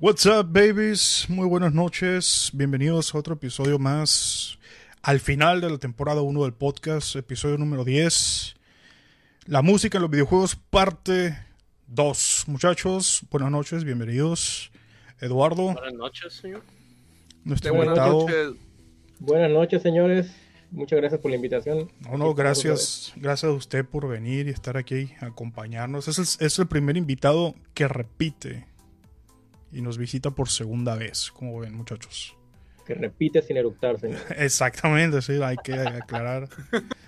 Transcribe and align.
What's 0.00 0.24
up, 0.24 0.46
babies? 0.50 1.26
Muy 1.28 1.46
buenas 1.46 1.74
noches. 1.74 2.50
Bienvenidos 2.54 3.14
a 3.14 3.18
otro 3.18 3.34
episodio 3.34 3.78
más. 3.78 4.58
Al 5.02 5.20
final 5.20 5.60
de 5.60 5.68
la 5.68 5.78
temporada 5.78 6.22
1 6.22 6.42
del 6.42 6.54
podcast, 6.54 7.16
episodio 7.16 7.58
número 7.58 7.84
10. 7.84 8.54
La 9.46 9.60
música 9.60 9.98
en 9.98 10.02
los 10.02 10.10
videojuegos, 10.10 10.56
parte 10.56 11.36
2. 11.88 12.44
Muchachos, 12.46 13.22
buenas 13.30 13.50
noches, 13.50 13.84
bienvenidos. 13.84 14.70
Eduardo, 15.20 15.74
Buenas 15.74 15.92
noches, 15.92 16.32
señor. 16.32 16.62
nuestro 17.44 17.74
Buenas 17.74 17.98
invitado. 17.98 18.20
noches. 18.20 18.62
Buenas 19.18 19.50
noches, 19.50 19.82
señores. 19.82 20.30
Muchas 20.70 20.98
gracias 20.98 21.20
por 21.20 21.30
la 21.30 21.36
invitación. 21.36 21.92
No, 22.00 22.16
no, 22.16 22.32
gracias, 22.32 23.12
gracias 23.16 23.50
a 23.50 23.54
usted 23.54 23.84
por 23.84 24.08
venir 24.08 24.46
y 24.46 24.50
estar 24.50 24.78
aquí, 24.78 25.12
acompañarnos. 25.20 26.08
Es 26.08 26.18
el, 26.40 26.46
es 26.46 26.58
el 26.58 26.68
primer 26.68 26.96
invitado 26.96 27.54
que 27.74 27.86
repite 27.86 28.69
y 29.72 29.82
nos 29.82 29.98
visita 29.98 30.30
por 30.30 30.48
segunda 30.48 30.94
vez, 30.96 31.30
como 31.30 31.58
ven, 31.60 31.74
muchachos. 31.74 32.36
Que 32.86 32.94
repite 32.94 33.40
sin 33.42 33.56
eructar, 33.56 34.00
señor. 34.00 34.18
Exactamente, 34.36 35.22
sí, 35.22 35.40
hay 35.42 35.56
que 35.62 35.74
aclarar. 35.74 36.48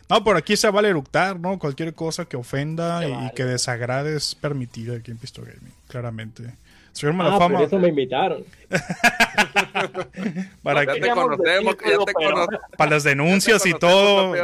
No, 0.09 0.23
por 0.23 0.37
aquí 0.37 0.57
se 0.57 0.71
vale 0.71 0.89
eructar, 0.89 1.41
¿no? 1.41 1.59
Cualquier 1.59 1.95
cosa 1.95 2.25
que 2.27 2.37
ofenda 2.37 3.07
y 3.07 3.31
que 3.35 3.45
desagrade 3.45 4.15
es 4.17 4.35
permitida 4.35 4.97
aquí 4.97 5.11
en 5.11 5.19
Pisto 5.19 5.43
Gaming, 5.43 5.73
claramente. 5.89 6.55
Señor 6.93 7.15
Ah, 7.15 7.19
Malafama, 7.19 7.59
por 7.59 7.67
eso 7.67 7.79
me 7.79 7.89
invitaron. 7.89 8.45
para, 10.63 10.85
Ya 10.85 10.93
que- 10.95 11.01
te 11.01 11.11
conocemos, 11.11 11.77
que 11.77 11.91
ya 11.91 11.99
te 12.05 12.13
conocemos. 12.13 12.61
para 12.77 12.91
las 12.91 13.03
denuncias 13.03 13.65
y 13.67 13.73
todo. 13.75 14.35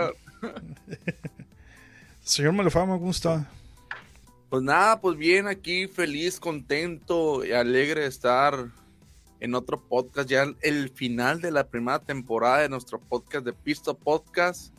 Señor 2.23 2.53
Malafama, 2.53 2.99
¿cómo 2.99 3.11
está? 3.11 3.47
Pues 4.51 4.63
nada, 4.63 5.01
pues 5.01 5.19
bien 5.19 5.47
aquí, 5.47 5.87
feliz, 5.87 6.41
contento 6.41 7.45
y 7.45 7.53
alegre 7.53 8.03
de 8.03 8.07
estar 8.07 8.71
en 9.41 9.55
otro 9.55 9.81
podcast, 9.81 10.29
ya 10.29 10.47
el 10.63 10.89
final 10.89 11.43
de 11.43 11.51
la 11.51 11.69
primera 11.69 11.99
temporada 11.99 12.63
de 12.63 12.71
nuestro 12.71 12.99
podcast 12.99 13.45
de 13.45 13.53
Pisto 13.53 13.95
Podcast. 13.95 14.73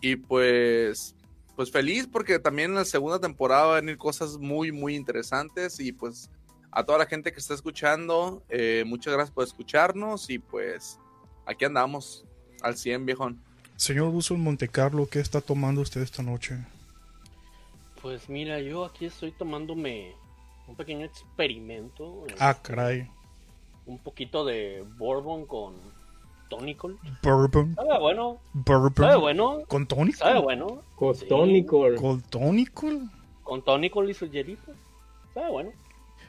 Y 0.00 0.16
pues, 0.16 1.14
pues 1.54 1.70
feliz 1.70 2.08
porque 2.10 2.38
también 2.38 2.70
en 2.70 2.76
la 2.76 2.84
segunda 2.86 3.20
temporada 3.20 3.66
van 3.66 3.72
a 3.72 3.80
venir 3.80 3.98
cosas 3.98 4.38
muy, 4.38 4.72
muy 4.72 4.96
interesantes. 4.96 5.78
Y 5.80 5.92
pues 5.92 6.30
a 6.70 6.82
toda 6.82 6.98
la 6.98 7.06
gente 7.06 7.30
que 7.30 7.40
está 7.40 7.52
escuchando, 7.52 8.42
eh, 8.48 8.84
muchas 8.86 9.12
gracias 9.12 9.34
por 9.34 9.44
escucharnos. 9.44 10.30
Y 10.30 10.38
pues 10.38 10.98
aquí 11.44 11.66
andamos 11.66 12.24
al 12.62 12.76
100, 12.76 13.04
viejón. 13.04 13.42
Señor 13.76 14.14
Uso 14.14 14.34
en 14.34 14.40
Monte 14.40 14.68
Carlo, 14.68 15.08
¿qué 15.10 15.20
está 15.20 15.42
tomando 15.42 15.82
usted 15.82 16.00
esta 16.00 16.22
noche? 16.22 16.58
Pues 18.02 18.28
mira, 18.28 18.60
yo 18.60 18.84
aquí 18.84 19.06
estoy 19.06 19.32
tomándome 19.32 20.14
un 20.66 20.74
pequeño 20.76 21.04
experimento. 21.04 22.24
eh, 22.28 22.34
Ah, 22.38 22.56
caray. 22.62 23.08
Un 23.86 23.98
poquito 23.98 24.44
de 24.44 24.84
bourbon 24.98 25.44
con 25.46 25.74
tonicol. 26.48 26.98
Bourbon. 27.22 27.74
Sabe 27.74 27.98
bueno, 27.98 28.38
Bourbon. 28.54 28.94
sabe 28.94 29.16
bueno, 29.16 29.62
¿Con 29.68 29.86
tónico? 29.86 30.18
sabe 30.18 30.40
bueno. 30.40 30.82
Costónico. 30.96 31.84
¿Con 32.00 32.20
tónico? 32.22 32.86
Con 33.42 33.62
tonicol 33.62 34.08
y 34.10 34.14
su 34.14 34.26
hielito. 34.26 34.72
Sabe 35.34 35.50
bueno. 35.50 35.70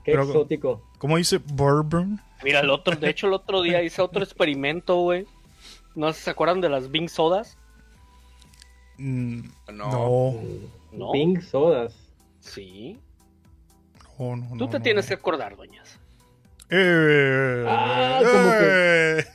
Qué 0.03 0.11
Pero- 0.13 0.23
exótico. 0.23 0.81
¿Cómo 0.97 1.17
dice 1.17 1.37
bourbon? 1.37 2.19
Mira, 2.43 2.59
el 2.61 2.69
otro, 2.71 2.95
de 2.95 3.09
hecho 3.09 3.27
el 3.27 3.33
otro 3.33 3.61
día 3.61 3.83
hice 3.83 4.01
otro 4.01 4.23
experimento, 4.23 4.97
güey. 5.01 5.27
No 5.95 6.07
sé 6.11 6.19
si 6.19 6.23
se 6.25 6.29
acuerdan 6.31 6.59
de 6.61 6.69
las 6.69 6.89
Bing 6.89 7.07
Sodas. 7.09 7.57
Mm, 8.97 9.41
No. 9.73 9.91
no, 9.91 10.33
No. 10.91 11.11
Pink 11.11 11.41
sodas. 11.41 11.95
Sí. 12.39 12.99
no, 14.19 14.35
no, 14.35 14.49
Tú 14.49 14.55
no, 14.55 14.69
te 14.69 14.77
no. 14.79 14.83
tienes 14.83 15.07
que 15.07 15.13
acordar, 15.13 15.55
doñas. 15.55 15.97
Eh, 16.69 17.65
Ah, 17.67 18.19
como 18.23 18.51
eh. 18.53 19.25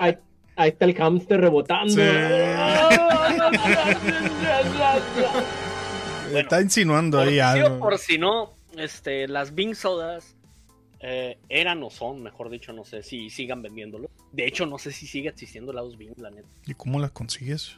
Ahí, 0.00 0.18
ahí 0.56 0.68
está 0.70 0.84
el 0.84 0.94
hámster 0.94 1.40
rebotando. 1.40 1.92
Sí. 1.92 2.00
Bueno, 2.00 3.50
Está 6.38 6.60
insinuando 6.60 7.18
Por 7.18 7.26
ahí 7.28 7.40
algo. 7.40 7.78
por 7.80 7.98
si 7.98 8.18
no, 8.18 8.52
este, 8.76 9.26
las 9.26 9.52
Bing 9.54 9.74
Sodas 9.74 10.36
eh, 11.00 11.38
eran 11.48 11.82
o 11.82 11.90
son, 11.90 12.22
mejor 12.22 12.50
dicho, 12.50 12.72
no 12.72 12.84
sé 12.84 13.02
si 13.02 13.30
sigan 13.30 13.62
vendiéndolo. 13.62 14.08
De 14.32 14.46
hecho, 14.46 14.64
no 14.66 14.78
sé 14.78 14.92
si 14.92 15.06
sigue 15.08 15.28
existiendo 15.30 15.72
la 15.72 15.82
Bing, 15.82 16.12
la 16.18 16.30
neta. 16.30 16.48
¿Y 16.66 16.74
cómo 16.74 17.00
las 17.00 17.10
consigues? 17.10 17.76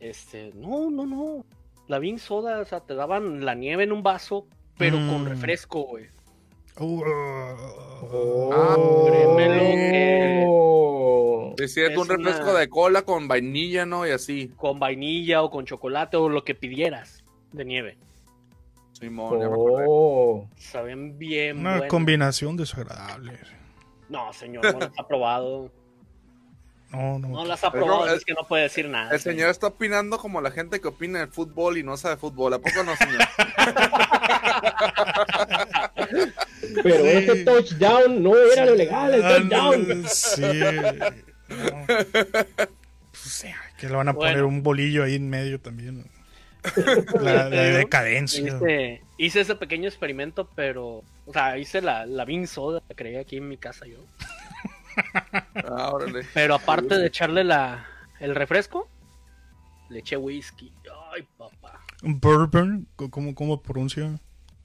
Este, 0.00 0.52
no, 0.54 0.90
no, 0.90 1.06
no. 1.06 1.46
La 1.88 1.98
Bing 1.98 2.18
Soda, 2.18 2.60
o 2.60 2.64
sea, 2.64 2.80
te 2.80 2.94
daban 2.94 3.44
la 3.44 3.54
nieve 3.54 3.82
en 3.84 3.92
un 3.92 4.02
vaso, 4.02 4.46
pero 4.76 4.96
con 4.96 5.24
Mm. 5.24 5.28
refresco, 5.28 5.82
güey. 5.82 6.06
Uh, 6.80 7.02
Oh. 10.46 11.54
que- 11.56 11.64
Es 11.64 11.76
un 11.96 12.08
refresco 12.08 12.50
una- 12.50 12.58
de 12.60 12.68
cola 12.68 13.02
con 13.02 13.26
vainilla, 13.28 13.84
¿no? 13.86 14.06
Y 14.06 14.10
así. 14.10 14.48
Con 14.56 14.78
vainilla 14.78 15.42
o 15.42 15.50
con 15.50 15.64
chocolate 15.64 16.16
o 16.16 16.28
lo 16.28 16.44
que 16.44 16.54
pidieras 16.54 17.24
de 17.52 17.64
nieve. 17.64 17.98
Simón, 18.92 19.40
ya 19.40 19.48
me. 19.48 19.54
Oh. 19.58 20.48
Saben 20.56 21.18
bien 21.18 21.58
Una 21.58 21.86
combinación 21.88 22.56
desagradable. 22.56 23.32
No, 24.08 24.32
señor, 24.32 24.64
no 24.78 24.88
ha 24.96 25.06
probado. 25.06 25.70
No, 26.90 27.18
no. 27.18 27.28
No 27.28 27.44
las 27.44 27.62
ha 27.64 27.70
probado, 27.70 28.06
es- 28.06 28.14
es 28.14 28.24
que 28.24 28.32
no 28.34 28.46
puede 28.48 28.62
decir 28.64 28.88
nada. 28.88 29.12
El 29.12 29.20
señor 29.20 29.50
está 29.50 29.66
opinando 29.66 30.16
como 30.18 30.40
la 30.40 30.50
gente 30.50 30.80
que 30.80 30.88
opina 30.88 31.18
de 31.20 31.26
fútbol 31.26 31.76
y 31.78 31.82
no 31.82 31.96
sabe 31.98 32.16
fútbol. 32.16 32.54
¿A 32.54 32.58
poco 32.58 32.82
no, 32.82 32.96
señor? 32.96 33.18
Pero 36.82 37.02
Sí. 37.04 37.08
ese 37.08 37.44
touchdown 37.44 38.22
no 38.22 38.36
era 38.36 38.66
lo 38.66 38.74
legal, 38.74 39.14
el 39.14 39.24
Ah, 39.24 39.36
touchdown. 39.36 40.04
Sí. 40.08 40.42
No. 41.48 41.86
Pues, 41.86 42.46
sí, 43.12 43.48
que 43.78 43.88
le 43.88 43.96
van 43.96 44.08
a 44.08 44.14
poner 44.14 44.34
Bueno. 44.34 44.48
un 44.48 44.62
bolillo 44.62 45.04
ahí 45.04 45.14
en 45.16 45.28
medio 45.28 45.60
también. 45.60 46.04
La, 47.20 47.44
la 47.44 47.50
Pero 47.50 47.76
decadencia. 47.78 48.42
Hice, 48.42 49.02
hice 49.16 49.40
ese 49.40 49.54
pequeño 49.54 49.88
experimento, 49.88 50.48
pero. 50.54 51.02
O 51.26 51.32
sea, 51.32 51.56
hice 51.58 51.80
la, 51.80 52.06
la 52.06 52.24
Bean 52.24 52.46
Soda, 52.46 52.82
la 52.88 52.94
creé 52.94 53.20
aquí 53.20 53.36
en 53.36 53.48
mi 53.48 53.56
casa 53.56 53.86
yo. 53.86 53.98
Ah, 55.66 55.90
órale. 55.92 56.22
Pero 56.34 56.54
aparte 56.54 56.96
de 56.98 57.06
echarle 57.06 57.44
la, 57.44 57.86
el 58.20 58.34
refresco, 58.34 58.88
le 59.90 60.00
eché 60.00 60.16
whisky. 60.16 60.72
Ay, 61.14 61.26
papá. 61.36 61.80
Bourbon, 62.02 62.86
¿cómo, 63.10 63.34
cómo 63.34 63.62
pronuncia? 63.62 64.18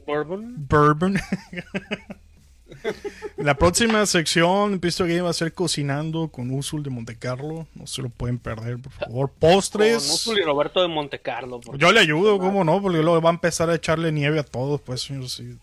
Bourbon. 0.06 0.56
Bourbon. 0.68 1.18
La 3.38 3.56
próxima 3.56 4.06
sección, 4.06 4.80
Pisto 4.80 5.04
Game, 5.06 5.22
va 5.22 5.30
a 5.30 5.34
ser 5.34 5.54
cocinando 5.54 6.30
con 6.30 6.52
Usul 6.52 6.84
de 6.84 6.90
Monte 6.90 7.18
Carlo. 7.18 7.68
No 7.76 7.88
se 7.88 8.02
lo 8.02 8.10
pueden 8.10 8.40
perder, 8.40 8.80
por 8.80 8.92
favor. 8.92 9.30
Con 9.30 9.40
Postres. 9.52 10.10
Usul 10.12 10.40
y 10.40 10.44
Roberto 10.44 10.82
de 10.82 10.88
Monte 10.88 11.20
Carlo. 11.20 11.60
porque- 11.62 11.80
Yo 11.80 11.92
le 11.92 12.00
ayudo, 12.00 12.40
¿cómo 12.40 12.64
no? 12.64 12.82
Porque 12.82 13.00
luego 13.00 13.22
va 13.22 13.30
a 13.30 13.34
empezar 13.34 13.70
a 13.70 13.76
echarle 13.76 14.12
nieve 14.12 14.40
a 14.40 14.44
todos, 14.44 14.82
pues, 14.82 15.02
señor, 15.02 15.30
sí. 15.30 15.58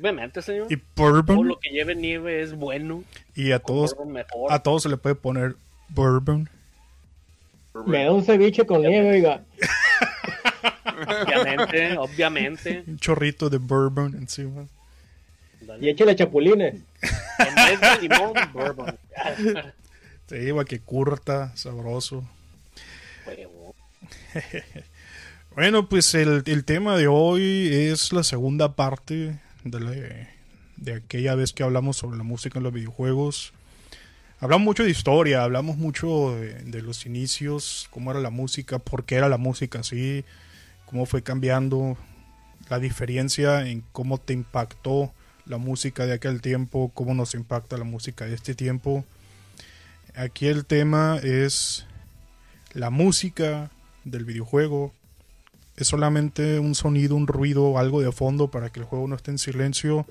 Obviamente, 0.00 0.40
señor. 0.42 0.66
Y 0.70 0.76
Todo 0.76 1.12
bourbon. 1.12 1.46
lo 1.48 1.58
que 1.58 1.70
lleve 1.70 1.94
nieve 1.94 2.40
es 2.42 2.54
bueno. 2.54 3.04
Y 3.34 3.52
a 3.52 3.58
todos, 3.58 3.94
bourbon 3.94 4.12
mejor. 4.14 4.52
a 4.52 4.58
todos 4.62 4.82
se 4.82 4.88
le 4.88 4.96
puede 4.96 5.14
poner 5.14 5.56
bourbon. 5.90 6.48
Me 7.86 8.04
da 8.04 8.12
un 8.12 8.24
ceviche 8.24 8.64
con 8.66 8.80
nieve, 8.82 9.10
oiga. 9.10 9.42
Obviamente, 11.26 11.96
obviamente. 11.98 12.84
Un 12.86 12.98
chorrito 12.98 13.48
de 13.48 13.58
bourbon 13.58 14.14
encima. 14.14 14.66
Dale. 15.60 15.86
Y 15.86 15.88
échale 15.90 16.14
chapulines. 16.16 16.74
En 17.38 17.54
vez 17.54 17.80
de 17.80 18.08
limón, 18.08 18.32
bourbon. 18.52 18.98
Te 20.26 20.38
digo 20.38 20.64
que 20.64 20.80
curta, 20.80 21.56
sabroso. 21.56 22.24
Bueno, 25.54 25.88
pues 25.88 26.14
el, 26.14 26.44
el 26.46 26.64
tema 26.64 26.96
de 26.96 27.08
hoy 27.08 27.68
es 27.72 28.12
la 28.12 28.22
segunda 28.22 28.76
parte 28.76 29.40
de, 29.64 29.80
la- 29.80 30.28
de 30.76 30.94
aquella 30.94 31.34
vez 31.34 31.52
que 31.52 31.62
hablamos 31.62 31.96
sobre 31.96 32.16
la 32.16 32.24
música 32.24 32.58
en 32.58 32.64
los 32.64 32.72
videojuegos. 32.72 33.52
Hablamos 34.40 34.64
mucho 34.64 34.84
de 34.84 34.90
historia, 34.90 35.42
hablamos 35.42 35.76
mucho 35.76 36.34
de, 36.36 36.54
de 36.64 36.82
los 36.82 37.04
inicios, 37.04 37.88
cómo 37.90 38.10
era 38.10 38.20
la 38.20 38.30
música, 38.30 38.78
por 38.78 39.04
qué 39.04 39.16
era 39.16 39.28
la 39.28 39.36
música 39.36 39.80
así, 39.80 40.24
cómo 40.86 41.04
fue 41.04 41.22
cambiando, 41.22 41.98
la 42.70 42.78
diferencia 42.78 43.66
en 43.66 43.82
cómo 43.92 44.18
te 44.18 44.32
impactó 44.32 45.12
la 45.44 45.58
música 45.58 46.06
de 46.06 46.14
aquel 46.14 46.40
tiempo, 46.40 46.90
cómo 46.94 47.12
nos 47.12 47.34
impacta 47.34 47.76
la 47.76 47.84
música 47.84 48.24
de 48.24 48.34
este 48.34 48.54
tiempo. 48.54 49.04
Aquí 50.14 50.46
el 50.46 50.64
tema 50.64 51.18
es 51.22 51.86
la 52.72 52.90
música 52.90 53.70
del 54.04 54.24
videojuego. 54.24 54.92
Es 55.80 55.88
solamente 55.88 56.58
un 56.58 56.74
sonido, 56.74 57.16
un 57.16 57.26
ruido, 57.26 57.78
algo 57.78 58.02
de 58.02 58.12
fondo 58.12 58.50
para 58.50 58.68
que 58.68 58.80
el 58.80 58.84
juego 58.84 59.08
no 59.08 59.16
esté 59.16 59.30
en 59.30 59.38
silencio 59.38 60.06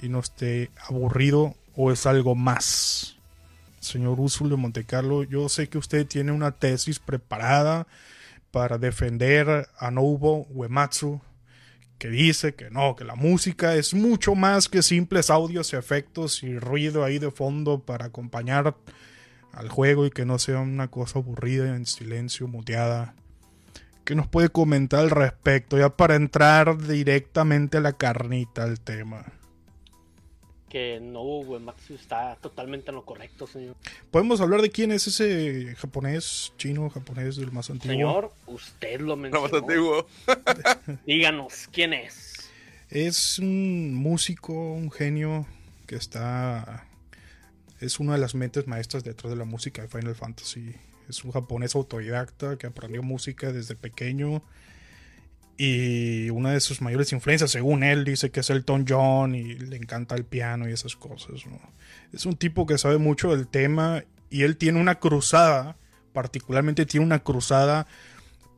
y 0.00 0.08
no 0.08 0.20
esté 0.20 0.70
aburrido 0.88 1.56
o 1.74 1.90
es 1.90 2.06
algo 2.06 2.36
más. 2.36 3.16
Señor 3.80 4.20
Usul 4.20 4.50
de 4.50 4.56
Montecarlo, 4.56 5.24
yo 5.24 5.48
sé 5.48 5.68
que 5.68 5.78
usted 5.78 6.06
tiene 6.06 6.30
una 6.30 6.52
tesis 6.52 7.00
preparada 7.00 7.88
para 8.52 8.78
defender 8.78 9.68
a 9.76 9.90
Nobuo 9.90 10.46
Uematsu, 10.50 11.20
que 11.98 12.08
dice 12.08 12.54
que 12.54 12.70
no, 12.70 12.94
que 12.94 13.02
la 13.02 13.16
música 13.16 13.74
es 13.74 13.94
mucho 13.94 14.36
más 14.36 14.68
que 14.68 14.80
simples 14.80 15.28
audios 15.28 15.72
y 15.72 15.76
efectos 15.76 16.44
y 16.44 16.56
ruido 16.56 17.02
ahí 17.02 17.18
de 17.18 17.32
fondo 17.32 17.80
para 17.80 18.04
acompañar 18.04 18.76
al 19.50 19.68
juego 19.70 20.06
y 20.06 20.10
que 20.10 20.24
no 20.24 20.38
sea 20.38 20.60
una 20.60 20.86
cosa 20.86 21.18
aburrida 21.18 21.74
en 21.74 21.84
silencio, 21.84 22.46
muteada. 22.46 23.16
¿Qué 24.04 24.14
nos 24.14 24.28
puede 24.28 24.50
comentar 24.50 25.00
al 25.00 25.10
respecto? 25.10 25.78
Ya 25.78 25.90
para 25.96 26.14
entrar 26.16 26.76
directamente 26.86 27.78
a 27.78 27.80
la 27.80 27.94
carnita 27.94 28.62
al 28.64 28.78
tema. 28.80 29.24
Que 30.68 30.98
no, 31.00 31.22
Uematsu 31.22 31.94
está 31.94 32.36
totalmente 32.36 32.90
en 32.90 32.96
lo 32.96 33.04
correcto, 33.04 33.46
señor. 33.46 33.76
¿Podemos 34.10 34.40
hablar 34.40 34.60
de 34.60 34.70
quién 34.70 34.90
es 34.90 35.06
ese 35.06 35.74
japonés, 35.78 36.52
chino, 36.58 36.90
japonés 36.90 37.36
del 37.36 37.52
más 37.52 37.70
antiguo? 37.70 37.92
Señor, 37.94 38.32
usted 38.46 39.00
lo 39.00 39.14
No, 39.14 39.22
mencionó. 39.22 39.42
más 39.48 39.52
antiguo. 39.62 40.06
Díganos, 41.06 41.68
¿quién 41.72 41.92
es? 41.92 42.50
Es 42.90 43.38
un 43.38 43.94
músico, 43.94 44.52
un 44.52 44.90
genio 44.90 45.46
que 45.86 45.94
está. 45.96 46.86
Es 47.80 48.00
una 48.00 48.14
de 48.14 48.18
las 48.18 48.34
mentes 48.34 48.66
maestras 48.66 49.04
detrás 49.04 49.30
de 49.30 49.36
la 49.38 49.44
música 49.44 49.82
de 49.82 49.88
Final 49.88 50.14
Fantasy. 50.16 50.74
Es 51.08 51.24
un 51.24 51.32
japonés 51.32 51.74
autodidacta 51.74 52.56
que 52.56 52.66
aprendió 52.66 53.02
música 53.02 53.52
desde 53.52 53.74
pequeño. 53.74 54.42
Y 55.56 56.30
una 56.30 56.52
de 56.52 56.60
sus 56.60 56.80
mayores 56.80 57.12
influencias, 57.12 57.52
según 57.52 57.84
él, 57.84 58.04
dice 58.04 58.30
que 58.30 58.40
es 58.40 58.50
Elton 58.50 58.86
John 58.88 59.34
y 59.34 59.54
le 59.54 59.76
encanta 59.76 60.16
el 60.16 60.24
piano 60.24 60.68
y 60.68 60.72
esas 60.72 60.96
cosas. 60.96 61.42
Es 62.12 62.26
un 62.26 62.36
tipo 62.36 62.66
que 62.66 62.78
sabe 62.78 62.98
mucho 62.98 63.34
del 63.36 63.46
tema 63.46 64.04
y 64.30 64.42
él 64.42 64.56
tiene 64.56 64.80
una 64.80 64.96
cruzada, 64.96 65.76
particularmente 66.12 66.86
tiene 66.86 67.06
una 67.06 67.20
cruzada 67.20 67.86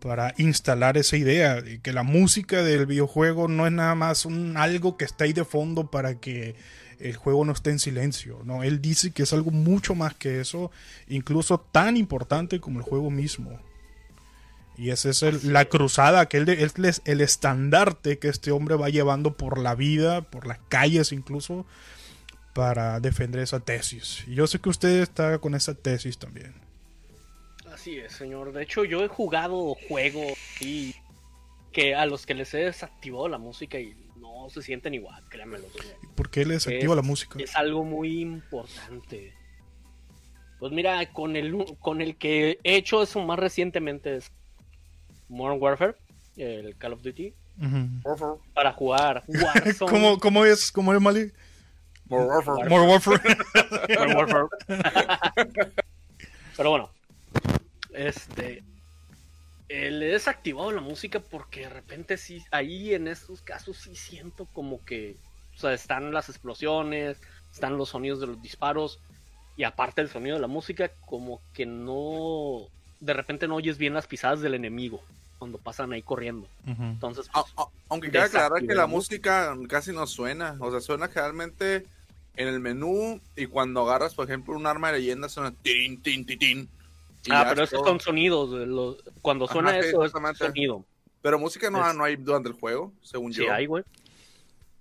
para 0.00 0.34
instalar 0.38 0.96
esa 0.96 1.16
idea 1.16 1.60
de 1.60 1.80
que 1.80 1.92
la 1.92 2.02
música 2.02 2.62
del 2.62 2.86
videojuego 2.86 3.48
no 3.48 3.66
es 3.66 3.72
nada 3.72 3.94
más 3.94 4.24
un 4.24 4.56
algo 4.56 4.96
que 4.96 5.04
está 5.04 5.24
ahí 5.24 5.32
de 5.32 5.44
fondo 5.44 5.90
para 5.90 6.18
que 6.20 6.54
el 7.00 7.16
juego 7.16 7.44
no 7.44 7.52
esté 7.52 7.70
en 7.70 7.78
silencio. 7.78 8.40
No, 8.44 8.62
él 8.62 8.80
dice 8.80 9.10
que 9.10 9.22
es 9.24 9.32
algo 9.32 9.50
mucho 9.50 9.94
más 9.94 10.14
que 10.14 10.40
eso, 10.40 10.70
incluso 11.08 11.58
tan 11.60 11.96
importante 11.96 12.60
como 12.60 12.78
el 12.78 12.84
juego 12.84 13.10
mismo. 13.10 13.58
Y 14.78 14.90
esa 14.90 15.08
es 15.10 15.22
el- 15.22 15.52
la 15.52 15.64
cruzada 15.64 16.26
que 16.28 16.36
él, 16.36 16.48
él 16.48 16.70
es 16.84 17.02
el 17.04 17.20
estandarte 17.22 18.18
que 18.18 18.28
este 18.28 18.50
hombre 18.50 18.74
va 18.76 18.90
llevando 18.90 19.34
por 19.36 19.58
la 19.58 19.74
vida, 19.74 20.20
por 20.22 20.46
las 20.46 20.58
calles 20.68 21.12
incluso, 21.12 21.64
para 22.52 23.00
defender 23.00 23.42
esa 23.42 23.60
tesis. 23.60 24.24
Y 24.26 24.34
yo 24.34 24.46
sé 24.46 24.58
que 24.58 24.68
usted 24.68 25.00
está 25.02 25.38
con 25.38 25.54
esa 25.54 25.74
tesis 25.74 26.18
también. 26.18 26.54
Así 27.72 27.96
es, 27.98 28.12
señor. 28.12 28.52
De 28.52 28.62
hecho, 28.62 28.84
yo 28.84 29.04
he 29.04 29.08
jugado 29.08 29.76
juegos 29.88 30.32
y 30.60 30.94
que 31.72 31.94
a 31.94 32.06
los 32.06 32.24
que 32.24 32.34
les 32.34 32.54
he 32.54 32.58
desactivado 32.58 33.28
la 33.28 33.36
música 33.38 33.78
y 33.78 33.94
no 34.46 34.50
se 34.50 34.62
sienten 34.62 34.94
igual, 34.94 35.22
créanmelo. 35.28 35.64
señor. 35.70 35.96
¿Por 36.14 36.30
qué 36.30 36.44
le 36.44 36.54
desactiva 36.54 36.92
Es- 36.92 36.96
la 36.96 37.02
música? 37.02 37.38
Es 37.42 37.56
algo 37.56 37.82
muy 37.84 38.20
importante. 38.20 39.32
Pues 40.60 40.72
mira, 40.72 41.12
con 41.12 41.34
el, 41.36 41.64
con 41.80 42.00
el 42.00 42.16
que 42.16 42.58
he 42.62 42.76
hecho 42.76 43.02
eso 43.02 43.20
más 43.24 43.38
recientemente 43.38 44.16
es 44.16 44.30
Modern 45.28 45.60
Warfare, 45.60 45.96
el 46.36 46.76
Call 46.78 46.92
of 46.94 47.02
Duty, 47.02 47.34
Ujú. 47.60 48.40
para 48.54 48.72
jugar 48.72 49.24
Warzone. 49.28 49.90
¿Cómo, 49.90 50.18
cómo 50.18 50.44
es? 50.44 50.70
¿Cómo 50.70 50.94
es, 50.94 51.00
Mali? 51.00 51.32
More 52.08 52.24
Warfare. 52.26 52.68
More 52.68 52.86
Warfare. 52.86 53.20
Modern 53.98 54.16
Warfare. 54.16 55.72
Pero 56.56 56.70
bueno, 56.70 56.90
este. 57.92 58.62
Eh, 59.68 59.90
le 59.90 60.08
he 60.08 60.12
desactivado 60.12 60.72
la 60.72 60.80
música 60.80 61.20
porque 61.20 61.60
de 61.60 61.68
repente 61.70 62.16
sí, 62.16 62.44
ahí 62.50 62.94
en 62.94 63.08
estos 63.08 63.42
casos 63.42 63.78
sí 63.78 63.94
siento 63.94 64.46
como 64.46 64.84
que, 64.84 65.16
o 65.56 65.58
sea, 65.58 65.72
están 65.72 66.12
las 66.12 66.28
explosiones, 66.28 67.20
están 67.52 67.76
los 67.76 67.90
sonidos 67.90 68.20
de 68.20 68.28
los 68.28 68.40
disparos 68.40 68.98
y 69.56 69.64
aparte 69.64 70.02
el 70.02 70.08
sonido 70.10 70.36
de 70.36 70.42
la 70.42 70.48
música, 70.48 70.90
como 71.00 71.42
que 71.52 71.66
no, 71.66 72.68
de 73.00 73.12
repente 73.14 73.48
no 73.48 73.56
oyes 73.56 73.78
bien 73.78 73.94
las 73.94 74.06
pisadas 74.06 74.40
del 74.40 74.54
enemigo 74.54 75.02
cuando 75.38 75.58
pasan 75.58 75.92
ahí 75.92 76.02
corriendo. 76.02 76.48
Entonces, 76.64 77.28
A- 77.32 77.42
pues, 77.42 77.54
a- 77.56 77.66
Aunque 77.88 78.10
cabe 78.10 78.24
aclarar 78.26 78.66
que 78.66 78.74
la 78.74 78.86
música 78.86 79.56
casi 79.68 79.92
no 79.92 80.06
suena. 80.06 80.56
O 80.60 80.70
sea, 80.70 80.80
suena 80.80 81.08
generalmente 81.08 81.86
en 82.34 82.48
el 82.48 82.60
menú 82.60 83.20
y 83.36 83.46
cuando 83.46 83.82
agarras, 83.82 84.14
por 84.14 84.26
ejemplo, 84.26 84.54
un 84.56 84.66
arma 84.66 84.90
de 84.92 84.98
leyenda 84.98 85.28
suena 85.28 85.52
tin, 85.62 86.02
tin, 86.02 86.26
tin, 86.26 86.38
tin. 86.38 86.70
Ah, 87.32 87.46
pero 87.48 87.62
es 87.64 87.70
esos 87.70 87.80
todo. 87.82 87.88
son 87.90 88.00
sonidos. 88.00 88.50
los- 88.50 89.02
cuando 89.22 89.46
suena 89.46 89.72
sí, 89.72 89.88
eso 89.88 90.04
es 90.04 90.12
sonido. 90.38 90.84
Pero 91.22 91.38
música 91.38 91.70
no, 91.70 91.88
Es- 91.88 91.96
no 91.96 92.04
hay 92.04 92.16
durante 92.16 92.48
el 92.48 92.54
juego, 92.54 92.92
según 93.02 93.32
Sí 93.32 93.44
yo. 93.44 93.52
hay, 93.52 93.66
güey. 93.66 93.82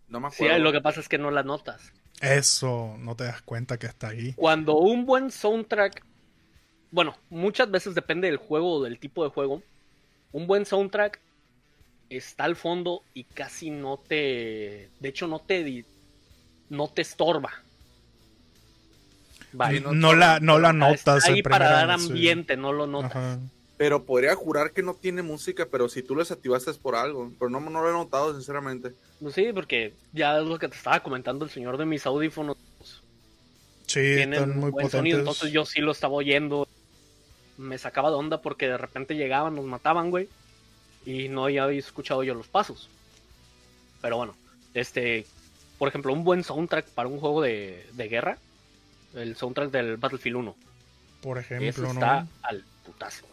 No 0.07 0.19
me 0.19 0.29
Sí 0.29 0.35
acuerdo. 0.35 0.55
hay, 0.55 0.61
lo 0.61 0.71
que 0.71 0.81
pasa 0.81 0.99
es 0.99 1.09
que 1.09 1.17
no 1.17 1.31
la 1.31 1.43
notas. 1.43 1.91
Eso, 2.21 2.95
no 2.99 3.15
te 3.15 3.23
das 3.25 3.41
cuenta 3.41 3.77
que 3.77 3.87
está 3.87 4.09
ahí. 4.09 4.33
Cuando 4.33 4.77
un 4.77 5.05
buen 5.05 5.31
soundtrack, 5.31 6.03
bueno, 6.91 7.15
muchas 7.29 7.69
veces 7.71 7.95
depende 7.95 8.27
del 8.27 8.37
juego 8.37 8.75
o 8.75 8.83
del 8.83 8.99
tipo 8.99 9.23
de 9.23 9.29
juego, 9.31 9.61
un 10.31 10.47
buen 10.47 10.65
soundtrack 10.65 11.19
está 12.09 12.43
al 12.45 12.55
fondo 12.55 13.01
y 13.13 13.23
casi 13.23 13.69
no 13.71 13.97
te, 13.97 14.89
de 14.99 15.09
hecho 15.09 15.27
no 15.27 15.39
te, 15.39 15.83
no 16.69 16.87
te 16.87 17.01
estorba. 17.01 17.51
No 19.81 19.93
no, 19.93 20.13
la, 20.13 20.39
no 20.39 20.59
la 20.59 20.73
notas. 20.73 21.25
ahí 21.25 21.41
para 21.41 21.69
dar 21.69 21.99
sí. 21.99 22.07
ambiente, 22.07 22.57
no 22.57 22.73
lo 22.73 22.87
notas. 22.87 23.15
Ajá. 23.15 23.39
Pero 23.77 24.05
podría 24.05 24.35
jurar 24.35 24.71
que 24.71 24.81
no 24.83 24.93
tiene 24.93 25.21
música, 25.21 25.67
pero 25.69 25.89
si 25.89 26.01
tú 26.01 26.15
lo 26.15 26.21
desactivaste 26.21 26.71
es 26.71 26.77
por 26.77 26.95
algo. 26.95 27.31
Pero 27.37 27.49
no, 27.49 27.59
no 27.59 27.81
lo 27.81 27.89
he 27.89 27.93
notado, 27.93 28.33
sinceramente. 28.33 28.93
Pues 29.19 29.35
sí, 29.35 29.51
porque 29.53 29.93
ya 30.13 30.39
es 30.39 30.45
lo 30.45 30.57
que 30.57 30.69
te 30.69 30.75
estaba 30.77 31.01
comentando 31.01 31.43
el 31.43 31.51
señor 31.51 31.77
de 31.77 31.85
mis 31.85 32.05
audífonos. 32.05 32.55
Sí, 33.85 33.99
están 33.99 34.51
un 34.51 34.59
muy 34.59 34.71
buen 34.71 34.71
potentes. 34.71 34.91
sonido, 34.91 35.19
entonces 35.19 35.51
yo 35.51 35.65
sí 35.65 35.81
lo 35.81 35.91
estaba 35.91 36.13
oyendo. 36.13 36.67
Me 37.57 37.77
sacaba 37.77 38.09
de 38.09 38.15
onda 38.15 38.41
porque 38.41 38.67
de 38.67 38.77
repente 38.77 39.15
llegaban, 39.15 39.55
nos 39.55 39.65
mataban, 39.65 40.09
güey. 40.09 40.29
Y 41.05 41.27
no 41.27 41.45
había 41.45 41.69
escuchado 41.71 42.23
yo 42.23 42.33
los 42.33 42.47
pasos. 42.47 42.89
Pero 44.01 44.17
bueno, 44.17 44.35
este, 44.73 45.25
por 45.77 45.89
ejemplo, 45.89 46.13
un 46.13 46.23
buen 46.23 46.43
soundtrack 46.43 46.87
para 46.89 47.09
un 47.09 47.19
juego 47.19 47.41
de, 47.41 47.85
de 47.93 48.07
guerra, 48.07 48.37
el 49.15 49.35
soundtrack 49.35 49.71
del 49.71 49.97
Battlefield 49.97 50.37
1. 50.37 50.55
Por 51.21 51.37
Eso 51.39 51.55
ejemplo, 51.55 51.87
está 51.91 52.21
¿no? 52.21 52.29
al 52.43 52.63
putazo. 52.85 53.25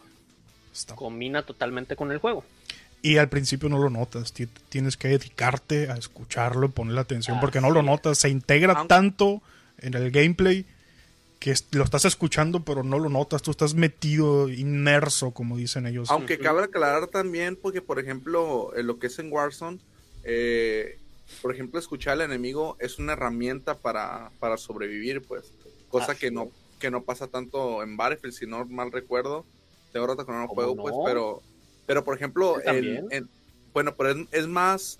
Está- 0.73 0.95
Combina 0.95 1.43
totalmente 1.43 1.95
con 1.95 2.11
el 2.11 2.17
juego. 2.17 2.43
Y 3.01 3.17
al 3.17 3.29
principio 3.29 3.69
no 3.69 3.77
lo 3.77 3.89
notas. 3.89 4.33
ti- 4.33 4.47
Tienes 4.69 4.97
que 4.97 5.09
dedicarte 5.09 5.89
a 5.89 5.95
escucharlo 5.95 6.67
y 6.67 6.69
ponerle 6.69 7.01
atención 7.01 7.39
porque 7.39 7.61
no 7.61 7.69
lo 7.69 7.81
notas. 7.83 8.17
Se 8.17 8.29
integra 8.29 8.73
Aunque- 8.73 8.87
tanto 8.89 9.41
en 9.79 9.93
el 9.93 10.09
gameplay 10.09 10.65
que 11.39 11.53
lo 11.71 11.83
estás 11.83 12.05
escuchando 12.05 12.61
pero 12.61 12.83
no 12.83 12.97
lo 12.99 13.09
notas. 13.09 13.41
Tú 13.41 13.51
estás 13.51 13.73
metido, 13.75 14.47
inmerso, 14.49 15.31
como 15.31 15.57
dicen 15.57 15.85
ellos. 15.85 16.09
Aunque 16.09 16.39
cabe 16.39 16.63
aclarar 16.63 17.07
también, 17.07 17.57
porque 17.57 17.81
por 17.81 17.99
ejemplo, 17.99 18.71
en 18.77 18.87
lo 18.87 18.97
que 18.97 19.07
es 19.07 19.19
en 19.19 19.31
Warzone, 19.31 19.79
eh, 20.23 20.97
por 21.41 21.53
ejemplo, 21.53 21.79
escuchar 21.79 22.13
al 22.13 22.21
enemigo 22.21 22.77
es 22.79 22.97
una 22.99 23.13
herramienta 23.13 23.75
para, 23.77 24.31
para 24.39 24.55
sobrevivir, 24.57 25.21
pues. 25.21 25.51
Cosa 25.93 26.15
que 26.15 26.31
no, 26.31 26.49
que 26.79 26.89
no 26.89 27.03
pasa 27.03 27.27
tanto 27.27 27.83
en 27.83 27.95
Battlefield, 27.97 28.33
si 28.33 28.47
no 28.47 28.65
mal 28.65 28.91
recuerdo. 28.91 29.45
Tengo 29.91 30.07
rato 30.07 30.25
que 30.25 30.31
no 30.31 30.39
lo 30.41 30.47
¿Cómo 30.47 30.55
juego, 30.55 30.75
no? 30.75 30.81
pues, 30.81 30.95
pero, 31.05 31.41
pero 31.85 32.03
por 32.03 32.15
ejemplo, 32.15 32.59
el- 32.61 33.27
bueno, 33.73 33.95
pero 33.95 34.09
es, 34.09 34.27
es 34.31 34.47
más, 34.47 34.99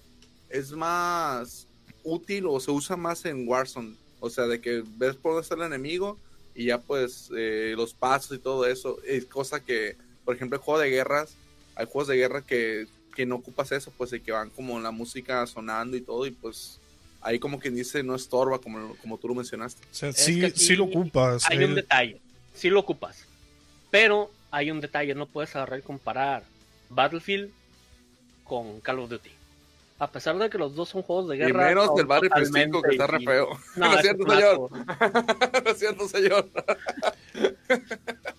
es 0.50 0.72
más 0.72 1.68
útil 2.04 2.46
o 2.48 2.60
se 2.60 2.70
usa 2.72 2.96
más 2.96 3.26
en 3.26 3.48
Warzone. 3.48 3.96
O 4.20 4.30
sea, 4.30 4.46
de 4.46 4.62
que 4.62 4.84
ves 4.98 5.16
por 5.16 5.34
dónde 5.34 5.42
está 5.44 5.56
el 5.56 5.64
enemigo 5.64 6.18
y 6.56 6.66
ya 6.66 6.78
pues 6.80 7.32
eh, 7.36 7.74
los 7.76 7.94
pasos 7.94 8.38
y 8.38 8.40
todo 8.40 8.66
eso. 8.68 8.98
Es 9.04 9.26
cosa 9.26 9.60
que, 9.60 9.98
por 10.24 10.36
ejemplo, 10.36 10.58
el 10.58 10.64
juego 10.64 10.80
de 10.80 10.90
guerras, 10.90 11.36
hay 11.76 11.86
juegos 11.88 12.08
de 12.08 12.18
guerra 12.18 12.42
que, 12.44 12.88
que 13.16 13.26
no 13.26 13.36
ocupas 13.36 13.72
eso, 13.72 13.92
pues 13.98 14.12
de 14.12 14.22
que 14.22 14.32
van 14.32 14.52
como 14.52 14.80
la 14.80 14.92
música 14.92 15.46
sonando 15.48 15.98
y 15.98 16.02
todo 16.02 16.26
y 16.28 16.32
pues 16.32 16.80
ahí 17.24 17.40
como 17.40 17.60
quien 17.60 17.76
dice 17.76 18.04
no 18.04 18.16
estorba 18.16 18.60
como, 18.60 18.96
como 18.98 19.18
tú 19.18 19.28
lo 19.28 19.36
mencionaste. 19.36 19.82
O 19.92 19.94
sea, 19.94 20.12
sí, 20.14 20.76
lo 20.76 20.86
ocupas. 20.86 21.46
Hay 21.50 21.58
un 21.58 21.64
El- 21.64 21.76
detalle, 21.76 22.22
sí 22.54 22.70
lo 22.70 22.80
ocupas. 22.80 23.26
Pero 23.92 24.32
hay 24.52 24.72
un 24.72 24.82
detalle, 24.82 25.14
no 25.16 25.26
puedes 25.28 25.56
agarrar 25.56 25.80
y 25.80 25.82
comparar 25.84 26.44
Battlefield 26.90 27.52
con 28.44 28.80
Call 28.82 29.00
of 29.00 29.10
Duty. 29.10 29.30
A 30.00 30.12
pesar 30.12 30.38
de 30.38 30.50
que 30.50 30.58
los 30.58 30.76
dos 30.76 30.90
son 30.90 31.02
juegos 31.04 31.30
de 31.30 31.36
Y 31.36 31.40
guerra. 31.40 31.68
menos 31.70 31.86
son 31.86 31.96
del 31.96 32.06
Battlefield 32.08 32.52
5 32.54 32.82
que 32.82 32.92
está 32.92 33.08
re 33.08 33.20
feo. 33.24 33.48
No, 33.78 33.94
es 33.96 34.02
cierto, 34.02 34.24
señor. 34.30 34.70
no 35.64 35.70
es 35.72 35.80
cierto, 35.80 36.08
señor. 36.10 36.50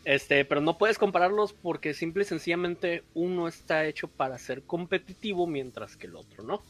Este, 0.05 0.45
pero 0.45 0.61
no 0.61 0.77
puedes 0.77 0.99
compararlos 0.99 1.53
porque 1.55 1.95
simple 1.95 2.23
y 2.25 2.27
sencillamente 2.27 3.03
uno 3.15 3.49
está 3.49 3.87
hecho 3.87 4.09
para 4.09 4.39
ser 4.39 4.63
competitivo 4.63 5.47
mientras 5.47 5.97
que 5.97 6.07
el 6.07 6.17
otro 6.17 6.43
no. 6.43 6.63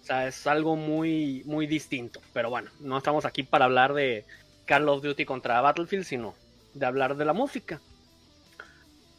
O 0.00 0.04
sea, 0.06 0.26
es 0.28 0.46
algo 0.46 0.76
muy, 0.76 1.42
muy 1.46 1.66
distinto. 1.66 2.20
Pero 2.32 2.50
bueno, 2.50 2.70
no 2.78 2.98
estamos 2.98 3.24
aquí 3.24 3.42
para 3.42 3.64
hablar 3.66 3.94
de 3.94 4.26
Call 4.64 4.88
of 4.88 5.02
Duty 5.02 5.24
contra 5.24 5.60
Battlefield, 5.60 6.04
sino 6.04 6.40
de 6.72 6.86
hablar 6.86 7.16
de 7.16 7.24
la 7.24 7.32
música. 7.32 7.82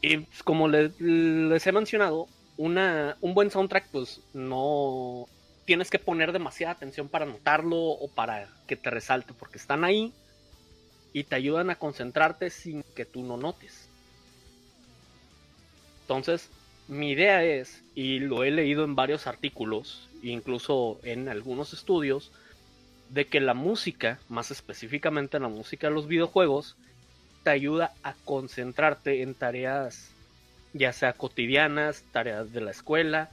Y 0.02 0.18
pues, 0.20 0.44
como 0.44 0.68
le- 0.68 0.94
les 1.00 1.66
he 1.68 1.72
mencionado, 1.72 2.32
una, 2.56 3.18
un 3.22 3.34
buen 3.34 3.52
soundtrack, 3.52 3.90
pues 3.92 4.24
no 4.34 5.30
tienes 5.66 5.90
que 5.90 6.00
poner 6.00 6.32
demasiada 6.32 6.74
atención 6.74 7.10
para 7.10 7.26
notarlo 7.26 7.78
o 7.78 8.12
para 8.14 8.54
que 8.68 8.78
te 8.78 8.90
resalte, 8.90 9.34
porque 9.34 9.58
están 9.58 9.84
ahí 9.84 10.16
y 11.14 11.26
te 11.26 11.36
ayudan 11.38 11.70
a 11.72 11.78
concentrarte 11.80 12.50
sin 12.52 12.84
que 12.96 13.06
tú 13.06 13.24
no 13.24 13.38
notes. 13.38 13.92
Entonces, 16.08 16.54
mi 16.88 17.12
idea 17.12 17.44
es, 17.44 17.86
y 17.94 18.20
lo 18.20 18.44
he 18.44 18.52
leído 18.52 18.84
en 18.84 18.96
varios 18.96 19.28
artículos, 19.28 20.07
incluso 20.24 21.00
en 21.04 21.30
algunos 21.30 21.74
estudios, 21.74 22.32
de 23.10 23.26
que 23.26 23.40
la 23.40 23.54
música, 23.54 24.20
más 24.30 24.52
específicamente 24.52 25.40
la 25.40 25.48
música 25.48 25.88
de 25.88 25.94
los 25.94 26.08
videojuegos, 26.08 26.76
te 27.44 27.52
ayuda 27.52 27.94
a 28.04 28.14
concentrarte 28.26 29.22
en 29.22 29.34
tareas 29.34 30.12
ya 30.74 30.94
sea 30.94 31.14
cotidianas, 31.14 32.04
tareas 32.12 32.52
de 32.52 32.62
la 32.62 32.72
escuela 32.72 33.32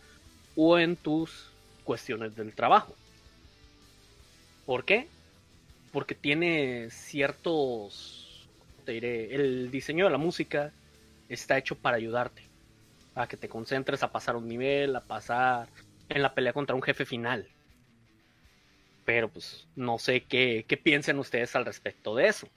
o 0.57 0.79
en 0.79 0.97
tus 0.97 1.51
cuestiones 1.85 2.37
del 2.37 2.55
trabajo. 2.55 2.95
¿Por 4.67 4.85
qué? 4.85 5.09
Porque 5.93 6.15
tiene 6.15 6.89
ciertos, 6.91 8.49
te 8.85 8.93
diré, 8.93 9.35
el 9.35 9.71
diseño 9.71 10.07
de 10.07 10.11
la 10.11 10.19
música 10.19 10.73
está 11.29 11.59
hecho 11.59 11.77
para 11.77 11.97
ayudarte, 11.97 12.43
a 13.15 13.27
que 13.27 13.37
te 13.37 13.49
concentres 13.49 14.03
a 14.03 14.11
pasar 14.11 14.37
un 14.37 14.49
nivel, 14.49 14.97
a 14.97 15.01
pasar 15.01 15.69
en 16.09 16.23
la 16.23 16.35
pelea 16.35 16.53
contra 16.53 16.75
un 16.75 16.83
jefe 16.83 17.05
final. 17.05 17.49
Pero 19.05 19.29
pues 19.29 19.67
no 19.77 19.99
sé 19.99 20.23
qué, 20.23 20.65
qué 20.67 20.77
piensen 20.77 21.19
ustedes 21.19 21.55
al 21.57 21.65
respecto 21.65 22.15
de 22.17 22.29
eso. 22.29 22.49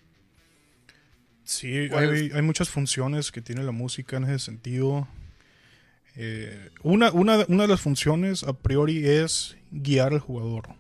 Sí, 1.44 1.90
hay, 1.94 2.32
hay, 2.34 2.42
muchas 2.42 2.70
funciones 2.70 3.32
que 3.32 3.42
tiene 3.42 3.64
la 3.64 3.72
música 3.72 4.18
en 4.18 4.26
ese 4.26 4.40
sentido. 4.40 5.08
Eh, 6.18 6.72
una, 6.84 7.12
una, 7.12 7.46
una, 7.48 7.64
de 7.64 7.70
las 7.70 7.80
funciones 7.80 8.44
a 8.44 8.54
priori 8.54 9.08
es 9.08 9.56
guiar 9.72 10.14
al 10.14 10.20
jugador. 10.20 10.76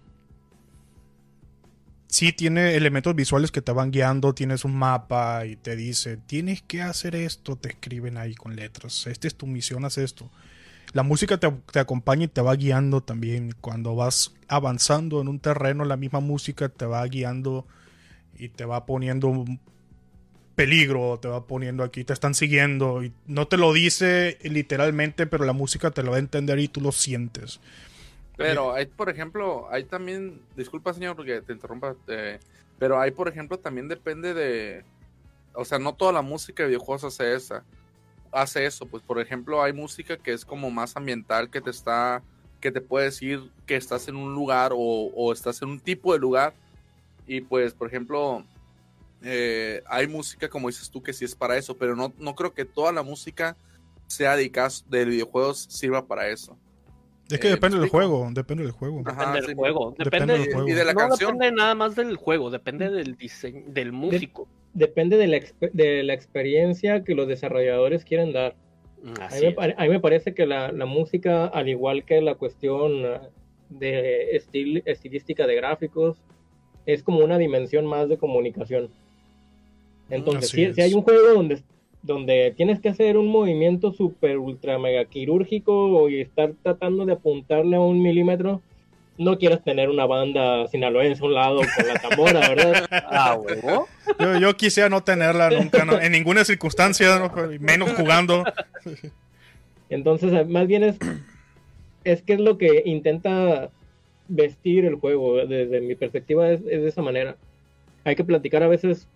Sí 2.08 2.34
tiene 2.34 2.76
elementos 2.76 3.16
visuales 3.16 3.52
que 3.52 3.62
te 3.62 3.72
van 3.72 3.92
guiando, 3.92 4.34
tienes 4.34 4.66
un 4.66 4.76
mapa 4.76 5.46
y 5.46 5.56
te 5.56 5.76
dice, 5.76 6.18
tienes 6.18 6.64
que 6.64 6.82
hacer 6.82 7.16
esto, 7.16 7.56
te 7.56 7.70
escriben 7.70 8.18
ahí 8.18 8.34
con 8.34 8.56
letras, 8.56 9.08
esta 9.08 9.28
es 9.28 9.36
tu 9.36 9.46
misión, 9.46 9.86
haz 9.86 9.98
esto. 9.98 10.32
La 10.98 11.04
música 11.04 11.38
te, 11.38 11.52
te 11.72 11.78
acompaña 11.78 12.24
y 12.24 12.28
te 12.28 12.42
va 12.42 12.56
guiando 12.56 13.02
también. 13.02 13.54
Cuando 13.62 13.96
vas 13.96 14.34
avanzando 14.48 15.22
en 15.22 15.28
un 15.28 15.40
terreno, 15.40 15.86
la 15.86 15.96
misma 15.96 16.22
música 16.22 16.70
te 16.70 16.88
va 16.88 17.06
guiando 17.06 17.68
y 18.36 18.50
te 18.50 18.66
va 18.66 18.88
poniendo 18.88 19.46
peligro, 20.56 21.20
te 21.20 21.28
va 21.28 21.46
poniendo 21.46 21.84
aquí, 21.84 22.04
te 22.04 22.14
están 22.14 22.34
siguiendo 22.34 23.04
y 23.04 23.14
no 23.28 23.48
te 23.48 23.58
lo 23.58 23.74
dice 23.74 24.40
literalmente, 24.42 25.28
pero 25.28 25.46
la 25.46 25.54
música 25.54 25.92
te 25.92 26.02
lo 26.02 26.10
va 26.10 26.18
a 26.18 26.20
entender 26.20 26.58
y 26.58 26.68
tú 26.68 26.82
lo 26.82 26.92
sientes. 26.92 27.60
Pero 28.36 28.74
hay, 28.74 28.88
por 28.88 29.12
ejemplo, 29.12 29.68
hay 29.70 29.84
también, 29.84 30.42
disculpa 30.56 30.96
señor 30.96 31.16
porque 31.16 31.44
te 31.44 31.54
interrumpa, 31.54 31.96
eh, 32.08 32.40
pero 32.80 33.00
hay, 33.00 33.12
por 33.12 33.28
ejemplo, 33.28 33.60
también 33.60 33.88
depende 33.88 34.34
de, 34.34 34.84
o 35.54 35.64
sea, 35.64 35.78
no 35.78 35.94
toda 35.94 36.12
la 36.12 36.24
música 36.24 36.64
de 36.64 36.70
videojuegos 36.70 37.04
hace 37.04 37.36
esa, 37.36 37.64
hace 38.32 38.66
eso, 38.66 38.86
pues 38.86 39.04
por 39.04 39.20
ejemplo 39.20 39.62
hay 39.62 39.74
música 39.74 40.18
que 40.18 40.34
es 40.34 40.46
como 40.46 40.70
más 40.72 40.96
ambiental, 40.96 41.50
que 41.50 41.62
te 41.62 41.70
está, 41.70 42.22
que 42.60 42.72
te 42.72 42.82
puede 42.82 43.06
decir 43.06 43.52
que 43.66 43.76
estás 43.76 44.08
en 44.08 44.16
un 44.16 44.34
lugar 44.34 44.72
o, 44.74 44.78
o 44.78 45.34
estás 45.34 45.62
en 45.62 45.70
un 45.70 45.80
tipo 45.80 46.14
de 46.14 46.20
lugar 46.20 46.54
y 47.28 47.42
pues, 47.42 47.74
por 47.74 47.88
ejemplo, 47.88 48.44
eh, 49.22 49.84
hay 49.88 50.08
música, 50.08 50.50
como 50.50 50.70
dices 50.70 50.90
tú, 50.90 51.04
que 51.04 51.14
sí 51.14 51.26
es 51.26 51.36
para 51.36 51.58
eso, 51.58 51.78
pero 51.78 51.96
no, 51.96 52.14
no 52.18 52.36
creo 52.36 52.54
que 52.54 52.66
toda 52.66 52.94
la 52.94 53.04
música 53.04 53.58
sea 54.08 54.38
dedicada 54.38 54.70
de 54.90 55.06
videojuegos 55.06 55.68
sirva 55.70 56.06
para 56.06 56.30
eso. 56.30 56.58
Es 57.30 57.40
que 57.40 57.48
eh, 57.48 57.52
depende 57.52 57.78
del 57.78 57.90
juego, 57.90 58.30
depende 58.32 58.64
del 58.64 58.72
juego. 58.72 59.04
depende 59.04 59.42
del 59.42 59.56
juego, 59.56 59.96
depende, 59.98 60.38
del 60.38 60.54
juego. 60.54 60.70
Y 60.70 60.72
de 60.72 60.86
la 60.86 60.94
no 60.94 61.18
depende 61.18 61.52
nada 61.52 61.76
más 61.76 61.96
del 61.96 62.16
juego, 62.16 62.50
depende 62.50 62.90
del 62.90 63.18
diseño, 63.18 63.64
del 63.68 63.92
músico. 63.92 64.48
Depende 64.74 65.18
de 65.18 65.28
la, 65.28 65.40
de 65.74 66.04
la 66.04 66.14
experiencia 66.14 67.04
que 67.04 67.16
los 67.16 67.28
desarrolladores 67.28 68.06
quieren 68.06 68.34
dar. 68.34 68.56
Mm, 69.04 69.22
a 69.22 69.28
mí, 69.30 69.42
me, 69.42 69.76
a 69.78 69.84
mí, 69.84 69.90
me, 69.90 70.00
parece 70.00 70.34
que 70.34 70.46
la, 70.46 70.72
la, 70.72 70.86
música, 70.86 71.46
al 71.46 71.70
igual 71.70 72.04
que 72.04 72.22
la 72.22 72.36
cuestión 72.36 73.04
de 73.70 74.36
estil, 74.36 74.84
estilística 74.86 75.46
de 75.46 75.56
gráficos, 75.56 76.18
es 76.86 77.04
como 77.04 77.20
una 77.20 77.38
dimensión 77.38 77.86
más 77.86 78.10
de 78.10 78.18
comunicación. 78.18 78.90
Entonces, 80.10 80.50
si, 80.50 80.82
hay 80.82 80.94
un 80.94 81.02
juego 81.02 81.34
donde, 81.34 81.62
donde 82.02 82.54
tienes 82.56 82.80
que 82.80 82.90
hacer 82.90 83.18
un 83.18 83.28
movimiento 83.28 83.92
super 83.92 84.38
ultra 84.38 84.80
mega 84.80 85.04
quirúrgico 85.06 86.10
y 86.10 86.22
estar 86.22 86.54
tratando 86.64 87.06
de 87.06 87.14
apuntarle 87.14 87.76
a 87.76 87.82
un 87.82 88.02
milímetro, 88.02 88.62
no 89.18 89.38
quieres 89.38 89.64
tener 89.64 89.90
una 89.90 90.06
banda 90.06 90.68
sinaloense 90.68 91.24
a 91.24 91.26
un 91.26 91.34
lado 91.34 91.62
con 91.76 91.88
la 91.88 92.00
tambora, 92.00 92.40
¿verdad? 92.50 92.86
Ah, 93.10 93.36
huevo. 93.36 93.88
Yo, 94.20 94.38
yo, 94.40 94.56
quisiera 94.56 94.90
no 94.90 95.04
tenerla 95.04 95.50
nunca, 95.50 95.86
en 96.02 96.12
ninguna 96.12 96.46
circunstancia, 96.46 97.32
menos 97.60 97.92
jugando. 97.94 98.44
Entonces, 99.90 100.48
más 100.48 100.68
bien 100.68 100.84
es, 100.84 100.98
es 102.04 102.22
que 102.22 102.34
es 102.34 102.40
lo 102.40 102.58
que 102.58 102.84
intenta 102.86 103.70
vestir 104.28 104.86
el 104.86 104.96
juego, 104.96 105.46
desde 105.46 105.82
mi 105.82 105.96
perspectiva 105.96 106.50
es, 106.50 106.62
es 106.62 106.82
de 106.82 106.90
esa 106.90 107.02
manera. 107.02 107.38
Hay 108.04 108.16
que 108.16 108.24
platicar 108.24 108.64
a 108.64 108.68
veces 108.68 109.08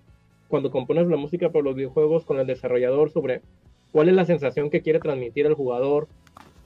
cuando 0.47 0.71
compones 0.71 1.07
la 1.07 1.17
música 1.17 1.49
para 1.49 1.63
los 1.63 1.75
videojuegos 1.75 2.25
con 2.25 2.39
el 2.39 2.47
desarrollador 2.47 3.11
sobre 3.11 3.41
cuál 3.91 4.09
es 4.09 4.15
la 4.15 4.25
sensación 4.25 4.69
que 4.69 4.81
quiere 4.81 4.99
transmitir 4.99 5.45
el 5.45 5.53
jugador 5.53 6.07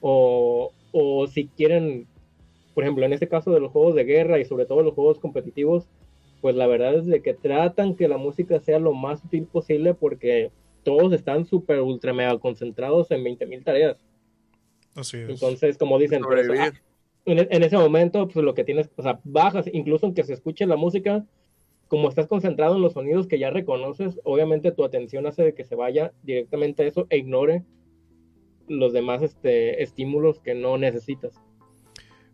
o, 0.01 0.71
o 0.91 1.27
si 1.27 1.47
quieren, 1.47 2.07
por 2.75 2.83
ejemplo, 2.83 3.05
en 3.05 3.13
este 3.13 3.27
caso 3.27 3.51
de 3.51 3.61
los 3.61 3.71
juegos 3.71 3.95
de 3.95 4.03
guerra 4.03 4.37
y 4.37 4.45
sobre 4.45 4.65
todo 4.65 4.83
los 4.83 4.93
juegos 4.93 5.17
competitivos, 5.17 5.87
pues 6.41 6.55
la 6.55 6.67
verdad 6.67 6.93
es 6.95 7.05
de 7.05 7.21
que 7.21 7.33
tratan 7.33 7.95
que 7.95 8.07
la 8.07 8.17
música 8.17 8.59
sea 8.59 8.77
lo 8.79 8.93
más 8.93 9.23
útil 9.23 9.45
posible 9.45 9.93
porque 9.93 10.51
todos 10.83 11.13
están 11.13 11.45
súper 11.45 11.79
ultra 11.79 12.13
mega 12.13 12.37
concentrados 12.37 13.09
en 13.11 13.23
20.000 13.23 13.63
tareas. 13.63 13.97
Así 14.93 15.17
es. 15.17 15.29
Entonces, 15.29 15.77
como 15.77 15.97
dicen, 15.97 16.21
pues, 16.21 16.47
ah, 16.59 16.71
en, 17.25 17.39
en, 17.49 17.63
ese 17.63 17.77
momento, 17.77 18.27
pues 18.27 18.45
lo 18.45 18.53
que 18.53 18.65
tienes, 18.65 18.89
o 18.97 19.01
sea, 19.01 19.19
bajas, 19.23 19.65
incluso 19.71 20.05
aunque 20.05 20.23
se 20.23 20.33
escuche 20.33 20.65
la 20.65 20.75
música, 20.75 21.25
como 21.87 22.09
estás 22.09 22.27
concentrado 22.27 22.75
en 22.75 22.81
los 22.81 22.93
sonidos 22.93 23.25
que 23.25 23.39
ya 23.39 23.51
reconoces, 23.51 24.19
obviamente 24.25 24.73
tu 24.73 24.83
atención 24.83 25.25
hace 25.27 25.43
de 25.43 25.53
que 25.53 25.63
se 25.63 25.75
vaya 25.75 26.11
directamente 26.23 26.83
a 26.83 26.87
eso 26.87 27.07
e 27.09 27.17
ignore 27.17 27.63
los 28.67 28.93
demás 28.93 29.21
este, 29.21 29.81
estímulos 29.81 30.39
que 30.39 30.55
no 30.55 30.77
necesitas. 30.77 31.41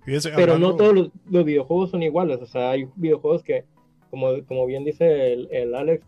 Pero 0.06 0.58
no 0.58 0.76
todos 0.76 0.94
los, 0.94 1.46
videojuegos 1.46 1.92
son 1.92 2.04
iguales, 2.04 2.40
o 2.42 2.46
sea, 2.46 2.72
hay 2.72 2.88
videojuegos 2.96 3.44
que, 3.44 3.66
como, 4.10 4.44
como 4.46 4.66
bien 4.66 4.84
dice 4.84 5.34
el, 5.34 5.76
Alex, 5.76 6.06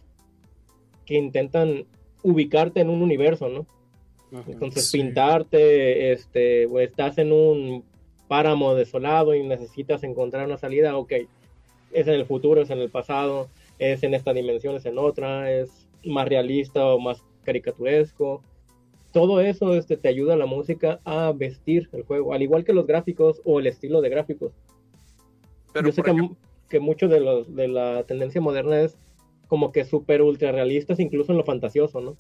que 1.06 1.16
intentan 1.16 1.86
ubicarte 2.24 2.82
en 2.82 2.90
un 2.90 3.02
universo, 3.02 3.50
¿no? 3.50 3.66
Entonces 4.48 4.92
pintarte, 4.92 6.12
este, 6.12 6.66
o 6.66 6.80
estás 6.80 7.20
en 7.20 7.32
un 7.32 7.84
páramo 8.28 8.74
desolado 8.74 9.36
y 9.36 9.44
necesitas 9.44 10.04
encontrar 10.04 10.48
una 10.48 10.58
salida, 10.58 10.98
ok, 10.98 11.14
es 11.92 12.08
en 12.08 12.16
el 12.16 12.26
futuro, 12.26 12.62
es 12.62 12.72
en 12.72 12.80
el 12.80 12.90
pasado, 12.90 13.48
es 13.78 14.02
en 14.02 14.16
esta 14.16 14.34
dimensión, 14.34 14.76
es 14.76 14.86
en 14.86 14.98
otra, 14.98 15.52
es 15.52 15.88
más 16.04 16.28
realista 16.28 16.86
o 16.86 17.00
más 17.00 17.24
caricaturesco. 17.44 18.42
Todo 19.13 19.39
eso 19.39 19.74
este, 19.75 19.96
te 19.96 20.10
ayuda 20.10 20.34
a 20.34 20.38
la 20.38 20.46
música 20.46 21.00
a 21.05 21.32
vestir 21.32 21.88
el 21.93 22.03
juego, 22.03 22.34
al 22.34 22.41
igual 22.41 22.65
que 22.65 22.74
los 22.74 22.86
gráficos 22.86 23.41
o 23.46 23.60
el 23.60 23.67
estilo 23.67 24.01
de 24.01 24.10
gráficos. 24.10 24.51
Pero 25.72 25.88
Yo 25.88 25.93
sé 25.93 26.03
que, 26.03 26.29
que, 26.67 26.79
mucho 26.82 27.08
de, 27.08 27.22
los, 27.22 27.55
de 27.55 27.70
la 27.70 28.03
tendencia 28.03 28.41
moderna 28.41 28.82
es 28.82 28.98
como 29.48 29.72
que 29.72 29.86
súper 29.86 30.22
ultra 30.22 30.51
realistas, 30.51 31.00
incluso 31.00 31.32
en 31.32 31.38
lo 31.38 31.46
fantasioso, 31.46 32.01
¿no? 32.01 32.17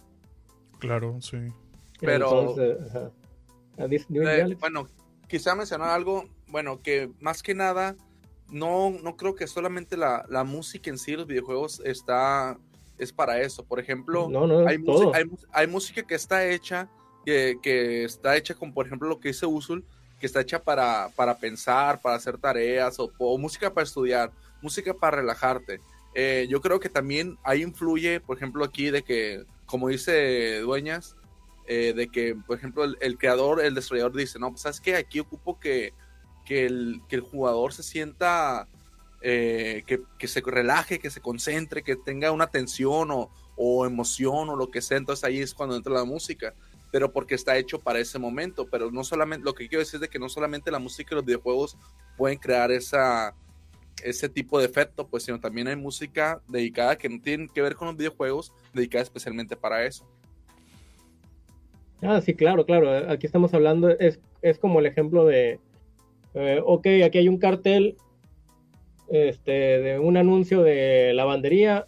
Claro, 0.79 1.19
sí. 1.19 1.37
Pero, 1.99 2.55
eh, 2.59 4.57
bueno, 4.59 4.87
quizá 5.27 5.55
mencionar 5.55 5.89
algo, 5.89 6.25
bueno, 6.49 6.81
que 6.81 7.09
más 7.19 7.41
que 7.41 7.55
nada 7.55 7.95
no, 8.51 8.91
no 8.91 9.15
creo 9.15 9.35
que 9.35 9.47
solamente 9.47 9.97
la, 9.97 10.43
música 10.45 10.89
en 10.89 10.97
sí, 10.97 11.13
los 11.13 11.25
videojuegos, 11.25 11.81
está, 11.85 12.59
es 13.03 13.13
para 13.13 13.39
eso. 13.41 13.63
Por 13.63 13.79
ejemplo, 13.79 14.29
hay, 14.67 14.77
hay, 15.51 15.67
música 15.67 16.03
que 16.03 16.15
está 16.15 16.47
hecha, 16.47 16.89
que, 17.25 18.03
está 18.03 18.35
hecha 18.35 18.55
con, 18.55 18.73
por 18.73 18.85
ejemplo, 18.85 19.07
lo 19.07 19.19
que 19.19 19.29
dice 19.29 19.45
Usul, 19.45 19.83
que 20.19 20.25
está 20.25 20.41
hecha 20.41 20.63
para, 20.63 21.09
para 21.15 21.37
pensar, 21.37 22.01
para 22.01 22.15
hacer 22.15 22.37
tareas, 22.37 22.97
o, 22.99 23.37
música 23.37 23.73
para 23.73 23.85
estudiar, 23.85 24.31
música 24.61 24.93
para 24.93 25.17
relajarte. 25.17 25.79
Eh, 26.15 26.47
yo 26.49 26.61
creo 26.61 26.79
que 26.79 26.89
también 26.89 27.37
ahí 27.43 27.61
influye, 27.61 28.19
por 28.19 28.37
ejemplo, 28.37 28.63
aquí 28.63 28.91
de 28.91 29.03
que, 29.03 29.45
como 29.65 29.89
dice 29.89 30.59
Dueñas, 30.59 31.15
eh, 31.67 31.93
de 31.95 32.07
que, 32.07 32.35
por 32.35 32.57
ejemplo, 32.57 32.83
el, 32.83 32.97
el, 33.01 33.17
creador, 33.17 33.63
el 33.63 33.73
desarrollador 33.75 34.15
dice, 34.15 34.39
no, 34.39 34.49
pues 34.49 34.61
sabes 34.61 34.81
que 34.81 34.95
aquí 34.95 35.19
ocupo 35.19 35.59
que 35.59 35.93
que 36.45 36.65
el, 36.65 37.01
que 37.07 37.15
el 37.15 37.21
jugador 37.21 37.73
se 37.73 37.83
sienta, 37.83 38.67
eh, 39.25 39.83
que, 39.87 40.27
se 40.27 40.41
relaje, 40.41 40.99
que 40.99 41.09
se 41.09 41.21
concentre, 41.21 41.81
que 41.81 41.95
tenga 41.95 42.29
una 42.33 42.47
tensión 42.47 43.07
o, 43.09 43.85
emoción 43.85 44.49
o 44.49 44.55
lo 44.57 44.69
que 44.69 44.81
sea. 44.81 44.97
Entonces 44.97 45.23
ahí 45.23 45.39
es 45.39 45.53
cuando 45.53 45.77
entra 45.77 45.93
la 45.93 46.03
música. 46.03 46.53
pero 46.91 47.11
porque 47.11 47.33
está 47.33 47.57
hecho 47.57 47.79
para 47.79 47.99
ese 47.99 48.19
momento. 48.19 48.67
Pero 48.69 48.91
no 48.91 49.03
solamente, 49.05 49.45
lo 49.45 49.55
que 49.55 49.69
quiero 49.69 49.79
decir 49.79 50.03
es 50.03 50.09
que 50.09 50.19
no 50.19 50.27
solamente 50.27 50.71
la 50.71 50.79
música 50.79 51.13
y 51.13 51.15
los 51.15 51.25
videojuegos 51.25 51.77
pueden 52.17 52.37
crear 52.37 52.69
ese 52.71 54.29
tipo 54.29 54.59
de 54.59 54.65
efecto, 54.65 55.07
pues, 55.07 55.23
sino 55.23 55.39
también 55.39 55.69
hay 55.69 55.77
música 55.77 56.41
dedicada 56.49 56.97
que 56.97 57.07
no 57.07 57.21
tiene 57.21 57.47
que 57.47 57.61
ver 57.61 57.75
con 57.75 57.87
los 57.87 57.97
videojuegos, 57.97 58.51
dedicada 58.73 59.03
especialmente 59.03 59.55
para 59.55 59.85
eso. 59.85 60.05
Ah, 62.01 62.19
sí, 62.19 62.33
claro, 62.33 62.65
claro. 62.65 63.09
Aquí 63.09 63.25
estamos 63.25 63.53
hablando, 63.53 63.89
es, 63.89 64.19
es 64.41 64.59
como 64.59 64.79
el 64.79 64.85
ejemplo 64.85 65.25
de, 65.25 65.61
eh, 66.33 66.61
ok, 66.63 66.87
aquí 67.05 67.19
hay 67.19 67.29
un 67.29 67.37
cartel 67.37 67.95
este, 69.13 69.51
de 69.51 69.99
un 69.99 70.17
anuncio 70.17 70.63
de 70.63 71.13
lavandería 71.13 71.85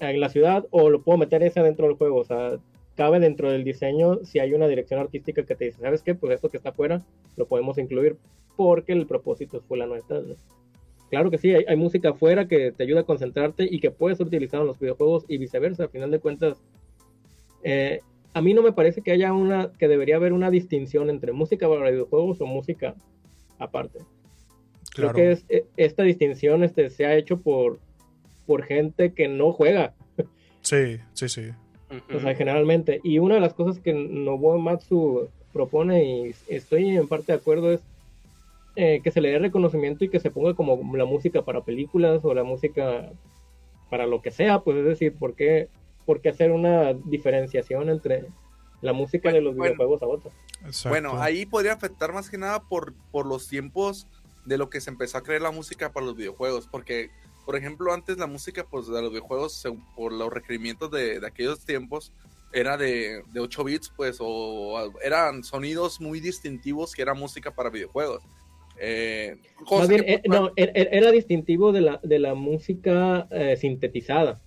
en 0.00 0.18
la 0.18 0.30
ciudad, 0.30 0.66
o 0.70 0.88
lo 0.88 1.02
puedo 1.02 1.18
meter 1.18 1.42
ese 1.42 1.60
dentro 1.60 1.86
del 1.86 1.96
juego. 1.96 2.16
O 2.16 2.24
sea, 2.24 2.58
cabe 2.94 3.20
dentro 3.20 3.50
del 3.50 3.64
diseño 3.64 4.24
si 4.24 4.38
hay 4.38 4.54
una 4.54 4.66
dirección 4.66 4.98
artística 4.98 5.44
que 5.44 5.54
te 5.54 5.66
dice, 5.66 5.82
¿sabes 5.82 6.02
qué? 6.02 6.14
Pues 6.14 6.34
esto 6.34 6.48
que 6.48 6.56
está 6.56 6.70
afuera 6.70 7.02
lo 7.36 7.46
podemos 7.46 7.76
incluir 7.76 8.16
porque 8.56 8.92
el 8.92 9.06
propósito 9.06 9.60
fue 9.68 9.76
la 9.76 9.86
nuestra. 9.86 10.22
Claro 11.10 11.30
que 11.30 11.36
sí, 11.36 11.52
hay, 11.52 11.76
música 11.76 12.10
afuera 12.10 12.48
que 12.48 12.72
te 12.72 12.82
ayuda 12.82 13.00
a 13.00 13.04
concentrarte 13.04 13.68
y 13.70 13.78
que 13.78 13.90
puedes 13.90 14.18
utilizar 14.20 14.62
en 14.62 14.66
los 14.66 14.78
videojuegos 14.78 15.26
y 15.28 15.36
viceversa. 15.36 15.84
Al 15.84 15.90
final 15.90 16.10
de 16.10 16.18
cuentas, 16.18 16.62
eh, 17.62 18.00
a 18.32 18.40
mí 18.40 18.54
no 18.54 18.62
me 18.62 18.72
parece 18.72 19.02
que 19.02 19.12
haya 19.12 19.34
una, 19.34 19.70
que 19.78 19.86
debería 19.86 20.16
haber 20.16 20.32
una 20.32 20.50
distinción 20.50 21.10
entre 21.10 21.32
música 21.32 21.68
para 21.68 21.90
videojuegos 21.90 22.40
o 22.40 22.46
música 22.46 22.94
aparte. 23.58 23.98
Creo 24.94 25.12
que 25.12 25.32
es, 25.32 25.44
e, 25.48 25.64
esta 25.76 26.02
distinción 26.02 26.62
este, 26.62 26.88
se 26.90 27.04
ha 27.04 27.16
hecho 27.16 27.40
por, 27.40 27.78
por 28.46 28.64
gente 28.64 29.12
que 29.12 29.28
no 29.28 29.52
juega. 29.52 29.92
Sí, 30.62 30.98
sí, 31.12 31.28
sí. 31.28 31.50
O 32.14 32.20
sea, 32.20 32.34
generalmente. 32.34 33.00
Y 33.02 33.18
una 33.18 33.34
de 33.34 33.40
las 33.40 33.54
cosas 33.54 33.80
que 33.80 33.92
Nobuo 33.92 34.58
Matsu 34.58 35.28
propone, 35.52 36.04
y 36.04 36.34
estoy 36.48 36.96
en 36.96 37.06
parte 37.06 37.32
de 37.32 37.38
acuerdo, 37.38 37.72
es 37.72 37.80
eh, 38.76 39.00
que 39.04 39.10
se 39.10 39.20
le 39.20 39.30
dé 39.30 39.38
reconocimiento 39.38 40.04
y 40.04 40.08
que 40.08 40.20
se 40.20 40.30
ponga 40.30 40.54
como 40.54 40.96
la 40.96 41.04
música 41.04 41.42
para 41.42 41.60
películas 41.60 42.24
o 42.24 42.34
la 42.34 42.42
música 42.42 43.12
para 43.88 44.06
lo 44.06 44.20
que 44.20 44.32
sea, 44.32 44.60
pues 44.60 44.78
es 44.78 44.84
decir, 44.84 45.14
¿por 45.14 45.34
qué, 45.34 45.68
por 46.06 46.20
qué 46.20 46.30
hacer 46.30 46.50
una 46.50 46.92
diferenciación 46.92 47.88
entre 47.88 48.26
la 48.80 48.92
música 48.92 49.30
de 49.30 49.40
los 49.40 49.54
videojuegos 49.54 50.02
a 50.02 50.06
otra? 50.06 50.32
Bueno, 50.88 51.22
ahí 51.22 51.46
podría 51.46 51.74
afectar 51.74 52.12
más 52.12 52.28
que 52.28 52.38
nada 52.38 52.64
por, 52.64 52.94
por 53.12 53.26
los 53.26 53.48
tiempos 53.48 54.08
de 54.44 54.58
lo 54.58 54.70
que 54.70 54.80
se 54.80 54.90
empezó 54.90 55.18
a 55.18 55.22
crear 55.22 55.42
la 55.42 55.50
música 55.50 55.92
para 55.92 56.06
los 56.06 56.16
videojuegos, 56.16 56.68
porque 56.70 57.10
por 57.44 57.56
ejemplo, 57.56 57.92
antes 57.92 58.16
la 58.16 58.26
música 58.26 58.66
pues, 58.68 58.86
de 58.86 59.02
los 59.02 59.10
videojuegos, 59.10 59.62
por 59.94 60.12
los 60.12 60.32
requerimientos 60.32 60.90
de, 60.90 61.20
de 61.20 61.26
aquellos 61.26 61.64
tiempos, 61.64 62.12
era 62.52 62.76
de, 62.76 63.22
de, 63.32 63.40
8 63.40 63.64
bits, 63.64 63.92
pues, 63.94 64.18
o 64.20 64.92
eran 65.02 65.44
sonidos 65.44 66.00
muy 66.00 66.20
distintivos 66.20 66.94
que 66.94 67.02
era 67.02 67.14
música 67.14 67.54
para 67.54 67.68
videojuegos. 67.68 68.22
Eh, 68.78 69.36
eh, 69.70 70.22
no, 70.26 70.50
er, 70.56 70.72
er, 70.74 70.88
era, 70.90 71.12
distintivo 71.12 71.70
de 71.72 71.80
la, 71.80 72.00
de 72.02 72.18
la 72.18 72.34
música 72.34 73.28
eh, 73.30 73.56
sintetizada. 73.56 74.40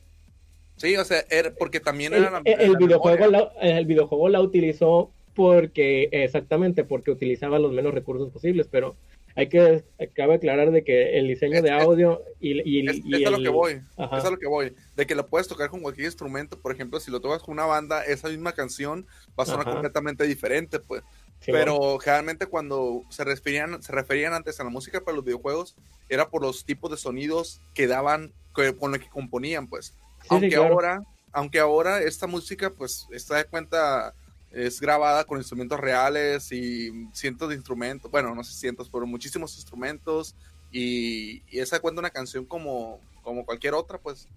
Sí, 0.76 0.96
o 0.96 1.06
sea, 1.06 1.24
era 1.30 1.54
porque 1.54 1.80
también 1.80 2.14
el, 2.14 2.24
era 2.24 2.42
el, 2.44 2.78
videojuego 2.78 3.28
la, 3.28 3.52
el 3.62 3.86
videojuego 3.86 4.30
la 4.30 4.42
utilizó 4.42 5.12
porque, 5.34 6.10
exactamente, 6.12 6.84
porque 6.84 7.12
utilizaba 7.12 7.58
los 7.58 7.72
menos 7.72 7.94
recursos 7.94 8.32
posibles, 8.32 8.68
pero 8.70 8.96
hay 9.38 9.50
que 9.50 9.86
cabe 10.16 10.34
aclarar 10.34 10.72
de 10.72 10.84
que 10.84 11.20
el 11.20 11.28
diseño 11.28 11.62
de 11.62 11.70
audio 11.70 12.24
y, 12.40 12.60
y, 12.68 12.90
es, 12.90 13.02
es 13.06 13.28
a 13.28 13.30
lo 13.30 13.38
que 13.38 13.50
voy 13.50 13.74
es 13.74 14.26
a 14.26 14.32
lo 14.32 14.40
que 14.40 14.48
voy 14.48 14.76
de 14.96 15.06
que 15.06 15.14
lo 15.14 15.28
puedes 15.28 15.48
tocar 15.48 15.70
con 15.70 15.82
cualquier 15.82 16.08
instrumento 16.08 16.60
por 16.60 16.74
ejemplo 16.74 17.00
si 17.00 17.12
lo 17.12 17.22
tocas 17.22 17.44
con 17.44 17.54
una 17.54 17.68
banda 17.68 18.04
esa 18.04 18.30
misma 18.30 18.54
canción 18.54 19.06
va 19.40 19.44
a 19.44 19.46
sonar 19.46 19.66
completamente 19.66 20.26
diferente 20.26 20.80
pues. 20.80 21.04
Pero 21.46 22.00
generalmente 22.00 22.48
cuando 22.48 23.04
se 23.12 23.24
referían 23.24 23.82
se 23.84 23.92
referían 23.92 24.34
antes 24.34 24.60
a 24.60 24.64
la 24.64 24.72
música 24.72 25.02
para 25.02 25.16
los 25.16 25.24
videojuegos 25.24 25.76
era 26.10 26.30
por 26.30 26.42
los 26.42 26.66
tipos 26.66 26.90
de 26.90 26.98
sonidos 26.98 27.62
que 27.76 27.86
daban 27.86 28.34
con 28.54 28.92
lo 28.92 28.98
que 28.98 29.08
componían 29.08 29.68
pues. 29.68 29.94
Aunque 30.30 30.56
ahora 30.56 31.04
aunque 31.32 31.60
ahora 31.60 32.02
esta 32.02 32.26
música 32.26 32.72
pues 32.72 33.06
está 33.12 33.36
de 33.38 33.46
cuenta 33.46 34.16
es 34.52 34.80
grabada 34.80 35.24
con 35.26 35.38
instrumentos 35.38 35.80
reales 35.80 36.52
y 36.52 37.08
cientos 37.14 37.50
de 37.50 37.56
instrumentos, 37.56 38.10
bueno, 38.10 38.34
no 38.34 38.44
sé 38.44 38.54
cientos, 38.54 38.90
pero 38.90 39.06
muchísimos 39.06 39.56
instrumentos 39.56 40.36
y, 40.72 41.42
esa 41.52 41.80
cuenta 41.80 42.00
una 42.00 42.10
canción 42.10 42.46
como, 42.46 43.00
como 43.24 43.46
cualquier 43.46 43.74
otra, 43.74 43.98
pues, 43.98 44.28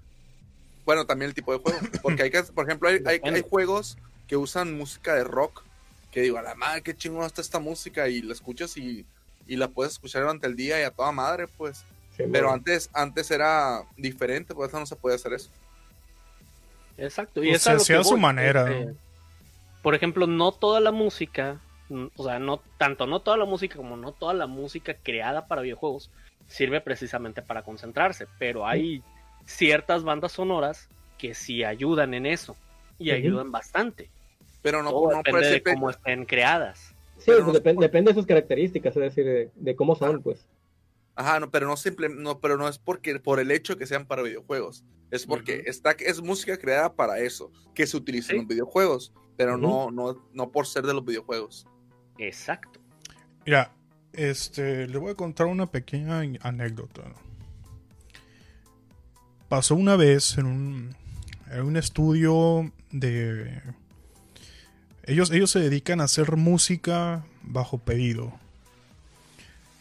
bueno, 0.84 1.06
también 1.06 1.28
el 1.28 1.34
tipo 1.34 1.52
de 1.52 1.58
juego, 1.58 1.78
porque 2.02 2.24
hay 2.24 2.30
que, 2.30 2.42
por 2.42 2.66
ejemplo, 2.66 2.88
hay, 2.88 3.20
hay, 3.22 3.42
juegos 3.42 3.96
que 4.26 4.36
usan 4.36 4.76
música 4.76 5.14
de 5.14 5.24
rock, 5.24 5.62
que 6.10 6.22
digo, 6.22 6.38
a 6.38 6.42
la 6.42 6.54
madre, 6.54 6.82
qué 6.82 6.96
chingón 6.96 7.24
está 7.24 7.40
esta 7.40 7.60
música 7.60 8.08
y 8.08 8.22
la 8.22 8.32
escuchas 8.32 8.76
y, 8.76 9.06
y 9.46 9.56
la 9.56 9.68
puedes 9.68 9.92
escuchar 9.92 10.22
durante 10.22 10.46
el 10.46 10.56
día 10.56 10.80
y 10.80 10.84
a 10.84 10.90
toda 10.90 11.12
madre, 11.12 11.46
pues. 11.46 11.84
pero 12.32 12.52
antes, 12.52 12.90
antes 12.92 13.30
era 13.30 13.82
diferente, 13.96 14.54
pues 14.54 14.72
no 14.72 14.86
se 14.86 14.96
puede 14.96 15.16
hacer 15.16 15.34
eso. 15.34 15.50
Exacto, 16.98 17.42
y 17.42 17.50
pues 17.50 17.62
se 17.62 17.70
hacía 17.70 18.00
a 18.00 18.04
su 18.04 18.16
manera. 18.16 18.70
Este, 18.70 18.94
por 19.82 19.94
ejemplo, 19.94 20.26
no 20.26 20.52
toda 20.52 20.80
la 20.80 20.92
música, 20.92 21.60
o 22.16 22.24
sea, 22.24 22.38
no 22.38 22.60
tanto 22.78 23.06
no 23.06 23.20
toda 23.20 23.36
la 23.36 23.44
música 23.44 23.76
como 23.76 23.96
no 23.96 24.12
toda 24.12 24.34
la 24.34 24.46
música 24.46 24.94
creada 24.94 25.46
para 25.48 25.62
videojuegos 25.62 26.10
sirve 26.46 26.80
precisamente 26.80 27.42
para 27.42 27.62
concentrarse, 27.62 28.26
pero 28.38 28.66
hay 28.66 29.02
ciertas 29.46 30.02
bandas 30.02 30.32
sonoras 30.32 30.88
que 31.16 31.34
sí 31.34 31.64
ayudan 31.64 32.14
en 32.14 32.26
eso 32.26 32.56
y 32.98 33.10
ayudan 33.10 33.50
bastante. 33.50 34.10
Pero 34.62 34.82
no, 34.82 34.92
depende 35.08 35.48
de 35.48 35.62
cómo 35.62 35.90
estén 35.90 36.24
creadas. 36.24 36.94
Sí, 37.18 37.32
depende 37.78 38.10
de 38.10 38.14
sus 38.14 38.26
características, 38.26 38.96
es 38.96 39.14
decir, 39.14 39.50
de, 39.54 39.76
cómo 39.76 39.94
son, 39.94 40.22
pues. 40.22 40.46
Ajá, 41.20 41.40
no, 41.40 41.50
pero 41.50 41.66
no 41.66 41.76
simple, 41.76 42.08
no, 42.08 42.40
pero 42.40 42.56
no 42.56 42.68
es 42.68 42.78
porque 42.78 43.18
por 43.18 43.40
el 43.40 43.50
hecho 43.50 43.76
que 43.76 43.86
sean 43.86 44.06
para 44.06 44.22
videojuegos, 44.22 44.84
es 45.10 45.26
porque 45.26 45.64
está 45.66 45.92
es 45.92 46.22
música 46.22 46.56
creada 46.56 46.94
para 46.94 47.18
eso, 47.18 47.50
que 47.74 47.86
se 47.86 47.96
utiliza 47.96 48.32
en 48.32 48.38
los 48.38 48.46
videojuegos 48.46 49.12
pero 49.40 49.56
no, 49.56 49.90
no, 49.90 50.22
no 50.34 50.52
por 50.52 50.66
ser 50.66 50.84
de 50.84 50.92
los 50.92 51.02
videojuegos. 51.02 51.66
Exacto. 52.18 52.78
Mira, 53.46 53.72
este, 54.12 54.86
le 54.86 54.98
voy 54.98 55.12
a 55.12 55.14
contar 55.14 55.46
una 55.46 55.64
pequeña 55.64 56.20
anécdota. 56.42 57.04
Pasó 59.48 59.76
una 59.76 59.96
vez 59.96 60.36
en 60.36 60.44
un, 60.44 60.96
en 61.50 61.62
un 61.62 61.78
estudio 61.78 62.70
de... 62.90 63.62
Ellos, 65.04 65.30
ellos 65.30 65.50
se 65.50 65.60
dedican 65.60 66.02
a 66.02 66.04
hacer 66.04 66.36
música 66.36 67.24
bajo 67.42 67.78
pedido. 67.78 68.38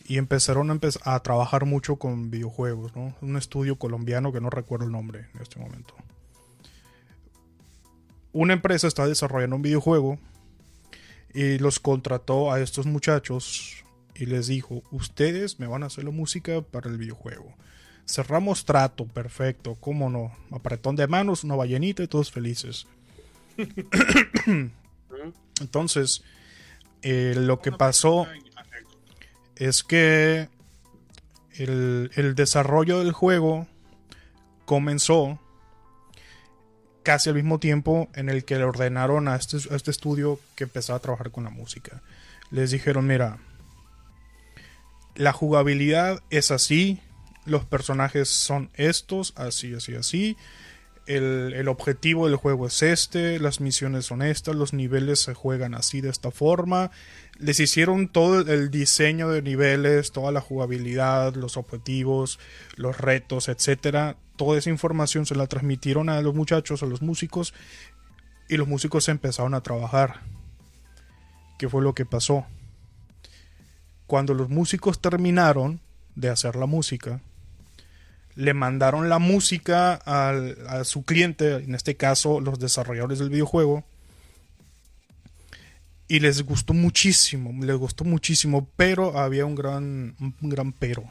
Y 0.10 0.17
empezaron 0.17 0.69
a, 0.72 0.80
a 1.06 1.19
trabajar 1.22 1.65
mucho 1.65 1.95
con 1.95 2.30
videojuegos, 2.30 2.93
¿no? 2.95 3.15
Un 3.22 3.38
estudio 3.38 3.78
colombiano 3.78 4.34
que 4.34 4.41
no 4.41 4.50
recuerdo 4.50 4.86
el 4.86 4.91
nombre 4.91 5.28
en 5.34 5.41
este 5.41 5.58
momento 5.58 5.93
una 8.32 8.54
empresa 8.54 8.88
está 8.88 9.08
desarrollando 9.08 9.56
un 9.56 9.62
videojuego 9.62 10.19
y 11.34 11.58
los 11.60 11.80
contrató 11.80 12.52
a 12.52 12.60
estos 12.60 12.86
muchachos 12.86 13.84
y 14.15 14.26
les 14.26 14.48
dijo, 14.48 14.84
ustedes 14.91 15.60
me 15.60 15.67
van 15.67 15.84
a 15.84 15.88
hacer 15.88 16.04
la 16.04 16.12
música 16.12 16.62
para 16.62 16.89
el 16.89 16.98
videojuego. 16.98 17.54
Cerramos 18.06 18.65
trato, 18.65 19.06
perfecto, 19.06 19.76
cómo 19.76 20.10
no. 20.10 20.32
Apretón 20.52 20.95
de 20.95 21.08
manos, 21.08 21.43
una 21.43 21.56
ballenita 21.56 22.04
y 22.04 22.08
todos 22.08 22.32
felices. 22.32 22.88
Entonces, 25.62 26.24
eh, 27.02 27.34
lo 27.38 27.60
que 27.60 27.72
pasó 27.72 28.28
es 29.60 29.84
que 29.84 30.50
el, 31.58 32.12
el 32.15 32.34
desarrollo 32.34 33.00
del 33.00 33.12
juego 33.12 33.67
comenzó 34.65 35.39
casi 37.04 37.30
al 37.30 37.36
mismo 37.36 37.60
tiempo 37.60 38.10
en 38.13 38.30
el 38.30 38.45
que 38.45 38.56
le 38.58 38.63
ordenaron 38.63 39.28
a 39.28 39.36
este, 39.36 39.58
este 39.58 39.91
estudio 39.91 40.39
que 40.56 40.65
empezaba 40.65 40.98
a 40.98 41.02
trabajar 41.02 41.32
con 41.32 41.43
la 41.43 41.50
música. 41.50 42.02
Les 42.52 42.72
dijeron, 42.72 43.08
mira, 43.08 43.39
la 45.15 45.34
jugabilidad 45.34 46.22
es 46.30 46.52
así, 46.52 47.02
los 47.45 47.65
personajes 47.65 48.30
son 48.30 48.69
estos, 48.76 49.34
así, 49.36 49.74
así, 49.74 49.95
así. 49.95 50.38
El, 51.08 51.54
el, 51.56 51.67
objetivo 51.67 52.28
del 52.28 52.36
juego 52.36 52.67
es 52.67 52.84
este, 52.84 53.39
las 53.39 53.60
misiones 53.60 54.06
son 54.06 54.22
estas, 54.22 54.56
los 54.56 54.74
niveles 54.74 55.19
se 55.19 55.34
juegan 55.34 55.74
así 55.74 56.02
de 56.02 56.10
esta 56.10 56.30
forma. 56.30 56.91
Les 57.39 57.60
hicieron 57.60 58.10
todo 58.10 58.41
el 58.41 58.69
diseño 58.69 59.30
de 59.30 59.41
niveles, 59.41 60.12
toda 60.12 60.32
la 60.32 60.41
jugabilidad, 60.41 61.36
los 61.36 61.56
objetivos, 61.56 62.38
los 62.75 62.97
retos, 62.97 63.47
etcétera, 63.47 64.17
toda 64.36 64.58
esa 64.58 64.69
información 64.69 65.25
se 65.25 65.36
la 65.36 65.47
transmitieron 65.47 66.10
a 66.10 66.21
los 66.21 66.36
muchachos, 66.36 66.84
a 66.84 66.86
los 66.86 67.02
músicos, 67.02 67.54
y 68.49 68.58
los 68.58 68.67
músicos 68.67 69.08
empezaron 69.08 69.54
a 69.54 69.62
trabajar. 69.62 70.21
¿Qué 71.58 71.69
fue 71.69 71.82
lo 71.82 71.93
que 71.93 72.06
pasó? 72.06 72.45
Cuando 74.06 74.34
los 74.34 74.49
músicos 74.49 75.02
terminaron 75.02 75.80
de 76.15 76.30
hacer 76.30 76.56
la 76.58 76.65
música, 76.65 77.21
le 78.36 78.54
mandaron 78.54 79.08
la 79.08 79.19
música 79.19 79.93
a 79.93 80.84
su 80.84 81.04
cliente, 81.04 81.56
en 81.56 81.75
este 81.75 81.95
caso 81.95 82.41
los 82.41 82.60
desarrolladores 82.60 83.19
del 83.19 83.30
videojuego, 83.30 83.86
Y 86.10 86.19
les 86.19 86.41
gustó 86.43 86.74
muchísimo, 86.74 87.54
les 87.63 87.78
gustó 87.78 88.04
muchísimo, 88.04 88.67
pero 88.76 89.17
había 89.17 89.45
un 89.45 89.56
gran, 89.56 90.15
un 90.19 90.50
gran 90.50 90.74
pero. 90.74 91.04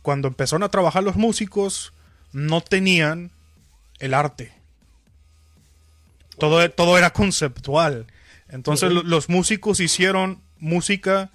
Cuando 0.00 0.28
empezaron 0.28 0.62
a 0.62 0.70
trabajar 0.70 1.02
los 1.02 1.16
músicos, 1.16 1.92
no 2.32 2.62
tenían 2.62 3.32
el 3.98 4.14
arte. 4.14 4.52
Todo, 6.38 6.70
todo 6.70 6.96
era 6.96 7.12
conceptual. 7.12 8.06
Entonces 8.48 8.90
los 8.92 9.28
músicos 9.28 9.80
hicieron 9.80 10.40
música 10.58 11.30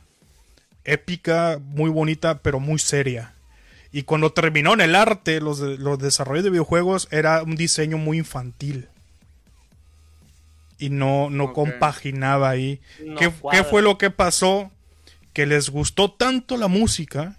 épica, 0.84 1.60
muy 1.62 1.90
bonita, 1.90 2.40
pero 2.40 2.60
muy 2.60 2.80
seria. 2.80 3.34
Y 3.92 4.04
cuando 4.04 4.32
terminó 4.32 4.74
en 4.74 4.82
el 4.82 4.96
arte, 4.96 5.42
los, 5.42 5.60
los 5.60 6.00
desarrollos 6.00 6.44
de 6.44 6.50
videojuegos 6.50 7.08
era 7.12 7.44
un 7.44 7.56
diseño 7.56 7.98
muy 7.98 8.18
infantil. 8.18 8.88
Y 10.82 10.90
no, 10.90 11.30
no 11.30 11.54
compaginaba 11.54 12.50
ahí. 12.50 12.82
¿Qué, 13.18 13.32
¿Qué, 13.52 13.64
fue 13.64 13.82
lo 13.82 13.98
que 13.98 14.10
pasó? 14.10 14.72
Que 15.32 15.46
les 15.46 15.70
gustó 15.70 16.12
tanto 16.12 16.58
la 16.58 16.68
música 16.68 17.38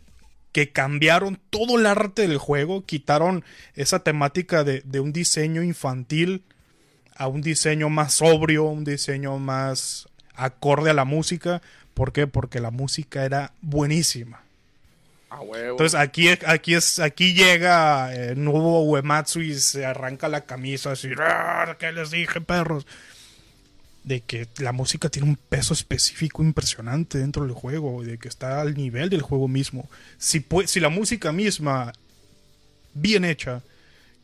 que 0.52 0.70
cambiaron 0.70 1.40
todo 1.50 1.78
el 1.78 1.86
arte 1.86 2.28
del 2.28 2.38
juego, 2.38 2.86
quitaron 2.86 3.44
esa 3.74 4.04
temática 4.04 4.64
de, 4.64 4.82
de 4.82 5.00
un 5.00 5.12
diseño 5.12 5.62
infantil 5.62 6.44
a 7.16 7.26
un 7.26 7.42
diseño 7.42 7.88
más 7.90 8.14
sobrio, 8.14 8.64
un 8.64 8.84
diseño 8.84 9.38
más 9.38 10.08
acorde 10.34 10.90
a 10.90 10.94
la 10.94 11.04
música. 11.04 11.62
¿Por 11.94 12.12
qué? 12.12 12.26
Porque 12.26 12.60
la 12.60 12.70
música 12.70 13.24
era 13.24 13.52
buenísima. 13.60 14.42
Entonces 15.54 15.98
aquí, 15.98 16.28
aquí, 16.28 16.74
es, 16.74 16.98
aquí 16.98 17.32
llega 17.32 18.12
el 18.14 18.30
eh, 18.30 18.34
nuevo 18.34 18.82
Uematsu 18.84 19.40
y 19.40 19.54
se 19.54 19.86
arranca 19.86 20.28
la 20.28 20.42
camisa 20.42 20.92
así, 20.92 21.08
ah, 21.18 21.76
¿qué 21.78 21.92
les 21.92 22.10
dije, 22.10 22.40
perros? 22.40 22.86
De 24.04 24.20
que 24.20 24.48
la 24.58 24.72
música 24.72 25.08
tiene 25.08 25.28
un 25.28 25.36
peso 25.36 25.74
específico 25.74 26.42
impresionante 26.42 27.18
dentro 27.18 27.44
del 27.44 27.52
juego, 27.52 28.02
de 28.02 28.18
que 28.18 28.28
está 28.28 28.60
al 28.60 28.74
nivel 28.74 29.10
del 29.10 29.22
juego 29.22 29.46
mismo. 29.46 29.88
Si, 30.18 30.44
si 30.66 30.80
la 30.80 30.88
música 30.88 31.30
misma, 31.30 31.92
bien 32.94 33.24
hecha, 33.24 33.62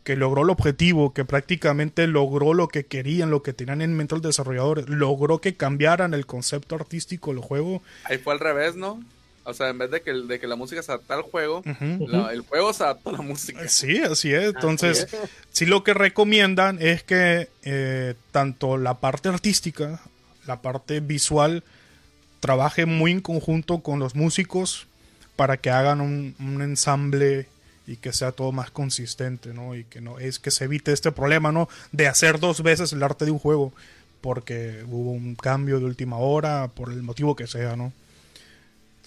que 0.02 0.16
logró 0.16 0.42
el 0.42 0.50
objetivo, 0.50 1.12
que 1.12 1.24
prácticamente 1.24 2.06
logró 2.06 2.54
lo 2.54 2.68
que 2.68 2.86
querían, 2.86 3.30
lo 3.30 3.42
que 3.42 3.52
tenían 3.52 3.82
en 3.82 3.94
mente 3.94 4.14
los 4.14 4.22
desarrolladores, 4.22 4.88
logró 4.88 5.40
que 5.40 5.54
cambiaran 5.54 6.14
el 6.14 6.24
concepto 6.24 6.76
artístico 6.76 7.32
del 7.32 7.42
juego. 7.42 7.82
Ahí 8.04 8.18
fue 8.18 8.32
al 8.32 8.40
revés, 8.40 8.74
¿no? 8.74 9.04
O 9.48 9.54
sea, 9.54 9.70
en 9.70 9.78
vez 9.78 9.90
de 9.90 10.02
que, 10.02 10.12
de 10.12 10.38
que 10.38 10.46
la 10.46 10.56
música 10.56 10.82
se 10.82 10.92
adapta 10.92 11.14
al 11.14 11.22
juego, 11.22 11.62
el 11.64 12.40
juego 12.42 12.72
se 12.74 12.84
adapta 12.84 13.08
a 13.08 13.12
la 13.14 13.22
música. 13.22 13.66
Sí, 13.66 13.96
así 13.98 14.34
es. 14.34 14.44
Entonces, 14.44 15.08
sí 15.52 15.64
lo 15.64 15.82
que 15.82 15.94
recomiendan 15.94 16.76
es 16.82 17.02
que 17.02 17.48
eh, 17.62 18.14
tanto 18.30 18.76
la 18.76 18.98
parte 18.98 19.30
artística, 19.30 20.02
la 20.46 20.60
parte 20.60 21.00
visual, 21.00 21.64
trabaje 22.40 22.84
muy 22.84 23.10
en 23.12 23.22
conjunto 23.22 23.78
con 23.78 23.98
los 23.98 24.14
músicos 24.14 24.86
para 25.34 25.56
que 25.56 25.70
hagan 25.70 26.02
un, 26.02 26.34
un 26.38 26.60
ensamble 26.60 27.48
y 27.86 27.96
que 27.96 28.12
sea 28.12 28.32
todo 28.32 28.52
más 28.52 28.70
consistente, 28.70 29.54
¿no? 29.54 29.74
Y 29.74 29.84
que 29.84 30.02
no 30.02 30.18
es 30.18 30.38
que 30.38 30.50
se 30.50 30.64
evite 30.64 30.92
este 30.92 31.10
problema, 31.10 31.52
¿no? 31.52 31.70
De 31.90 32.06
hacer 32.06 32.38
dos 32.38 32.62
veces 32.62 32.92
el 32.92 33.02
arte 33.02 33.24
de 33.24 33.30
un 33.30 33.38
juego 33.38 33.72
porque 34.20 34.84
hubo 34.86 35.12
un 35.12 35.36
cambio 35.36 35.78
de 35.78 35.86
última 35.86 36.18
hora, 36.18 36.68
por 36.68 36.92
el 36.92 37.02
motivo 37.02 37.34
que 37.34 37.46
sea, 37.46 37.76
¿no? 37.76 37.94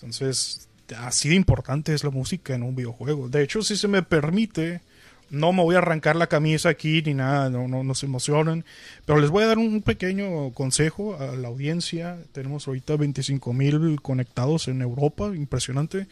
Entonces, 0.02 0.68
así 0.98 1.30
de 1.30 1.36
importante 1.36 1.94
es 1.94 2.04
la 2.04 2.10
música 2.10 2.56
en 2.56 2.64
un 2.64 2.76
videojuego. 2.76 3.30
De 3.30 3.44
hecho, 3.44 3.62
si 3.62 3.78
se 3.78 3.88
me 3.88 4.02
permite, 4.02 4.82
no 5.30 5.54
me 5.54 5.62
voy 5.62 5.76
a 5.76 5.80
arrancar 5.80 6.16
la 6.16 6.28
camisa 6.28 6.70
aquí 6.70 7.02
ni 7.04 7.14
nada, 7.14 7.50
no, 7.50 7.68
no, 7.68 7.96
se 7.96 8.08
emocionen. 8.08 8.66
Pero 9.06 9.20
les 9.20 9.30
voy 9.30 9.44
a 9.44 9.48
dar 9.48 9.58
un 9.60 9.82
pequeño 9.82 10.52
consejo 10.54 11.18
a 11.20 11.36
la 11.36 11.50
audiencia. 11.50 12.18
Tenemos 12.32 12.68
ahorita 12.68 12.98
25 12.98 13.54
mil 13.54 14.02
conectados 14.02 14.68
en 14.68 14.82
Europa, 14.82 15.32
impresionante. 15.36 16.08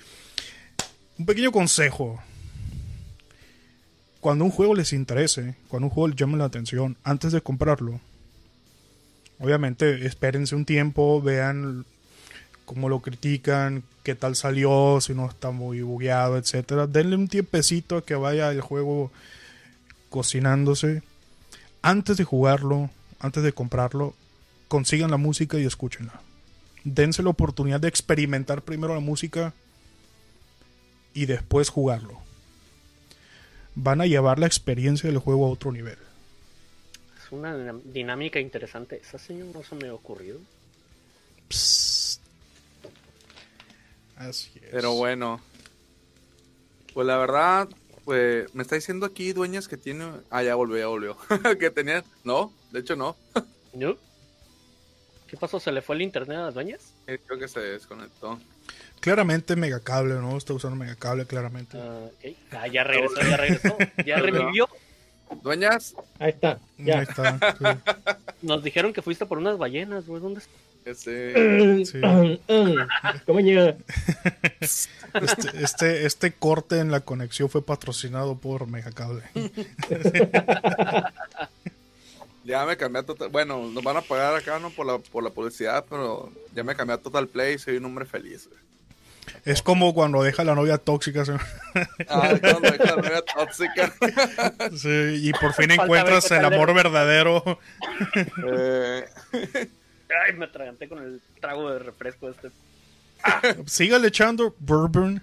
Un 1.18 1.26
pequeño 1.26 1.52
consejo. 1.52 2.22
Cuando 4.20 4.46
un 4.46 4.52
juego 4.52 4.76
les 4.76 4.94
interese, 4.94 5.56
cuando 5.68 5.88
un 5.88 5.94
juego 5.94 6.14
llame 6.16 6.38
la 6.38 6.46
atención, 6.46 6.98
antes 7.04 7.32
de 7.32 7.42
comprarlo, 7.42 8.00
obviamente 9.40 10.06
espérense 10.06 10.56
un 10.56 10.66
tiempo, 10.66 11.22
vean 11.22 11.86
cómo 12.70 12.88
lo 12.88 13.00
critican, 13.00 13.82
qué 14.04 14.14
tal 14.14 14.36
salió, 14.36 15.02
si 15.02 15.16
no 15.16 15.28
está 15.28 15.50
muy 15.50 15.82
bugueado, 15.82 16.38
etcétera. 16.38 16.86
Denle 16.86 17.16
un 17.16 17.28
tiempecito 17.28 17.98
a 17.98 18.06
que 18.06 18.14
vaya 18.14 18.52
el 18.52 18.62
juego 18.62 19.12
cocinándose. 20.12 21.02
Antes 21.82 22.18
de 22.18 22.26
jugarlo, 22.26 22.92
antes 23.20 23.42
de 23.42 23.54
comprarlo, 23.54 24.14
consigan 24.68 25.10
la 25.10 25.18
música 25.18 25.58
y 25.58 25.66
escúchenla. 25.66 26.22
Dense 26.84 27.24
la 27.24 27.32
oportunidad 27.32 27.80
de 27.80 27.88
experimentar 27.88 28.62
primero 28.62 28.94
la 28.94 29.00
música 29.00 29.52
y 31.16 31.26
después 31.26 31.70
jugarlo. 31.70 32.20
Van 33.74 34.00
a 34.00 34.06
llevar 34.06 34.38
la 34.38 34.46
experiencia 34.46 35.10
del 35.10 35.18
juego 35.18 35.48
a 35.48 35.50
otro 35.50 35.72
nivel. 35.72 35.98
Es 37.18 37.32
una 37.32 37.74
dinámica 37.84 38.40
interesante. 38.40 39.02
Esa 39.04 39.18
señor 39.18 39.48
no 39.56 39.64
se 39.64 39.74
me 39.74 39.88
ha 39.88 39.94
ocurrido. 39.96 40.38
Pero 44.72 44.94
bueno. 44.94 45.42
Pues 46.94 47.08
la 47.08 47.18
verdad, 47.18 47.70
pues 48.06 48.54
me 48.54 48.64
está 48.64 48.76
diciendo 48.76 49.06
aquí, 49.06 49.34
dueñas, 49.34 49.68
que 49.68 49.78
tiene. 49.78 50.12
Ah, 50.30 50.44
ya 50.44 50.56
volvió, 50.56 50.78
ya 50.78 50.88
volvió. 50.88 51.18
que 51.60 51.70
tenía. 51.70 52.04
No, 52.24 52.52
de 52.72 52.80
hecho 52.80 52.96
no. 52.96 53.16
¿No? 53.74 53.96
¿Qué 55.28 55.38
pasó? 55.38 55.60
¿Se 55.60 55.72
le 55.72 55.82
fue 55.82 55.96
el 55.96 56.02
internet 56.02 56.38
a 56.38 56.46
las 56.46 56.54
dueñas? 56.56 56.94
creo 57.06 57.40
que 57.40 57.48
se 57.48 57.60
desconectó. 57.60 58.40
Claramente 59.00 59.56
megacable, 59.56 60.16
¿no? 60.16 60.36
Está 60.36 60.54
usando 60.54 60.76
megacable, 60.76 61.26
claramente. 61.26 61.78
Uh, 61.78 62.12
ah, 62.52 62.68
ya 62.68 62.84
regresó, 62.84 63.22
ya 63.22 63.38
regresó. 63.38 63.78
Ya 64.06 64.16
revivió. 64.20 64.68
Dueñas. 65.44 65.96
Ahí 66.18 66.32
está. 66.32 66.60
Ya. 66.78 67.00
Ahí 67.00 67.06
está. 67.08 67.56
Nos 68.42 68.64
dijeron 68.64 68.92
que 68.92 69.02
fuiste 69.02 69.26
por 69.26 69.38
unas 69.38 69.58
ballenas, 69.58 70.08
güey. 70.08 70.22
¿Dónde 70.22 70.40
está? 70.40 70.52
Sí. 70.96 72.02
¿Cómo 73.26 73.40
llega? 73.40 73.76
Este, 74.60 75.64
este, 75.64 76.06
este, 76.06 76.32
corte 76.34 76.80
en 76.80 76.92
la 76.92 77.02
conexión 77.02 77.50
fue 77.50 77.66
patrocinado 77.66 78.38
por 78.38 78.68
Megacable. 78.68 79.24
ya 82.44 82.66
me 82.66 82.78
cambié 82.78 83.02
a 83.02 83.06
Total. 83.06 83.30
Bueno, 83.30 83.68
nos 83.68 83.84
van 83.84 83.98
a 83.98 84.02
pagar 84.02 84.36
acá 84.36 84.60
no 84.60 84.70
por 84.72 84.86
la, 84.86 84.98
por 85.00 85.24
la 85.24 85.30
publicidad, 85.30 85.86
pero 85.90 86.32
ya 86.56 86.64
me 86.64 86.76
cambié 86.76 86.96
a 86.96 87.00
Total 87.00 87.28
Play 87.28 87.56
y 87.56 87.60
soy 87.60 87.78
un 87.78 87.86
hombre 87.86 88.06
feliz. 88.06 88.50
Es 89.46 89.62
como 89.62 89.94
cuando 89.94 90.24
deja 90.24 90.44
la 90.44 90.56
novia 90.56 90.78
tóxica. 90.78 91.24
Ah, 92.08 92.34
cuando 92.40 92.72
deja 92.72 92.96
la 92.96 93.02
novia 93.02 93.22
tóxica. 93.22 93.94
sí, 94.76 95.28
y 95.28 95.34
por 95.34 95.54
fin 95.54 95.72
encuentras 95.72 96.30
el 96.32 96.46
amor 96.46 96.74
verdadero. 96.74 97.60
Eh. 98.48 99.06
Ay, 100.10 100.34
me 100.34 100.46
atraganté 100.46 100.90
con 100.90 101.04
el 101.04 101.22
trago 101.40 101.72
de 101.72 101.80
refresco 101.80 102.30
este. 102.30 102.50
Sígale 103.66 104.08
echando 104.08 104.56
bourbon. 104.60 105.22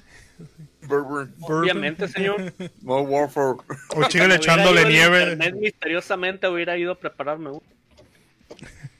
Bourbon. 0.82 1.34
Obviamente, 1.40 2.08
señor. 2.08 2.52
No 2.82 3.00
Warfare. 3.00 3.58
O 3.96 4.04
sígale 4.10 4.36
echándole 4.36 4.84
nieve. 4.84 5.32
Internet, 5.32 5.54
misteriosamente 5.56 6.48
hubiera 6.48 6.76
ido 6.76 6.92
a 6.92 6.98
prepararme 6.98 7.50
uno. 7.50 7.62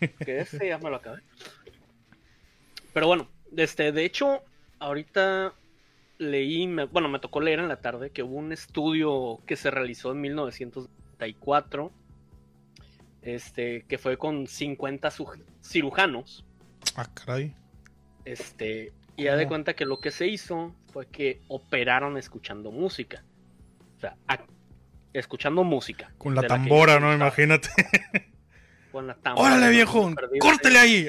Que 0.24 0.40
ese 0.40 0.68
ya 0.68 0.78
me 0.78 0.90
lo 0.90 0.96
acabé. 0.96 1.22
Pero 2.92 3.06
bueno, 3.06 3.28
este, 3.56 3.92
de 3.92 4.04
hecho, 4.04 4.42
ahorita 4.78 5.52
leí, 6.18 6.66
bueno, 6.90 7.08
me 7.08 7.18
tocó 7.18 7.40
leer 7.40 7.60
en 7.60 7.68
la 7.68 7.80
tarde 7.80 8.10
que 8.10 8.22
hubo 8.22 8.36
un 8.36 8.52
estudio 8.52 9.40
que 9.46 9.56
se 9.56 9.70
realizó 9.70 10.12
en 10.12 10.20
1994 10.22 11.92
este, 13.26 13.84
que 13.88 13.98
fue 13.98 14.16
con 14.16 14.46
50 14.46 15.10
cirujanos. 15.62 16.44
Ah, 16.94 17.06
caray. 17.12 17.54
Este, 18.24 18.92
y 19.16 19.24
ya 19.24 19.36
de 19.36 19.48
cuenta 19.48 19.74
que 19.74 19.84
lo 19.84 19.98
que 19.98 20.10
se 20.10 20.28
hizo 20.28 20.74
fue 20.92 21.06
que 21.06 21.40
operaron 21.48 22.16
escuchando 22.16 22.70
música. 22.70 23.24
O 23.96 24.00
sea, 24.00 24.16
escuchando 25.12 25.64
música. 25.64 26.12
Con 26.18 26.34
la 26.34 26.42
tambora, 26.42 27.00
¿no? 27.00 27.12
Imagínate. 27.12 27.68
Con 28.92 29.08
la 29.08 29.14
tambora. 29.14 29.56
¡Órale, 29.56 29.70
viejo! 29.70 30.10
¡Córtele 30.38 30.78
ahí! 30.78 31.08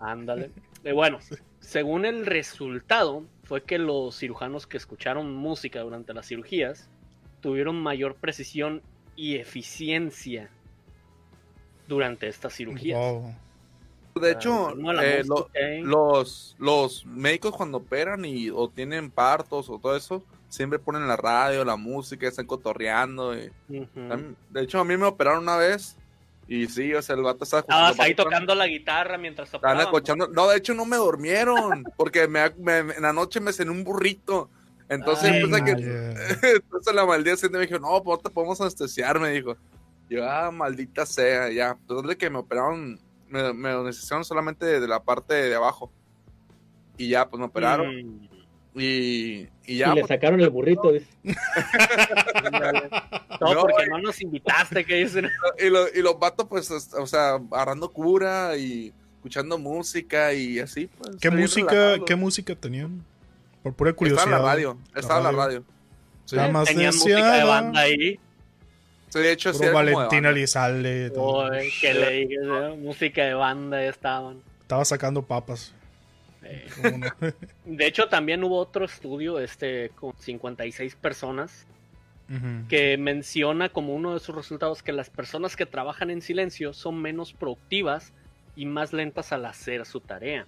Ándale. 0.00 0.50
Y 0.82 0.92
bueno, 0.92 1.18
según 1.60 2.04
el 2.04 2.26
resultado, 2.26 3.24
fue 3.44 3.62
que 3.62 3.78
los 3.78 4.18
cirujanos 4.18 4.66
que 4.66 4.76
escucharon 4.76 5.34
música 5.34 5.80
durante 5.80 6.12
las 6.12 6.26
cirugías 6.26 6.90
tuvieron 7.40 7.76
mayor 7.80 8.16
precisión 8.16 8.82
y 9.16 9.36
eficiencia 9.36 10.50
durante 11.86 12.28
esta 12.28 12.50
cirugía. 12.50 12.98
De 14.14 14.30
hecho, 14.30 14.74
eh, 15.54 15.82
los, 15.82 16.54
los 16.58 17.04
médicos 17.04 17.52
cuando 17.56 17.78
operan 17.78 18.24
y 18.24 18.48
o 18.48 18.68
tienen 18.68 19.10
partos 19.10 19.68
o 19.68 19.78
todo 19.78 19.96
eso, 19.96 20.22
siempre 20.48 20.78
ponen 20.78 21.08
la 21.08 21.16
radio, 21.16 21.64
la 21.64 21.76
música, 21.76 22.28
están 22.28 22.46
cotorreando. 22.46 23.32
de 23.32 23.50
hecho, 24.56 24.78
a 24.78 24.84
mí 24.84 24.96
me 24.96 25.06
operaron 25.06 25.42
una 25.42 25.56
vez 25.56 25.96
Y 26.46 26.66
sí, 26.66 26.94
o 26.94 27.02
sea, 27.02 27.16
el 27.16 27.22
vato 27.22 27.42
estaba... 27.42 27.60
Estabas 27.62 27.98
ahí 27.98 28.14
tocando 28.14 28.54
la 28.54 28.68
gutarra 28.68 29.18
mientras 29.18 29.52
Estaban 29.52 29.80
escuchando... 29.80 30.28
No, 30.28 30.46
de 30.48 30.58
hecho 30.58 30.74
no 30.74 30.84
me 30.84 30.96
durmieron, 30.96 31.84
porque 31.96 32.28
me, 32.28 32.44
en 32.44 33.02
la 33.02 33.12
noche 33.12 33.40
me 33.40 33.52
cené 33.52 33.72
un 33.72 33.82
burrito. 33.82 34.48
Entonces, 34.88 35.32
Ay, 35.32 35.64
que, 35.64 35.70
entonces 36.54 36.94
la 36.94 37.04
maldita 37.04 37.48
me 37.48 37.66
dijo, 37.66 37.78
no, 37.80 38.02
pues 38.02 38.22
te 38.22 38.30
podemos 38.30 38.60
anestesiar, 38.60 39.18
me 39.18 39.30
dijo. 39.30 39.56
Yo, 40.08 40.28
ah, 40.28 40.50
maldita 40.50 41.06
sea, 41.06 41.50
ya. 41.50 41.76
Entonces 41.80 42.08
de 42.08 42.16
que 42.16 42.30
me 42.30 42.38
operaron, 42.38 43.00
me, 43.28 43.52
me 43.52 43.70
anestesiaron 43.70 44.24
solamente 44.24 44.66
de, 44.80 44.86
la 44.86 45.02
parte 45.02 45.34
de 45.34 45.54
abajo. 45.54 45.90
Y 46.96 47.08
ya, 47.08 47.28
pues 47.28 47.38
me 47.38 47.46
operaron. 47.46 47.96
Mm. 47.96 48.28
Y, 48.76 49.48
y, 49.66 49.76
ya. 49.78 49.92
Y 49.92 49.94
le 49.94 50.00
pues, 50.02 50.08
sacaron 50.08 50.40
el 50.40 50.50
burrito. 50.50 50.92
no, 51.22 51.32
porque 53.60 53.86
no 53.88 53.98
nos 53.98 54.20
invitaste, 54.20 54.84
que 54.84 54.96
dicen. 54.96 55.30
Y, 55.58 55.70
lo, 55.70 55.88
y 55.88 56.02
los 56.02 56.18
vatos, 56.18 56.46
pues, 56.48 56.70
o 56.70 57.06
sea, 57.06 57.34
agarrando 57.50 57.92
cura 57.92 58.56
y 58.56 58.92
escuchando 59.16 59.58
música 59.58 60.34
y 60.34 60.58
así, 60.58 60.88
pues. 60.98 61.16
¿Qué 61.20 61.30
música, 61.30 61.98
¿qué 62.04 62.16
música 62.16 62.54
tenían? 62.56 63.04
Por 63.62 63.74
pura 63.74 63.92
curiosidad. 63.94 64.24
Estaba 64.24 64.36
en 64.36 64.44
la 64.44 64.50
radio. 64.52 64.78
Estaba 64.94 65.18
en 65.18 65.24
la 65.24 65.32
radio. 65.32 65.64
Sí. 66.26 66.36
más 66.36 66.68
Tenían 66.68 66.94
música 66.94 67.32
de 67.32 67.44
banda 67.44 67.80
ahí. 67.80 68.20
Sí, 69.14 69.20
de 69.20 69.30
hecho, 69.30 69.54
sí. 69.54 69.64
Valentina 69.72 70.32
Lizalde. 70.32 71.12
Oh, 71.14 71.48
que 71.80 71.94
le 71.94 72.10
dije, 72.10 72.40
música 72.76 73.24
de 73.24 73.34
banda 73.34 73.80
estaban. 73.84 74.42
Estaba 74.60 74.84
sacando 74.84 75.22
papas. 75.22 75.72
de 77.64 77.86
hecho, 77.86 78.08
también 78.08 78.42
hubo 78.42 78.58
otro 78.58 78.84
estudio 78.84 79.38
este, 79.38 79.90
con 79.90 80.14
56 80.18 80.96
personas 80.96 81.64
que 82.68 82.96
menciona 82.98 83.68
como 83.68 83.94
uno 83.94 84.14
de 84.14 84.18
sus 84.18 84.34
resultados 84.34 84.82
que 84.82 84.92
las 84.92 85.10
personas 85.10 85.54
que 85.54 85.66
trabajan 85.66 86.10
en 86.10 86.20
silencio 86.20 86.72
son 86.72 87.00
menos 87.00 87.32
productivas 87.32 88.12
y 88.56 88.66
más 88.66 88.92
lentas 88.92 89.30
al 89.30 89.46
hacer 89.46 89.86
su 89.86 90.00
tarea. 90.00 90.44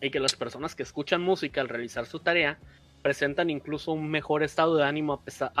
Y 0.00 0.08
que 0.08 0.18
las 0.18 0.34
personas 0.34 0.74
que 0.74 0.82
escuchan 0.82 1.20
música 1.20 1.60
al 1.60 1.68
realizar 1.68 2.06
su 2.06 2.20
tarea 2.20 2.58
presentan 3.02 3.50
incluso 3.50 3.92
un 3.92 4.10
mejor 4.10 4.42
estado 4.42 4.76
de 4.76 4.84
ánimo 4.84 5.12
a 5.12 5.20
pesar, 5.20 5.52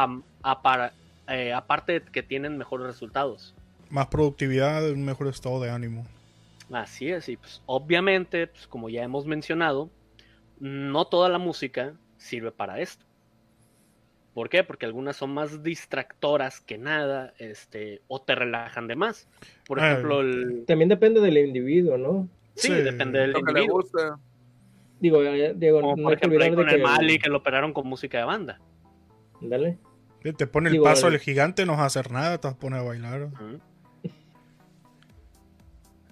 eh, 1.28 1.52
aparte 1.52 2.00
de 2.00 2.02
que 2.02 2.22
tienen 2.22 2.58
mejores 2.58 2.86
resultados. 2.86 3.54
Más 3.90 4.06
productividad, 4.06 4.90
un 4.90 5.04
mejor 5.04 5.28
estado 5.28 5.60
de 5.60 5.70
ánimo. 5.70 6.06
Así 6.72 7.10
es, 7.10 7.28
y 7.28 7.36
pues 7.36 7.62
obviamente, 7.66 8.46
pues 8.46 8.66
como 8.66 8.88
ya 8.88 9.02
hemos 9.02 9.26
mencionado, 9.26 9.90
no 10.58 11.06
toda 11.06 11.28
la 11.28 11.38
música 11.38 11.94
sirve 12.16 12.52
para 12.52 12.80
esto. 12.80 13.04
¿Por 14.32 14.48
qué? 14.48 14.64
Porque 14.64 14.86
algunas 14.86 15.16
son 15.16 15.34
más 15.34 15.62
distractoras 15.62 16.60
que 16.60 16.78
nada, 16.78 17.34
este, 17.38 18.00
o 18.08 18.22
te 18.22 18.34
relajan 18.34 18.88
de 18.88 18.96
más. 18.96 19.28
Por 19.66 19.80
ah, 19.80 19.92
ejemplo, 19.92 20.20
el... 20.20 20.64
también 20.66 20.88
depende 20.88 21.20
del 21.20 21.36
individuo, 21.36 21.98
¿no? 21.98 22.28
Sí, 22.54 22.72
depende 22.72 23.20
del 23.20 23.36
individuo. 23.36 23.82
Digo, 25.00 25.22
eh, 25.22 25.52
Diego, 25.54 25.80
no 25.82 26.02
por 26.02 26.14
ejemplo, 26.14 26.54
con 26.54 26.68
el 26.68 26.80
Mali 26.80 27.18
que 27.18 27.28
lo 27.28 27.38
operaron 27.38 27.72
con 27.72 27.86
música 27.86 28.18
de 28.18 28.24
banda. 28.24 28.60
Dale. 29.40 29.78
Te 30.36 30.46
pone 30.46 30.70
el 30.70 30.80
paso 30.80 31.10
del 31.10 31.18
gigante, 31.18 31.66
no 31.66 31.72
vas 31.72 31.80
a 31.80 31.86
hacer 31.86 32.12
nada, 32.12 32.38
te 32.38 32.46
vas 32.46 32.56
a 32.56 32.58
poner 32.58 32.80
a 32.80 32.82
bailar. 32.82 33.28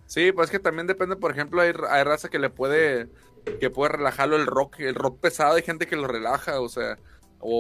Sí, 0.07 0.33
pues 0.33 0.47
es 0.47 0.51
que 0.51 0.59
también 0.59 0.89
depende, 0.89 1.15
por 1.15 1.31
ejemplo, 1.31 1.61
hay, 1.61 1.71
raza 1.71 2.29
que 2.29 2.41
le 2.41 2.51
puede 2.51 3.07
que 3.61 3.71
puede 3.71 3.93
relajarlo 3.93 4.37
el 4.37 4.47
rock, 4.47 4.81
el 4.81 4.97
rock 4.97 5.21
pesado, 5.21 5.55
hay 5.55 5.63
gente 5.63 5.87
que 5.87 5.95
lo 5.95 6.09
relaja, 6.09 6.61
o 6.61 6.69
sea. 6.69 6.99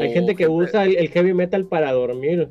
hay 0.03 0.13
gente 0.13 0.35
que 0.35 0.49
usa 0.49 0.85
el, 0.85 1.09
heavy 1.11 1.33
metal 1.33 1.67
para 1.67 1.93
dormir. 1.93 2.49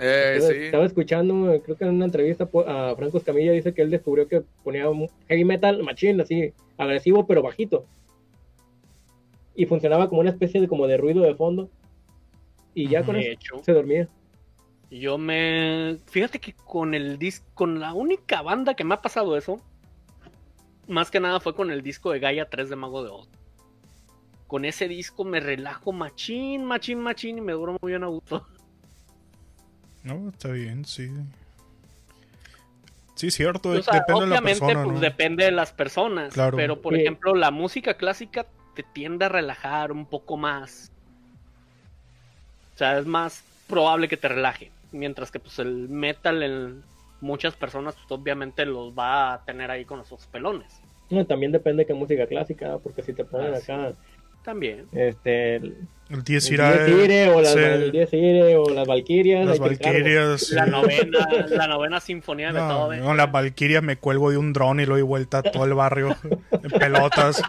Eh, 0.00 0.38
sí. 0.40 0.64
Estaba 0.64 0.84
escuchando, 0.84 1.62
creo 1.62 1.76
que 1.76 1.84
en 1.84 1.94
una 1.94 2.06
entrevista 2.06 2.48
a 2.66 2.94
Franco 2.96 3.18
Escamilla 3.18 3.52
dice 3.52 3.72
que 3.72 3.82
él 3.82 3.90
descubrió 3.90 4.26
que 4.26 4.42
ponía 4.64 4.90
un 4.90 5.08
heavy 5.28 5.44
metal 5.44 5.80
machine, 5.84 6.22
así, 6.22 6.52
agresivo 6.76 7.26
pero 7.28 7.40
bajito. 7.40 7.86
Y 9.54 9.66
funcionaba 9.66 10.08
como 10.08 10.22
una 10.22 10.30
especie 10.30 10.60
de 10.60 10.66
como 10.66 10.88
de 10.88 10.96
ruido 10.96 11.22
de 11.22 11.36
fondo. 11.36 11.70
Y 12.76 12.88
ya 12.88 13.02
con 13.02 13.16
eso 13.16 13.62
se 13.64 13.72
dormía. 13.72 14.06
Yo 14.90 15.16
me. 15.16 15.96
Fíjate 16.06 16.38
que 16.38 16.52
con 16.52 16.92
el 16.92 17.18
disco. 17.18 17.46
Con 17.54 17.80
la 17.80 17.94
única 17.94 18.42
banda 18.42 18.74
que 18.74 18.84
me 18.84 18.94
ha 18.94 19.00
pasado 19.00 19.34
eso. 19.38 19.62
Más 20.86 21.10
que 21.10 21.18
nada 21.18 21.40
fue 21.40 21.54
con 21.54 21.70
el 21.70 21.82
disco 21.82 22.12
de 22.12 22.20
Gaia 22.20 22.50
3 22.50 22.68
de 22.68 22.76
Mago 22.76 23.02
de 23.02 23.08
Oz. 23.08 23.28
Con 24.46 24.66
ese 24.66 24.88
disco 24.88 25.24
me 25.24 25.40
relajo 25.40 25.90
machín, 25.92 26.66
machín, 26.66 27.00
machín 27.00 27.38
y 27.38 27.40
me 27.40 27.54
duro 27.54 27.78
muy 27.80 27.92
bien 27.92 28.04
a 28.04 28.08
gusto. 28.08 28.46
No, 30.04 30.28
está 30.28 30.52
bien, 30.52 30.84
sí. 30.84 31.10
Sí, 33.16 33.32
cierto, 33.32 33.72
depende 33.72 34.20
de 34.20 34.26
la 34.28 34.40
persona. 34.40 34.84
Pues, 34.84 35.00
depende 35.00 35.44
de 35.46 35.50
las 35.50 35.72
personas. 35.72 36.32
Pero, 36.54 36.80
por 36.80 36.94
ejemplo, 36.94 37.34
la 37.34 37.50
música 37.50 37.94
clásica 37.94 38.46
te 38.76 38.84
tiende 38.84 39.24
a 39.24 39.28
relajar 39.28 39.90
un 39.90 40.06
poco 40.06 40.36
más. 40.36 40.92
O 42.76 42.78
sea, 42.78 42.98
es 42.98 43.06
más 43.06 43.42
probable 43.66 44.06
que 44.06 44.18
te 44.18 44.28
relaje 44.28 44.70
mientras 44.92 45.30
que 45.30 45.40
pues 45.40 45.58
el 45.58 45.88
metal 45.88 46.42
en 46.42 46.82
muchas 47.22 47.54
personas 47.56 47.94
pues, 47.94 48.20
obviamente 48.20 48.66
los 48.66 48.92
va 48.92 49.32
a 49.32 49.44
tener 49.46 49.70
ahí 49.70 49.86
con 49.86 50.00
esos 50.00 50.26
pelones. 50.26 50.80
No, 51.08 51.24
también 51.24 51.52
depende 51.52 51.84
de 51.84 51.86
qué 51.86 51.94
música 51.94 52.26
clásica, 52.26 52.76
porque 52.82 53.02
si 53.02 53.14
te 53.14 53.24
ponen 53.24 53.54
ah, 53.54 53.58
acá 53.58 53.92
también. 54.44 54.86
Este 54.92 55.56
el, 55.56 55.76
el 56.10 56.22
Diez 56.22 56.50
Irae, 56.50 57.30
o, 57.30 57.40
las, 57.40 57.56
o 57.56 58.70
las 58.70 58.86
Valquirias, 58.86 59.46
las 59.46 59.58
Valquirias, 59.58 60.50
la 60.50 60.66
novena, 60.66 61.28
la 61.48 61.66
novena 61.66 62.00
sinfonía 62.00 62.52
de 62.52 62.58
todo. 62.58 62.94
No, 62.94 63.14
las 63.14 63.32
Valquirias 63.32 63.82
me 63.82 63.96
cuelgo 63.96 64.30
de 64.30 64.36
un 64.36 64.52
dron 64.52 64.80
y 64.80 64.86
lo 64.86 64.94
doy 64.94 65.02
vuelta 65.02 65.38
a 65.38 65.42
todo 65.42 65.64
el 65.64 65.72
barrio 65.72 66.14
en 66.50 66.70
pelotas. 66.78 67.42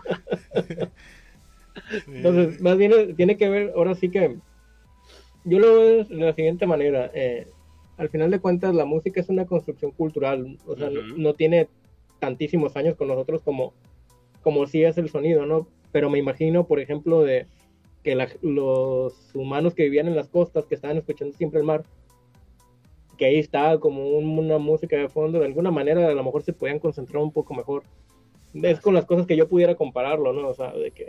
Entonces, 2.08 2.62
más 2.62 2.78
bien 2.78 3.16
tiene 3.16 3.38
que 3.38 3.50
ver, 3.50 3.74
ahora 3.76 3.94
sí 3.94 4.10
que 4.10 4.38
yo 5.48 5.60
lo 5.60 5.80
veo 5.80 6.04
de 6.04 6.16
la 6.16 6.34
siguiente 6.34 6.68
manera. 6.68 7.10
Eh, 7.14 7.48
al 7.98 8.10
final 8.10 8.30
de 8.30 8.40
cuentas, 8.40 8.76
la 8.76 8.86
música 8.86 9.22
es 9.22 9.30
una 9.30 9.46
construcción 9.46 9.92
cultural. 9.92 10.58
O 10.68 10.76
sea, 10.76 10.90
no, 10.90 11.34
tiene 11.34 11.68
tantísimos 12.20 12.76
años 12.76 12.96
con 12.96 13.08
nosotros 13.08 13.42
como, 13.44 13.74
como 14.44 14.68
sí 14.68 14.84
es 14.84 14.98
el 14.98 15.10
sonido, 15.10 15.46
¿no? 15.46 15.68
Pero 15.92 16.10
me 16.10 16.20
imagino, 16.20 16.68
por 16.68 16.80
ejemplo, 16.80 17.22
de 17.22 17.48
que 18.04 18.16
los 18.42 19.32
humanos 19.34 19.74
que 19.74 19.84
vivían 19.84 20.08
en 20.08 20.16
las 20.16 20.28
costas, 20.28 20.66
que 20.66 20.76
estaban 20.76 20.98
escuchando 20.98 21.36
siempre 21.36 21.60
el 21.60 21.66
mar, 21.66 21.84
que 23.18 23.26
ahí 23.26 23.40
estaba 23.40 23.80
como 23.80 24.06
una 24.10 24.58
música 24.58 24.98
de 24.98 25.10
fondo, 25.10 25.40
de 25.40 25.46
alguna 25.46 25.72
manera 25.72 26.08
a 26.08 26.14
lo 26.14 26.24
mejor 26.24 26.44
se 26.44 26.54
podían 26.54 26.80
concentrar 26.80 27.24
un 27.24 27.32
poco 27.32 27.54
mejor. 27.54 27.84
Es 28.54 28.80
con 28.80 28.94
las 28.94 29.06
cosas 29.06 29.26
que 29.26 29.36
yo 29.36 29.48
pudiera 29.48 29.76
compararlo, 29.76 30.34
¿no? 30.34 30.50
O 30.50 30.54
sea, 30.54 30.72
de 30.74 30.92
que 30.92 31.08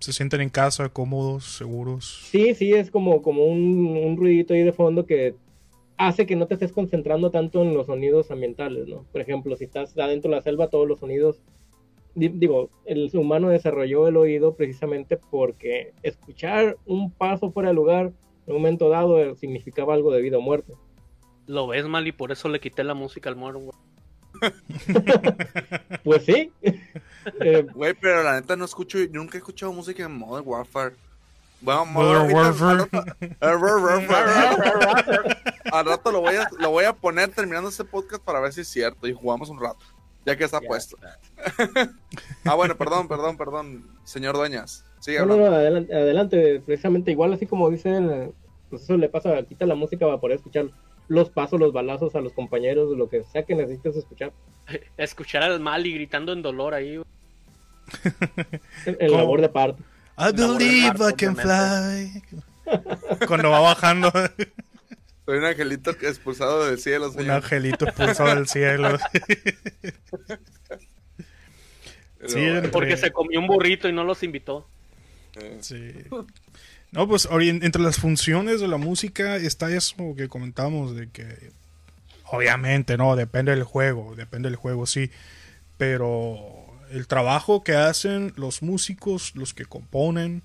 se 0.00 0.12
sienten 0.12 0.40
en 0.40 0.48
casa, 0.48 0.88
cómodos, 0.88 1.44
seguros. 1.44 2.26
Sí, 2.30 2.54
sí, 2.54 2.72
es 2.72 2.90
como, 2.90 3.22
como 3.22 3.44
un, 3.44 4.16
ruidito 4.16 4.54
ahí 4.54 4.62
de 4.62 4.72
fondo 4.72 5.06
que 5.06 5.34
hace 5.98 6.26
que 6.26 6.36
no 6.36 6.46
te 6.46 6.54
estés 6.54 6.72
concentrando 6.72 7.30
tanto 7.30 7.62
en 7.62 7.74
los 7.74 7.86
sonidos 7.86 8.30
ambientales, 8.30 8.88
¿no? 8.88 9.04
Por 9.12 9.20
ejemplo, 9.20 9.54
si 9.56 9.64
estás 9.64 9.96
adentro 9.98 10.30
de 10.30 10.36
la 10.36 10.42
selva, 10.42 10.68
todos 10.68 10.88
los 10.88 11.00
sonidos, 11.00 11.42
digo, 12.14 12.70
el 12.86 13.10
humano 13.14 13.50
desarrolló 13.50 14.08
el 14.08 14.16
oído 14.16 14.54
precisamente 14.54 15.18
porque 15.30 15.92
escuchar 16.02 16.78
un 16.86 17.10
paso 17.10 17.52
fuera 17.52 17.68
de 17.68 17.74
lugar 17.74 18.12
en 18.46 18.54
un 18.54 18.62
momento 18.62 18.88
dado 18.88 19.34
significaba 19.36 19.94
algo 19.94 20.10
de 20.10 20.22
vida 20.22 20.38
o 20.38 20.40
muerte. 20.40 20.72
Lo 21.46 21.66
ves 21.66 21.86
mal 21.86 22.06
y 22.06 22.12
por 22.12 22.32
eso 22.32 22.48
le 22.48 22.60
quité 22.60 22.84
la 22.84 22.94
música 22.94 23.28
al 23.28 23.36
muerto. 23.36 23.72
pues 26.04 26.24
sí. 26.24 26.52
Eh, 27.40 27.66
güey, 27.74 27.94
pero 27.94 28.22
la 28.22 28.40
neta 28.40 28.56
no 28.56 28.64
escucho, 28.64 28.98
nunca 29.12 29.36
he 29.36 29.38
escuchado 29.38 29.72
música 29.72 30.04
en 30.04 30.12
Modern 30.12 30.46
Warfare. 30.46 30.94
Bueno, 31.60 31.86
Modern 31.86 32.32
Warfare. 32.32 32.88
Al 35.72 35.86
rato 35.86 36.12
lo 36.12 36.20
voy, 36.20 36.36
a, 36.36 36.48
lo 36.58 36.70
voy 36.70 36.84
a 36.84 36.92
poner 36.92 37.28
terminando 37.30 37.68
este 37.68 37.84
podcast 37.84 38.22
para 38.22 38.40
ver 38.40 38.52
si 38.52 38.62
es 38.62 38.68
cierto 38.68 39.06
y 39.06 39.12
jugamos 39.12 39.50
un 39.50 39.60
rato, 39.60 39.84
ya 40.24 40.36
que 40.36 40.44
está 40.44 40.60
puesto. 40.60 40.96
ah, 42.44 42.54
bueno, 42.54 42.76
perdón, 42.76 43.08
perdón, 43.08 43.36
perdón, 43.36 43.86
señor 44.04 44.36
Dueñas. 44.36 44.84
no, 45.06 45.26
no, 45.26 45.46
adelante, 45.46 45.94
adelante, 45.94 46.62
precisamente 46.64 47.10
igual 47.10 47.34
así 47.34 47.46
como 47.46 47.68
dicen, 47.70 48.32
pues 48.70 48.82
eso 48.82 48.96
le 48.96 49.08
pasa, 49.08 49.42
quita 49.42 49.66
la 49.66 49.74
música 49.74 50.06
para 50.06 50.18
poder 50.18 50.36
escucharlo 50.36 50.72
los 51.10 51.28
pasos, 51.28 51.58
los 51.58 51.72
balazos 51.72 52.14
a 52.14 52.20
los 52.20 52.32
compañeros, 52.32 52.96
lo 52.96 53.08
que 53.08 53.24
sea 53.24 53.42
que 53.42 53.56
necesites 53.56 53.96
escuchar. 53.96 54.32
Escuchar 54.96 55.42
al 55.42 55.58
Mali 55.58 55.92
gritando 55.92 56.32
en 56.32 56.40
dolor 56.40 56.72
ahí. 56.72 57.00
el, 58.86 59.10
labor 59.10 59.40
de 59.40 59.48
parto. 59.48 59.82
I 60.16 60.30
believe 60.32 60.96
I 61.00 61.12
can 61.14 61.34
fly. 61.34 62.22
Cuando 63.26 63.50
va 63.50 63.58
bajando. 63.58 64.12
Soy 65.26 65.38
un 65.38 65.44
angelito 65.44 65.90
expulsado 65.90 66.66
del 66.66 66.78
cielo, 66.78 67.10
señor. 67.10 67.24
Un 67.24 67.30
angelito 67.32 67.86
expulsado 67.86 68.32
del 68.32 68.46
cielo. 68.46 68.96
sí, 72.24 72.46
Porque 72.70 72.96
se 72.96 73.10
comió 73.10 73.40
un 73.40 73.48
burrito 73.48 73.88
y 73.88 73.92
no 73.92 74.04
los 74.04 74.22
invitó. 74.22 74.68
Sí. 75.60 75.92
No, 76.92 77.06
pues 77.06 77.28
entre 77.30 77.82
las 77.82 77.98
funciones 77.98 78.60
de 78.60 78.68
la 78.68 78.76
música 78.76 79.36
está 79.36 79.70
eso 79.74 80.14
que 80.16 80.28
comentábamos 80.28 80.96
de 80.96 81.08
que 81.08 81.52
Obviamente, 82.32 82.96
no, 82.96 83.16
depende 83.16 83.52
del 83.52 83.64
juego, 83.64 84.14
depende 84.14 84.48
del 84.48 84.56
juego, 84.56 84.86
sí. 84.86 85.10
Pero 85.76 86.64
el 86.90 87.06
trabajo 87.08 87.64
que 87.64 87.74
hacen 87.74 88.32
los 88.36 88.62
músicos, 88.62 89.32
los 89.34 89.52
que 89.52 89.64
componen 89.64 90.42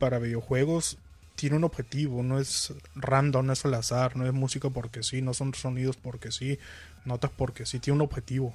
para 0.00 0.18
videojuegos, 0.18 0.98
tiene 1.36 1.56
un 1.56 1.64
objetivo, 1.64 2.22
no 2.22 2.40
es 2.40 2.74
random, 2.96 3.46
no 3.46 3.52
es 3.52 3.64
al 3.64 3.74
azar, 3.74 4.16
no 4.16 4.26
es 4.26 4.32
música 4.32 4.70
porque 4.70 5.02
sí, 5.02 5.22
no 5.22 5.32
son 5.32 5.54
sonidos 5.54 5.96
porque 5.96 6.32
sí, 6.32 6.58
notas 7.04 7.30
porque 7.36 7.64
sí, 7.64 7.78
tiene 7.78 7.96
un 7.96 8.02
objetivo. 8.02 8.52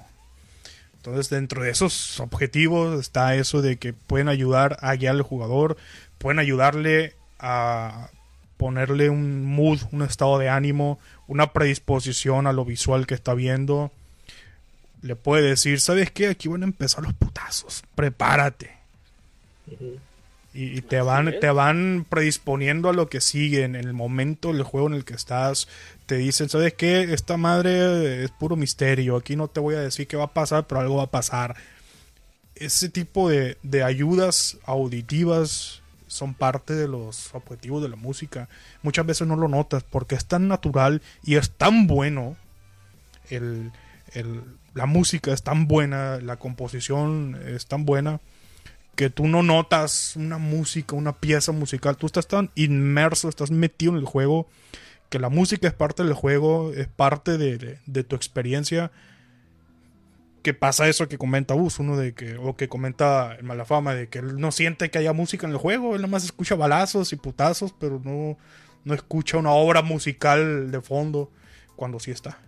Entonces, 0.96 1.30
dentro 1.30 1.62
de 1.62 1.70
esos 1.70 2.20
objetivos 2.20 3.00
está 3.00 3.36
eso 3.36 3.62
de 3.62 3.78
que 3.78 3.94
pueden 3.94 4.28
ayudar 4.28 4.76
a 4.82 4.94
guiar 4.96 5.14
al 5.14 5.22
jugador, 5.22 5.78
pueden 6.18 6.40
ayudarle 6.40 7.14
a 7.38 8.10
ponerle 8.56 9.10
un 9.10 9.44
mood, 9.44 9.80
un 9.92 10.02
estado 10.02 10.38
de 10.38 10.48
ánimo, 10.48 10.98
una 11.26 11.52
predisposición 11.52 12.46
a 12.46 12.52
lo 12.52 12.64
visual 12.64 13.06
que 13.06 13.14
está 13.14 13.34
viendo. 13.34 13.92
Le 15.02 15.16
puede 15.16 15.48
decir, 15.48 15.80
¿sabes 15.80 16.10
qué? 16.10 16.28
Aquí 16.28 16.48
van 16.48 16.62
a 16.62 16.66
empezar 16.66 17.04
los 17.04 17.14
putazos, 17.14 17.82
prepárate. 17.94 18.70
Y, 20.54 20.80
te 20.80 21.02
van, 21.02 21.34
te 21.38 21.50
van 21.50 22.06
predisponiendo 22.08 22.88
a 22.88 22.94
lo 22.94 23.10
que 23.10 23.20
sigue 23.20 23.64
en 23.64 23.74
el 23.74 23.92
momento 23.92 24.54
del 24.54 24.62
juego 24.62 24.86
en 24.86 24.94
el 24.94 25.04
que 25.04 25.12
estás. 25.12 25.68
Te 26.06 26.16
dicen, 26.16 26.48
¿sabes 26.48 26.72
qué? 26.72 27.02
Esta 27.12 27.36
madre 27.36 28.24
es 28.24 28.30
puro 28.30 28.56
misterio. 28.56 29.16
Aquí 29.16 29.36
no 29.36 29.48
te 29.48 29.60
voy 29.60 29.74
a 29.74 29.80
decir 29.80 30.06
qué 30.06 30.16
va 30.16 30.24
a 30.24 30.32
pasar, 30.32 30.66
pero 30.66 30.80
algo 30.80 30.96
va 30.96 31.02
a 31.02 31.10
pasar. 31.10 31.56
Ese 32.54 32.88
tipo 32.88 33.28
de, 33.28 33.58
de 33.62 33.82
ayudas 33.82 34.56
auditivas 34.64 35.82
son 36.16 36.34
parte 36.34 36.74
de 36.74 36.88
los 36.88 37.34
objetivos 37.34 37.82
de 37.82 37.88
la 37.88 37.96
música. 37.96 38.48
Muchas 38.82 39.06
veces 39.06 39.26
no 39.26 39.36
lo 39.36 39.48
notas 39.48 39.84
porque 39.84 40.14
es 40.14 40.26
tan 40.26 40.48
natural 40.48 41.02
y 41.22 41.36
es 41.36 41.50
tan 41.50 41.86
bueno. 41.86 42.36
El, 43.30 43.72
el, 44.12 44.42
la 44.74 44.86
música 44.86 45.32
es 45.32 45.42
tan 45.42 45.66
buena, 45.66 46.18
la 46.20 46.36
composición 46.36 47.40
es 47.46 47.66
tan 47.66 47.84
buena 47.84 48.20
que 48.96 49.10
tú 49.10 49.28
no 49.28 49.42
notas 49.42 50.16
una 50.16 50.38
música, 50.38 50.96
una 50.96 51.12
pieza 51.12 51.52
musical, 51.52 51.96
tú 51.96 52.06
estás 52.06 52.26
tan 52.26 52.50
inmerso, 52.54 53.28
estás 53.28 53.50
metido 53.50 53.92
en 53.92 53.98
el 53.98 54.06
juego, 54.06 54.48
que 55.10 55.18
la 55.18 55.28
música 55.28 55.68
es 55.68 55.74
parte 55.74 56.02
del 56.02 56.14
juego, 56.14 56.72
es 56.72 56.88
parte 56.88 57.36
de, 57.38 57.78
de, 57.84 58.04
tu 58.04 58.16
experiencia, 58.16 58.90
que 60.46 60.54
pasa 60.54 60.88
eso 60.88 61.08
que 61.08 61.18
comenta 61.18 61.54
Bus, 61.54 61.80
uno 61.80 61.96
de 61.96 62.14
que, 62.14 62.36
o 62.36 62.54
que 62.54 62.68
comenta 62.68 63.34
el 63.34 63.42
Malafama, 63.42 63.96
de 63.96 64.08
que 64.08 64.20
él 64.20 64.38
no 64.38 64.52
siente 64.52 64.92
que 64.92 64.98
haya 64.98 65.12
música 65.12 65.44
en 65.44 65.52
el 65.52 65.58
juego, 65.58 65.96
él 65.96 66.06
más 66.06 66.24
escucha 66.24 66.54
balazos 66.54 67.12
y 67.12 67.16
putazos, 67.16 67.74
pero 67.76 68.00
no, 68.04 68.38
no 68.84 68.94
escucha 68.94 69.38
una 69.38 69.50
obra 69.50 69.82
musical 69.82 70.70
de 70.70 70.80
fondo 70.80 71.32
cuando 71.74 71.98
sí 71.98 72.12
está. 72.12 72.38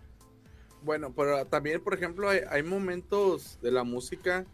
Bueno, 0.85 1.13
pero 1.13 1.45
también, 1.47 1.83
por 1.83 1.93
ejemplo, 1.93 2.31
hay, 2.31 2.43
hay 2.49 2.63
momentos 2.63 3.59
de 3.63 3.73
la 3.73 3.83
música 3.83 4.47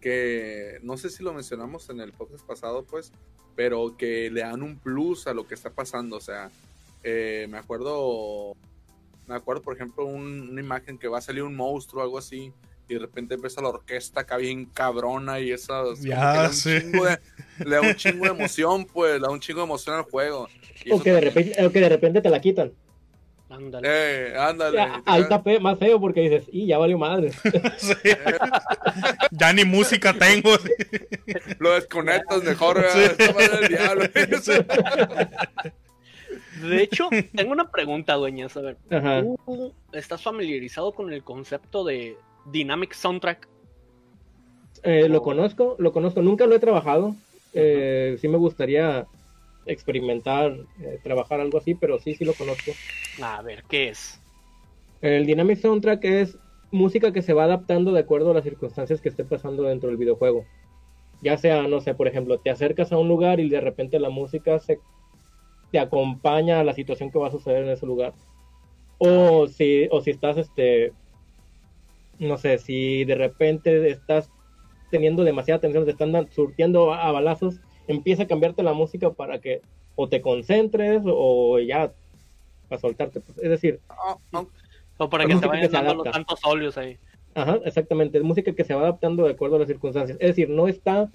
que 0.00 0.80
no 0.82 0.96
sé 0.96 1.10
si 1.10 1.22
lo 1.22 1.32
mencionamos 1.32 1.88
en 1.90 2.00
el 2.00 2.10
podcast 2.10 2.44
pasado, 2.44 2.82
pues, 2.82 3.12
pero 3.54 3.96
que 3.96 4.28
le 4.28 4.40
dan 4.40 4.64
un 4.64 4.76
plus 4.76 5.28
a 5.28 5.34
lo 5.34 5.46
que 5.46 5.54
está 5.54 5.70
pasando. 5.70 6.16
O 6.16 6.20
sea, 6.20 6.50
eh, 7.04 7.46
me 7.48 7.58
acuerdo, 7.58 8.56
me 9.26 9.34
acuerdo, 9.34 9.62
por 9.62 9.74
ejemplo, 9.74 10.04
una 10.04 10.60
imagen 10.60 10.98
que 10.98 11.08
va 11.08 11.18
a 11.18 11.20
salir 11.20 11.42
un 11.42 11.54
monstruo 11.54 12.02
o 12.02 12.04
algo 12.04 12.18
así. 12.18 12.52
Y 12.88 12.94
de 12.94 13.00
repente 13.00 13.34
empieza 13.34 13.60
la 13.60 13.68
orquesta 13.68 14.20
acá 14.20 14.36
bien 14.36 14.66
cabrona 14.66 15.40
y 15.40 15.50
esa 15.50 15.82
ya, 16.00 16.48
le, 17.58 17.74
da 17.74 17.80
un 17.80 17.94
chingo 17.96 18.24
de 18.24 18.30
emoción, 18.30 18.84
pues, 18.84 19.14
le 19.14 19.20
da 19.20 19.30
un 19.30 19.40
chingo 19.40 19.60
de 19.60 19.66
emoción 19.66 19.96
al 19.96 20.02
juego. 20.04 20.48
O 20.92 21.02
que, 21.02 21.10
de 21.10 21.20
repente, 21.20 21.66
o 21.66 21.72
que 21.72 21.80
de 21.80 21.88
repente 21.88 22.20
te 22.20 22.30
la 22.30 22.40
quitan. 22.40 22.72
Ándale. 23.48 23.88
Eh, 23.88 24.36
ándale. 24.36 24.80
ahí 25.04 25.22
está 25.22 25.42
más 25.60 25.78
feo 25.78 26.00
porque 26.00 26.20
dices, 26.20 26.44
y 26.50 26.66
ya 26.66 26.78
valió 26.78 26.98
madre. 26.98 27.30
ya 29.30 29.52
ni 29.52 29.64
música 29.64 30.12
tengo. 30.12 30.50
Lo 31.58 31.74
desconectas 31.74 32.42
mejor. 32.42 32.84
De 36.62 36.82
hecho, 36.82 37.08
tengo 37.34 37.52
una 37.52 37.70
pregunta, 37.70 38.14
dueña. 38.14 38.46
A 38.54 38.60
ver, 38.60 38.76
¿tú 39.44 39.72
estás 39.92 40.22
familiarizado 40.22 40.92
con 40.92 41.12
el 41.12 41.22
concepto 41.22 41.84
de 41.84 42.16
Dynamic 42.46 42.92
Soundtrack? 42.92 43.48
Eh, 44.82 45.08
lo 45.08 45.22
conozco, 45.22 45.76
lo 45.78 45.92
conozco. 45.92 46.22
Nunca 46.22 46.46
lo 46.46 46.54
he 46.54 46.60
trabajado. 46.60 47.14
Eh, 47.52 48.16
sí 48.20 48.28
me 48.28 48.38
gustaría 48.38 49.06
experimentar, 49.66 50.56
eh, 50.80 51.00
trabajar 51.02 51.40
algo 51.40 51.58
así, 51.58 51.74
pero 51.74 51.98
sí, 51.98 52.14
sí 52.14 52.24
lo 52.24 52.34
conozco. 52.34 52.72
A 53.20 53.42
ver, 53.42 53.64
¿qué 53.68 53.88
es? 53.88 54.20
El 55.00 55.26
Dynamic 55.26 55.58
Soundtrack 55.58 56.04
es 56.04 56.38
música 56.70 57.12
que 57.12 57.22
se 57.22 57.32
va 57.32 57.44
adaptando 57.44 57.92
de 57.92 58.00
acuerdo 58.00 58.30
a 58.30 58.34
las 58.34 58.44
circunstancias 58.44 59.00
que 59.00 59.08
esté 59.08 59.24
pasando 59.24 59.64
dentro 59.64 59.88
del 59.88 59.98
videojuego. 59.98 60.44
Ya 61.22 61.38
sea, 61.38 61.66
no 61.66 61.80
sé, 61.80 61.94
por 61.94 62.08
ejemplo, 62.08 62.38
te 62.38 62.50
acercas 62.50 62.92
a 62.92 62.98
un 62.98 63.08
lugar 63.08 63.40
y 63.40 63.48
de 63.48 63.60
repente 63.60 63.98
la 63.98 64.10
música 64.10 64.58
se 64.58 64.78
te 65.76 65.80
acompaña 65.80 66.58
a 66.58 66.64
la 66.64 66.72
situación 66.72 67.10
que 67.10 67.18
va 67.18 67.28
a 67.28 67.30
suceder 67.30 67.64
en 67.64 67.68
ese 67.68 67.84
lugar. 67.84 68.14
O 68.96 69.46
si, 69.46 69.88
o 69.90 70.00
si 70.00 70.08
estás, 70.08 70.38
este, 70.38 70.94
no 72.18 72.38
sé, 72.38 72.56
si 72.56 73.04
de 73.04 73.14
repente 73.14 73.90
estás 73.90 74.30
teniendo 74.90 75.22
demasiada 75.22 75.58
atención, 75.58 75.84
te 75.84 75.90
están 75.90 76.32
surtiendo 76.32 76.94
a 76.94 77.12
balazos, 77.12 77.60
empieza 77.88 78.22
a 78.22 78.26
cambiarte 78.26 78.62
la 78.62 78.72
música 78.72 79.10
para 79.10 79.38
que 79.38 79.60
o 79.96 80.08
te 80.08 80.22
concentres 80.22 81.02
o 81.04 81.58
ya 81.58 81.92
para 82.70 82.80
soltarte. 82.80 83.20
Pues, 83.20 83.36
es 83.36 83.50
decir, 83.50 83.80
ah, 83.90 84.16
o 84.96 85.10
para 85.10 85.26
que 85.26 85.34
te 85.34 85.46
vayan 85.46 85.70
dando 85.70 86.04
tantos 86.04 86.40
óleos 86.42 86.78
ahí. 86.78 86.96
Ajá, 87.34 87.60
exactamente. 87.66 88.16
Es 88.16 88.24
música 88.24 88.54
que 88.54 88.64
se 88.64 88.72
va 88.72 88.80
adaptando 88.80 89.24
de 89.24 89.32
acuerdo 89.32 89.56
a 89.56 89.58
las 89.58 89.68
circunstancias. 89.68 90.16
Es 90.22 90.28
decir, 90.28 90.48
no 90.48 90.68
está 90.68 91.10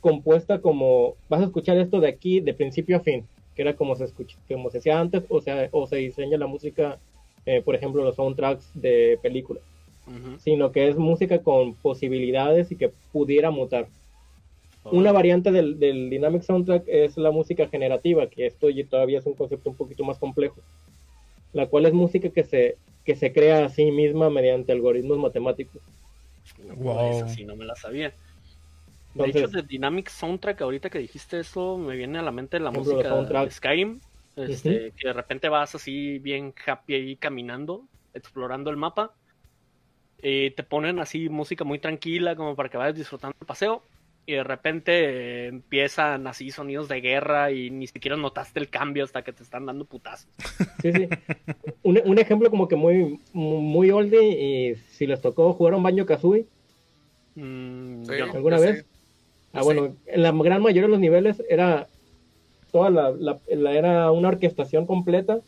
compuesta 0.00 0.60
como 0.60 1.16
vas 1.28 1.40
a 1.40 1.46
escuchar 1.46 1.78
esto 1.78 1.98
de 1.98 2.08
aquí 2.08 2.38
de 2.40 2.54
principio 2.54 2.96
a 2.96 3.00
fin, 3.00 3.26
que 3.60 3.68
era 3.68 3.76
como 3.76 3.94
se 3.94 4.04
escucha, 4.04 4.38
como 4.48 4.70
se 4.70 4.78
hacía 4.78 4.98
antes, 4.98 5.22
o 5.28 5.42
sea, 5.42 5.68
o 5.72 5.86
se 5.86 5.96
diseña 5.96 6.38
la 6.38 6.46
música, 6.46 6.98
eh, 7.44 7.60
por 7.60 7.74
ejemplo, 7.74 8.02
los 8.02 8.16
soundtracks 8.16 8.70
de 8.72 9.18
películas, 9.20 9.62
sino 10.38 10.72
que 10.72 10.88
es 10.88 10.96
música 10.96 11.42
con 11.42 11.74
posibilidades 11.74 12.72
y 12.72 12.76
que 12.76 12.90
pudiera 13.12 13.50
mutar. 13.50 13.86
Una 14.84 15.12
variante 15.12 15.52
del, 15.52 15.78
Dynamic 15.78 16.40
Soundtrack 16.40 16.84
es 16.86 17.18
la 17.18 17.32
música 17.32 17.68
generativa, 17.68 18.28
que 18.28 18.46
esto 18.46 18.68
todavía 18.88 19.18
es 19.18 19.26
un 19.26 19.34
concepto 19.34 19.68
un 19.68 19.76
poquito 19.76 20.04
más 20.04 20.16
complejo, 20.16 20.62
la 21.52 21.66
cual 21.66 21.84
es 21.84 21.92
música 21.92 22.30
que 22.30 22.44
se, 22.44 22.78
que 23.04 23.14
se 23.14 23.30
crea 23.30 23.66
a 23.66 23.68
sí 23.68 23.90
misma 23.90 24.30
mediante 24.30 24.72
algoritmos 24.72 25.18
matemáticos. 25.18 25.82
Wow. 26.76 27.28
sí 27.28 27.44
no 27.44 27.56
me 27.56 27.66
la 27.66 27.74
sabía. 27.74 28.14
De 29.14 29.28
hecho, 29.28 29.48
de 29.48 29.62
Dynamic 29.62 30.08
Soundtrack, 30.08 30.62
ahorita 30.62 30.90
que 30.90 30.98
dijiste 30.98 31.40
eso, 31.40 31.78
me 31.78 31.96
viene 31.96 32.18
a 32.18 32.22
la 32.22 32.30
mente 32.30 32.60
la 32.60 32.70
música 32.70 33.14
de 33.14 33.50
Skyrim, 33.50 34.00
este, 34.36 34.92
que 34.96 35.08
de 35.08 35.12
repente 35.12 35.48
vas 35.48 35.74
así 35.74 36.18
bien 36.18 36.54
happy 36.66 36.94
ahí 36.94 37.16
caminando, 37.16 37.86
explorando 38.14 38.70
el 38.70 38.76
mapa, 38.76 39.14
y 40.22 40.50
te 40.50 40.62
ponen 40.62 40.98
así 40.98 41.28
música 41.28 41.64
muy 41.64 41.78
tranquila 41.78 42.36
como 42.36 42.54
para 42.54 42.68
que 42.68 42.76
vayas 42.76 42.94
disfrutando 42.94 43.36
el 43.40 43.46
paseo 43.46 43.82
y 44.26 44.34
de 44.34 44.44
repente 44.44 45.46
empiezan 45.46 46.26
así 46.26 46.50
sonidos 46.50 46.88
de 46.88 47.00
guerra 47.00 47.50
y 47.50 47.70
ni 47.70 47.86
siquiera 47.86 48.16
notaste 48.16 48.60
el 48.60 48.68
cambio 48.68 49.04
hasta 49.04 49.22
que 49.22 49.32
te 49.32 49.42
están 49.42 49.66
dando 49.66 49.86
putazos. 49.86 50.28
Sí, 50.82 50.92
sí. 50.92 51.08
Un, 51.82 52.18
ejemplo 52.18 52.50
como 52.50 52.68
que 52.68 52.76
muy, 52.76 53.18
muy 53.32 53.90
oldie 53.90 54.22
y 54.22 54.76
si 54.90 55.06
les 55.06 55.20
tocó 55.20 55.52
jugar 55.52 55.74
un 55.74 55.82
baño 55.82 56.06
Kazooie. 56.06 56.46
Mm, 57.34 58.04
¿Alguna 58.32 58.58
vez? 58.58 58.84
Ah, 59.52 59.62
bueno, 59.62 59.94
en 60.06 60.22
la 60.22 60.32
gran 60.32 60.62
mayoría 60.62 60.82
de 60.82 60.88
los 60.88 61.00
niveles 61.00 61.42
era 61.48 61.88
toda 62.70 62.90
la, 62.90 63.38
era 63.48 64.10
una 64.12 64.28
orquestación 64.28 64.86
completa, 64.86 65.40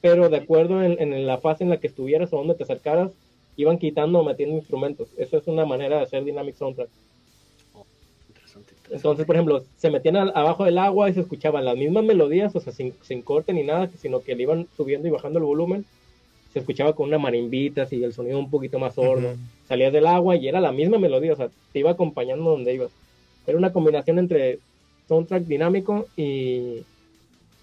pero 0.00 0.28
de 0.28 0.36
acuerdo 0.36 0.82
en, 0.82 1.00
en, 1.00 1.26
la 1.26 1.38
fase 1.38 1.64
en 1.64 1.70
la 1.70 1.78
que 1.78 1.88
estuvieras 1.88 2.32
o 2.32 2.36
donde 2.36 2.54
te 2.54 2.62
acercaras, 2.62 3.10
iban 3.56 3.78
quitando 3.78 4.20
o 4.20 4.24
metiendo 4.24 4.56
instrumentos. 4.56 5.08
Eso 5.18 5.38
es 5.38 5.46
una 5.48 5.66
manera 5.66 5.96
de 5.96 6.02
hacer 6.04 6.24
Dynamic 6.24 6.54
Soundtrack. 6.54 6.88
Entonces, 8.90 9.26
por 9.26 9.36
ejemplo, 9.36 9.62
se 9.76 9.90
metían 9.90 10.16
abajo 10.16 10.64
del 10.64 10.78
agua 10.78 11.10
y 11.10 11.14
se 11.14 11.20
escuchaban 11.20 11.64
las 11.64 11.76
mismas 11.76 12.04
melodías, 12.04 12.54
o 12.56 12.60
sea, 12.60 12.72
sin, 12.72 13.22
corte 13.22 13.52
ni 13.52 13.62
nada, 13.62 13.90
sino 13.98 14.22
que 14.22 14.34
le 14.34 14.44
iban 14.44 14.66
subiendo 14.76 15.08
y 15.08 15.10
bajando 15.10 15.38
el 15.38 15.44
volumen. 15.44 15.84
Se 16.52 16.60
escuchaba 16.60 16.94
con 16.94 17.08
una 17.08 17.18
marimbita, 17.18 17.86
y 17.90 18.02
el 18.02 18.14
sonido 18.14 18.38
un 18.38 18.50
poquito 18.50 18.78
más 18.78 18.94
sordo. 18.94 19.34
Salías 19.66 19.92
del 19.92 20.06
agua 20.06 20.36
y 20.36 20.48
era 20.48 20.60
la 20.60 20.72
misma 20.72 20.98
melodía, 20.98 21.34
o 21.34 21.36
sea, 21.36 21.50
te 21.72 21.78
iba 21.80 21.90
acompañando 21.90 22.50
donde 22.50 22.74
ibas. 22.74 22.90
Era 23.48 23.58
una 23.58 23.72
combinación 23.72 24.18
entre 24.18 24.60
soundtrack 25.08 25.44
dinámico 25.44 26.06
y, 26.16 26.84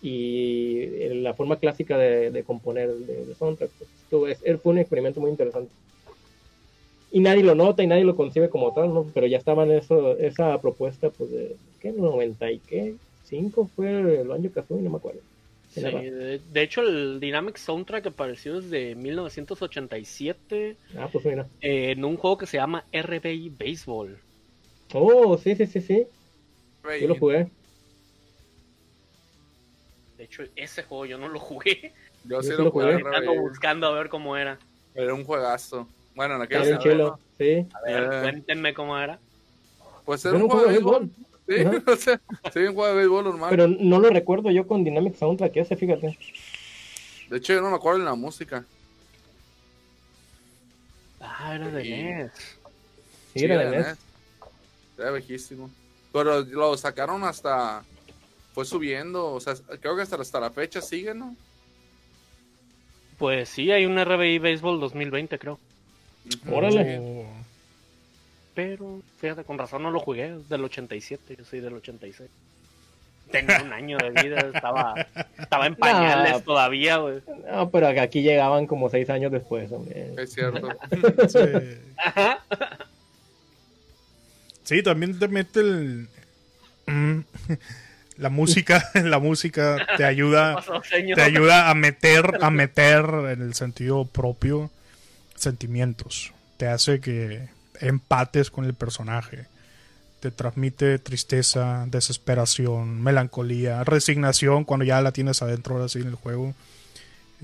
y 0.01 1.09
la 1.21 1.33
forma 1.33 1.57
clásica 1.57 1.97
de, 1.97 2.43
componer 2.45 2.89
de, 2.93 3.33
soundtrack. 3.35 3.69
Pues, 4.09 4.39
fue 4.61 4.71
un 4.73 4.79
experimento 4.79 5.21
muy 5.21 5.29
interesante 5.29 5.71
y 7.15 7.21
nadie 7.21 7.43
lo 7.43 7.55
nota 7.55 7.81
y 7.81 7.87
nadie 7.87 8.03
lo 8.03 8.17
concibe 8.17 8.49
como 8.49 8.73
tal, 8.73 8.93
¿no? 8.93 9.05
Pero 9.13 9.25
ya 9.25 9.37
estaba 9.37 9.63
en 9.63 9.71
eso, 9.71 10.17
esa 10.17 10.59
propuesta, 10.59 11.09
pues, 11.11 11.31
de, 11.31 11.55
¿qué? 11.79 11.93
90 11.93 12.51
y 12.51 12.59
qué? 12.59 12.95
5 13.23 13.69
fue 13.73 14.21
el 14.21 14.29
año 14.33 14.51
Kazooie, 14.51 14.81
no 14.81 14.89
me 14.89 14.97
acuerdo. 14.97 15.21
Sí, 15.69 15.81
de, 15.81 16.41
hecho 16.61 16.81
el 16.81 17.21
Dynamic 17.21 17.55
Soundtrack 17.55 18.07
apareció 18.07 18.59
desde 18.59 18.95
1987 18.95 20.75
ah, 20.97 21.07
pues 21.09 21.25
mira. 21.25 21.47
Eh, 21.61 21.91
en 21.91 22.03
un 22.03 22.17
juego 22.17 22.37
que 22.37 22.47
se 22.47 22.57
llama 22.57 22.83
RBI 22.91 23.49
Baseball. 23.49 24.17
Oh, 24.93 25.37
sí, 25.37 25.55
sí, 25.55 25.65
sí, 25.67 25.81
sí. 25.81 26.07
Yo 27.01 27.07
lo 27.07 27.15
jugué. 27.15 27.49
De 30.17 30.23
hecho, 30.23 30.43
ese 30.55 30.83
juego 30.83 31.05
yo 31.05 31.17
no 31.17 31.27
lo 31.27 31.39
jugué. 31.39 31.93
Yo, 32.23 32.41
sí 32.41 32.51
lo 32.57 32.71
jugué. 32.71 32.95
Estaba 32.95 33.31
buscando 33.39 33.87
a 33.87 33.91
ver 33.91 34.09
cómo 34.09 34.37
era. 34.37 34.57
Era 34.93 35.13
un 35.13 35.23
juegazo. 35.23 35.87
Bueno, 36.15 36.35
en 36.35 36.41
aquel 36.43 36.63
sí. 37.37 37.67
A 37.73 37.81
ver, 37.81 38.03
eh. 38.03 38.21
cuéntenme 38.21 38.73
cómo 38.73 38.97
era. 38.97 39.19
Pues 40.05 40.23
era 40.23 40.37
un 40.37 40.47
juego 40.47 40.67
de 40.67 40.73
béisbol. 40.73 41.09
Sí, 41.47 41.55
o 41.91 41.95
sea, 41.95 42.21
sí, 42.53 42.59
un 42.59 42.73
juego 42.73 42.87
de 42.87 42.95
béisbol 42.95 43.23
normal. 43.25 43.49
Pero 43.49 43.67
no 43.67 43.99
lo 43.99 44.09
recuerdo 44.09 44.49
yo 44.51 44.65
con 44.65 44.83
Dynamic 44.83 45.15
Soundtrack 45.15 45.57
ese, 45.57 45.75
fíjate. 45.75 46.17
De 47.29 47.37
hecho, 47.37 47.53
yo 47.53 47.61
no 47.61 47.69
me 47.69 47.75
acuerdo 47.75 47.99
de 47.99 48.05
la 48.05 48.15
música. 48.15 48.63
Ah, 51.19 51.55
era 51.55 51.67
de 51.69 51.83
NES. 51.83 52.31
Sí, 53.33 53.43
era 53.43 53.57
de 53.57 53.77
NES. 53.77 53.97
Era 54.97 55.11
viejísimo. 55.11 55.69
Pero 56.11 56.41
lo 56.41 56.77
sacaron 56.77 57.23
hasta. 57.23 57.83
Fue 58.53 58.65
subiendo. 58.65 59.33
O 59.33 59.39
sea, 59.39 59.55
creo 59.81 59.95
que 59.95 60.01
hasta, 60.01 60.15
hasta 60.15 60.39
la 60.39 60.49
fecha 60.49 60.81
sigue, 60.81 61.13
¿no? 61.13 61.35
Pues 63.17 63.49
sí, 63.49 63.71
hay 63.71 63.85
un 63.85 64.03
RBI 64.03 64.39
Baseball 64.39 64.79
2020, 64.79 65.39
creo. 65.39 65.59
Órale. 66.51 67.25
Pero, 68.53 69.01
fíjate, 69.19 69.43
con 69.43 69.57
razón 69.57 69.83
no 69.83 69.91
lo 69.91 69.99
jugué, 69.99 70.33
es 70.33 70.49
del 70.49 70.63
87, 70.63 71.35
yo 71.37 71.43
soy 71.45 71.59
del 71.59 71.73
86. 71.73 72.29
Tenía 73.29 73.61
un 73.61 73.73
año 73.73 73.97
de 73.97 74.09
vida, 74.11 74.39
estaba, 74.53 74.93
estaba 75.37 75.67
en 75.67 75.75
pañales 75.77 76.43
todavía, 76.43 76.97
güey. 76.97 77.21
No, 77.51 77.69
pero 77.69 77.87
aquí 77.87 78.21
llegaban 78.21 78.65
como 78.67 78.89
seis 78.89 79.09
años 79.09 79.31
después, 79.31 79.71
hombre. 79.71 80.13
Es 80.17 80.33
cierto. 80.33 80.69
sí. 81.27 81.39
también 84.83 85.17
te 85.19 85.27
mete 85.27 85.59
el... 85.59 86.07
Mm, 86.87 87.19
la 88.17 88.29
música, 88.29 88.89
la 88.93 89.19
música 89.19 89.85
te 89.97 90.05
ayuda, 90.05 90.63
te 91.15 91.21
ayuda 91.21 91.69
a 91.69 91.75
meter, 91.75 92.39
a 92.41 92.49
meter 92.49 93.05
en 93.31 93.41
el 93.41 93.53
sentido 93.53 94.05
propio 94.05 94.71
sentimientos. 95.35 96.31
Te 96.57 96.67
hace 96.67 96.99
que 97.01 97.49
empates 97.81 98.49
con 98.49 98.65
el 98.65 98.73
personaje. 98.73 99.47
Te 100.21 100.31
transmite 100.31 100.97
tristeza, 100.97 101.85
desesperación, 101.87 103.01
melancolía, 103.03 103.83
resignación 103.83 104.63
cuando 104.63 104.85
ya 104.85 105.01
la 105.01 105.11
tienes 105.11 105.41
adentro 105.41 105.75
ahora 105.75 105.87
en 105.93 106.07
el 106.07 106.15
juego. 106.15 106.55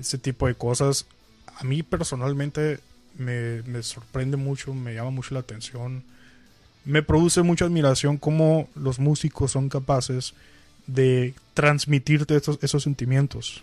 Ese 0.00 0.18
tipo 0.18 0.46
de 0.46 0.54
cosas. 0.54 1.06
A 1.54 1.64
mí 1.64 1.82
personalmente 1.82 2.80
me, 3.18 3.62
me 3.62 3.82
sorprende 3.82 4.38
mucho, 4.38 4.72
me 4.72 4.94
llama 4.94 5.10
mucho 5.10 5.34
la 5.34 5.40
atención. 5.40 6.02
Me 6.84 7.02
produce 7.02 7.42
mucha 7.42 7.66
admiración 7.66 8.16
cómo 8.16 8.68
los 8.74 8.98
músicos 8.98 9.52
son 9.52 9.68
capaces 9.68 10.34
de 10.86 11.34
transmitirte 11.54 12.36
esos, 12.36 12.82
sentimientos. 12.82 13.62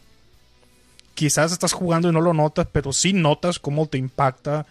Quizás 1.15 1.51
estás 1.51 1.73
jugando 1.73 2.09
y 2.09 2.13
no 2.13 2.21
lo 2.21 2.33
notas, 2.33 2.67
pero 2.71 2.93
sí 2.93 3.13
notas 3.13 3.59
cómo 3.59 3.87
te 3.87 3.97
impacta, 3.97 4.65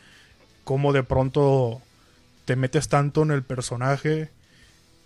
cómo 0.64 0.92
de 0.92 1.03
pronto 1.03 1.82
te 2.46 2.57
metes 2.57 2.88
tanto 2.88 3.22
en 3.22 3.32
el 3.32 3.42
personaje. 3.42 4.30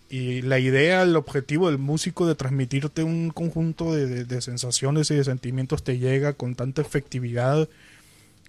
Y 0.09 0.43
la 0.43 0.59
idea, 0.59 1.03
el 1.03 1.17
objetivo 1.17 1.69
del 1.69 1.79
músico 1.79 2.27
de 2.27 2.35
transmitirte 2.35 3.03
un 3.03 3.31
conjunto 3.31 3.93
de, 3.93 4.41
sensaciones 4.41 5.11
y 5.11 5.17
de 5.17 5.25
sentimientos 5.25 5.83
te 5.83 5.99
llega 5.99 6.35
con 6.35 6.55
tanta 6.55 6.83
efectividad 6.83 7.69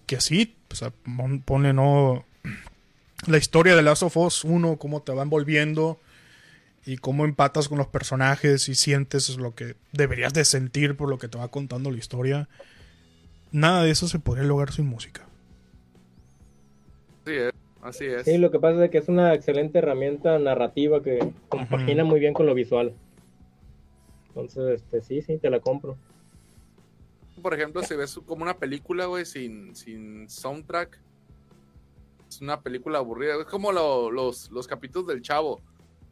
que 0.06 0.18
así, 0.18 0.54
pone 1.46 1.72
no 1.74 2.26
la 3.28 3.38
historia 3.38 3.76
de 3.76 3.82
Last 3.82 4.04
of 4.04 4.18
Us 4.18 4.44
1, 4.44 4.78
cómo 4.78 5.02
te 5.02 5.14
va 5.14 5.24
envolviendo 5.24 6.00
y 6.86 6.98
cómo 6.98 7.26
empatas 7.26 7.70
con 7.70 7.78
los 7.78 7.88
personajes 7.88 8.68
y 8.70 8.76
sientes 8.76 9.38
lo 9.38 9.56
que 9.56 9.76
deberías 9.92 10.34
de 10.34 10.46
sentir 10.46 10.98
por 10.98 11.10
lo 11.10 11.18
que 11.18 11.28
te 11.28 11.38
va 11.38 11.48
contando 11.50 11.92
la 11.92 11.98
historia. 11.98 12.50
Nada 13.52 13.84
de 13.84 13.92
eso 13.92 14.08
se 14.08 14.20
podría 14.20 14.46
lograr 14.46 14.72
sin 14.72 14.88
música. 14.88 15.26
Sí, 17.26 17.34
eh, 17.34 17.52
así 17.82 18.06
es. 18.06 18.26
Sí, 18.26 18.38
lo 18.38 18.52
que 18.52 18.60
pasa 18.60 18.84
es 18.84 18.92
que 18.92 18.98
es 18.98 19.08
una 19.08 19.34
excelente 19.34 19.80
herramienta 19.80 20.38
narrativa 20.40 21.02
que 21.02 21.20
compagina 21.50 22.04
muy 22.04 22.20
bien 22.20 22.34
con 22.34 22.46
lo 22.46 22.54
visual. 22.54 22.94
Entonces, 24.30 24.82
este, 24.82 25.02
sí, 25.02 25.22
sí, 25.22 25.38
te 25.38 25.50
la 25.50 25.60
compro. 25.60 25.96
Por 27.42 27.54
ejemplo, 27.54 27.84
si 27.84 27.96
ves 27.96 28.20
como 28.26 28.44
una 28.44 28.58
película, 28.58 29.06
güey, 29.06 29.26
sin, 29.26 29.76
sin 29.76 30.30
soundtrack, 30.30 31.00
es 32.36 32.42
una 32.42 32.62
película 32.62 33.00
aburrida. 33.00 33.40
Es 33.40 33.46
como 33.46 33.72
los, 33.72 34.52
los 34.52 34.68
capítulos 34.68 35.08
del 35.08 35.22
Chavo 35.22 35.62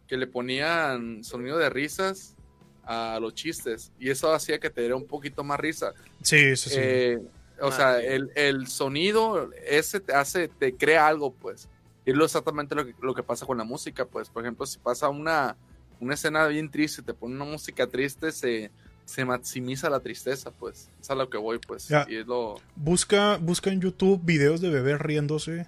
que 0.08 0.18
le 0.18 0.28
ponían 0.28 1.24
sonido 1.24 1.58
de 1.58 1.70
risas 1.70 2.36
a 2.84 3.20
los 3.22 3.34
chistes 3.34 3.92
y 4.00 4.10
eso 4.10 4.34
hacía 4.34 4.60
que 4.60 4.70
te 4.70 4.82
diera 4.82 4.96
un 4.96 5.08
poquito 5.08 5.44
más 5.44 5.60
risa. 5.60 5.94
Sí, 6.22 6.56
sí, 6.56 6.70
sí. 6.70 6.76
Eh, 6.78 7.20
o 7.62 7.68
ah, 7.68 7.72
sea, 7.72 8.00
el, 8.02 8.68
sonido 8.68 9.52
ese 9.66 10.00
te 10.00 10.14
hace, 10.14 10.48
te 10.48 10.76
crea 10.76 11.08
algo, 11.08 11.32
pues. 11.34 11.70
Y 12.06 12.12
es 12.12 12.18
exactamente 12.18 12.74
lo 12.74 12.86
que, 12.86 12.96
lo 13.02 13.14
que 13.14 13.24
pasa 13.24 13.46
con 13.46 13.58
la 13.58 13.64
música, 13.64 14.06
pues. 14.06 14.30
Por 14.30 14.44
ejemplo, 14.44 14.66
si 14.66 14.80
pasa 14.80 15.10
una, 15.10 15.56
una 16.00 16.16
escena 16.16 16.48
bien 16.48 16.70
triste, 16.72 17.04
te 17.04 17.14
pone 17.14 17.36
una 17.36 17.46
música 17.46 17.86
triste, 17.86 18.32
se, 18.32 18.72
se 19.06 19.24
maximiza 19.24 19.90
la 19.90 20.00
tristeza, 20.00 20.50
pues. 20.52 20.90
Es 21.00 21.12
a 21.12 21.16
lo 21.16 21.30
que 21.30 21.38
voy, 21.38 21.60
pues. 21.60 21.90
Y 22.10 22.16
es 22.16 22.26
lo... 22.26 22.56
busca, 22.76 23.38
busca 23.38 23.72
en 23.72 23.80
YouTube 23.80 24.20
videos 24.24 24.60
de 24.60 24.72
bebés 24.72 25.00
riéndose 25.00 25.68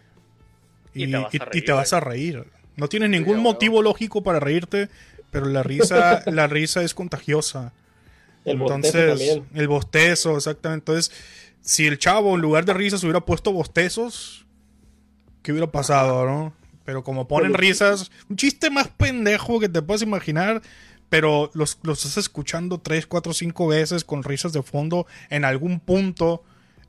y, 0.93 1.05
y 1.05 1.61
te 1.61 1.71
vas 1.71 1.93
a 1.93 1.99
reír. 1.99 2.45
No 2.75 2.89
tienes 2.89 3.09
ningún 3.09 3.39
motivo 3.39 3.81
lógico 3.81 4.23
para 4.23 4.39
reírte, 4.39 4.89
pero 5.31 5.47
la 5.47 5.63
risa, 5.63 6.23
la 6.25 6.47
risa 6.47 6.83
es 6.83 6.93
contagiosa. 6.93 7.73
El 8.45 8.61
Entonces, 8.61 9.41
el 9.53 9.67
bostezo, 9.67 10.35
exactamente. 10.37 10.91
Entonces, 10.91 11.11
si 11.61 11.87
el 11.87 11.97
chavo 11.97 12.35
en 12.35 12.41
lugar 12.41 12.65
de 12.65 12.73
risas 12.73 13.03
hubiera 13.03 13.21
puesto 13.21 13.53
bostezos, 13.53 14.45
¿qué 15.41 15.51
hubiera 15.51 15.71
pasado, 15.71 16.25
no? 16.25 16.53
Pero 16.83 17.03
como 17.03 17.27
ponen 17.27 17.53
risas, 17.53 18.11
un 18.29 18.35
chiste 18.35 18.69
más 18.69 18.89
pendejo 18.89 19.61
que 19.61 19.69
te 19.69 19.81
puedas 19.81 20.01
imaginar, 20.01 20.61
pero 21.09 21.49
los, 21.53 21.79
los 21.83 21.99
estás 21.99 22.17
escuchando 22.17 22.79
tres, 22.79 23.07
cuatro, 23.07 23.33
cinco 23.33 23.67
veces 23.67 24.03
con 24.03 24.23
risas 24.23 24.51
de 24.51 24.63
fondo, 24.63 25.07
en 25.29 25.45
algún 25.45 25.79
punto 25.79 26.43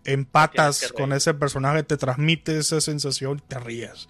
empatas 0.05 0.93
con 0.93 1.13
ese 1.13 1.35
personaje, 1.35 1.83
te 1.83 1.97
transmite 1.97 2.59
esa 2.59 2.81
sensación 2.81 3.39
y 3.39 3.49
te 3.49 3.59
rías. 3.59 4.09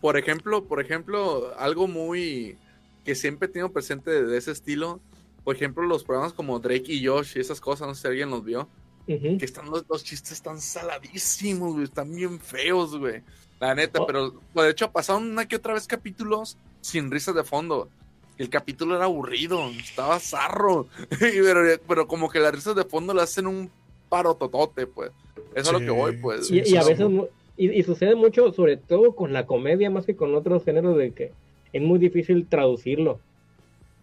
Por 0.00 0.16
ejemplo, 0.16 0.64
por 0.64 0.80
ejemplo, 0.80 1.52
algo 1.58 1.88
muy 1.88 2.56
que 3.04 3.14
siempre 3.14 3.46
he 3.46 3.50
tenido 3.50 3.72
presente 3.72 4.22
de, 4.22 4.36
ese 4.36 4.52
estilo, 4.52 5.00
por 5.44 5.56
ejemplo, 5.56 5.82
los 5.84 6.04
programas 6.04 6.32
como 6.32 6.58
Drake 6.58 6.92
y 6.92 7.06
Josh 7.06 7.36
y 7.36 7.40
esas 7.40 7.60
cosas, 7.60 7.88
no 7.88 7.94
sé 7.94 8.02
si 8.02 8.08
alguien 8.08 8.30
los 8.30 8.44
vio, 8.44 8.68
que 9.06 9.38
están 9.40 9.70
los, 9.70 10.04
chistes 10.04 10.32
están 10.32 10.60
saladísimos, 10.60 11.72
güey, 11.72 11.84
están 11.84 12.14
bien 12.14 12.38
feos, 12.38 12.96
güey. 12.96 13.22
La 13.58 13.74
neta, 13.74 14.02
oh. 14.02 14.06
pero 14.06 14.40
pues, 14.52 14.66
de 14.66 14.72
hecho 14.72 14.92
pasaron 14.92 15.30
una 15.30 15.48
que 15.48 15.56
otra 15.56 15.72
vez 15.72 15.86
capítulos 15.86 16.58
sin 16.82 17.10
risas 17.10 17.34
de 17.34 17.44
fondo. 17.44 17.88
El 18.36 18.50
capítulo 18.50 18.94
era 18.94 19.06
aburrido, 19.06 19.68
estaba 19.70 20.20
zarro. 20.20 20.86
pero, 21.18 21.80
pero, 21.88 22.06
como 22.06 22.28
que 22.28 22.38
las 22.38 22.54
risas 22.54 22.76
de 22.76 22.84
fondo 22.84 23.14
le 23.14 23.22
hacen 23.22 23.46
un 23.46 23.70
paro 24.08 24.34
totote, 24.34 24.86
pues. 24.86 25.10
Eso 25.54 25.70
es 25.70 25.72
lo 25.72 25.78
que 25.80 25.90
voy, 25.90 26.16
pues. 26.16 26.50
y, 26.50 26.76
a 26.76 26.84
veces 26.84 27.08
y, 27.56 27.82
sucede 27.82 28.14
mucho, 28.14 28.52
sobre 28.52 28.76
todo 28.76 29.16
con 29.16 29.32
la 29.32 29.44
comedia, 29.44 29.90
más 29.90 30.06
que 30.06 30.14
con 30.14 30.34
otros 30.34 30.64
géneros, 30.64 30.96
de 30.96 31.10
que 31.10 31.32
es 31.72 31.82
muy 31.82 31.98
difícil 31.98 32.46
traducirlo. 32.46 33.18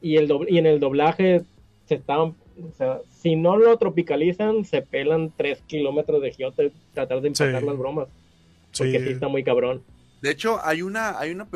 Y, 0.01 0.17
el 0.17 0.29
y 0.49 0.57
en 0.57 0.65
el 0.65 0.79
doblaje 0.79 1.43
se 1.85 1.95
están, 1.95 2.19
o 2.19 2.35
sea, 2.77 2.99
si 3.09 3.37
no 3.37 3.55
lo 3.55 3.77
tropicalizan, 3.77 4.65
se 4.65 4.81
pelan 4.81 5.31
tres 5.35 5.61
kilómetros 5.67 6.21
de 6.21 6.31
giote 6.31 6.71
tratar 6.93 7.21
de 7.21 7.29
empatar 7.29 7.63
las 7.63 7.77
bromas. 7.77 8.09
Porque 8.77 8.99
sí. 8.99 9.09
está 9.09 9.29
muy 9.29 9.43
cabrón. 9.43 9.83
De 10.21 10.31
hecho, 10.31 10.59
hay 10.63 10.81
una, 10.81 11.17
hay 11.17 11.31
una 11.31 11.47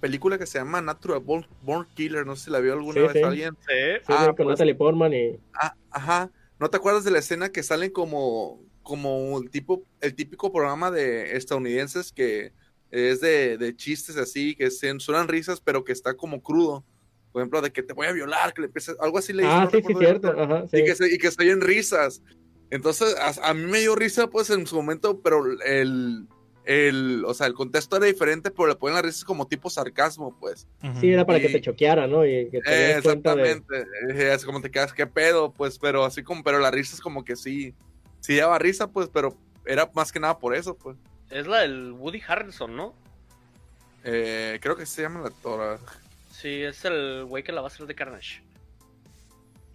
película 0.00 0.36
que 0.36 0.46
se 0.46 0.58
llama 0.58 0.80
Natural 0.82 1.20
Born, 1.20 1.86
Killer, 1.94 2.26
no 2.26 2.36
sé 2.36 2.46
si 2.46 2.50
la 2.50 2.60
vio 2.60 2.74
alguna 2.74 3.00
vez 3.02 3.24
alguien. 3.24 3.56
Sí, 3.66 4.02
ah, 4.08 4.26
con 4.26 4.36
pues, 4.36 4.48
Natalie 4.48 4.74
Portman 4.74 5.14
y... 5.14 5.36
Ah, 5.54 5.74
ajá. 5.90 6.30
¿No 6.58 6.70
te 6.70 6.76
acuerdas 6.76 7.04
de 7.04 7.10
la 7.10 7.18
escena 7.18 7.50
que 7.50 7.62
salen 7.62 7.90
como 7.90 8.60
como 8.86 9.40
el 9.42 9.50
tipo, 9.50 9.82
el 10.00 10.14
típico 10.14 10.52
programa 10.52 10.92
de 10.92 11.36
estadounidenses 11.36 12.12
que 12.12 12.52
es 12.92 13.20
de, 13.20 13.74
chistes 13.76 14.16
así, 14.16 14.54
que 14.54 14.70
suenan 14.70 15.26
risas, 15.26 15.60
pero 15.60 15.82
que 15.82 15.92
está 15.92 16.14
como 16.14 16.40
crudo. 16.40 16.84
Por 17.32 17.42
ejemplo, 17.42 17.60
de 17.60 17.72
que 17.72 17.82
te 17.82 17.92
voy 17.92 18.06
a 18.06 18.12
violar, 18.12 18.54
que 18.54 18.62
le 18.62 18.68
empieces, 18.68 18.96
algo 19.00 19.18
así 19.18 19.32
le. 19.32 19.44
Ah, 19.44 19.68
sí, 19.70 19.82
sí, 19.84 19.92
cierto. 19.98 20.32
Y, 20.72 20.84
que 20.84 20.94
se, 20.94 21.12
y 21.12 21.18
que 21.18 21.26
estoy 21.26 21.50
en 21.50 21.60
risas. 21.60 22.22
Entonces, 22.70 23.16
a, 23.42 23.52
mí 23.54 23.64
me 23.64 23.80
dio 23.80 23.96
risa, 23.96 24.30
pues, 24.30 24.50
en 24.50 24.66
su 24.68 24.76
momento, 24.76 25.20
pero 25.20 25.44
el, 25.64 26.28
el, 26.66 27.24
o 27.24 27.32
sea, 27.32 27.46
el 27.46 27.54
contexto 27.54 27.96
era 27.96 28.06
diferente, 28.06 28.50
pero 28.50 28.66
le 28.66 28.74
ponen 28.74 28.96
las 28.96 29.04
risas 29.04 29.24
como 29.24 29.46
tipo 29.46 29.70
sarcasmo, 29.70 30.36
pues. 30.38 30.66
Sí, 31.00 31.10
era 31.10 31.24
para 31.24 31.40
que 31.40 31.48
te 31.48 31.60
choqueara, 31.60 32.08
¿no? 32.08 32.26
Y 32.26 32.50
que 32.50 32.60
te 32.60 32.98
exactamente. 32.98 33.84
De... 34.08 34.34
Es 34.34 34.44
como 34.44 34.60
te 34.60 34.70
quedas, 34.70 34.92
qué 34.92 35.06
pedo, 35.06 35.52
pues, 35.52 35.78
pero 35.78 36.04
así 36.04 36.24
como, 36.24 36.42
pero 36.42 36.58
la 36.58 36.72
risa 36.72 36.96
es 36.96 37.00
como 37.00 37.24
que 37.24 37.36
sí, 37.36 37.72
sí 38.20 38.34
daba 38.34 38.58
risa, 38.58 38.88
pues, 38.88 39.08
pero 39.08 39.36
era 39.64 39.88
más 39.94 40.10
que 40.10 40.18
nada 40.18 40.38
por 40.38 40.56
eso, 40.56 40.76
pues. 40.76 40.96
Es 41.30 41.46
la 41.46 41.60
del 41.60 41.92
Woody 41.92 42.20
Harrelson, 42.26 42.76
¿no? 42.76 42.94
Eh, 44.02 44.58
creo 44.60 44.76
que 44.76 44.86
se 44.86 45.02
llama 45.02 45.20
la 45.20 45.30
tora. 45.30 45.78
Sí, 46.32 46.62
es 46.62 46.84
el 46.84 47.24
güey 47.26 47.44
que 47.44 47.52
la 47.52 47.60
va 47.60 47.68
a 47.68 47.70
hacer 47.70 47.86
de 47.86 47.94
Carnage. 47.94 48.42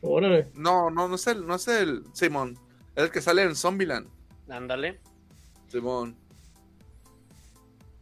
Órale. 0.01 0.49
No, 0.55 0.89
no, 0.89 1.07
no 1.07 1.15
es 1.15 1.27
el, 1.27 1.47
no 1.47 1.55
es 1.55 1.67
el 1.69 2.03
Simón. 2.13 2.57
Es 2.95 3.05
el 3.05 3.11
que 3.11 3.21
sale 3.21 3.43
en 3.43 3.55
Zombieland. 3.55 4.07
Ándale. 4.49 4.99
Simón. 5.69 6.20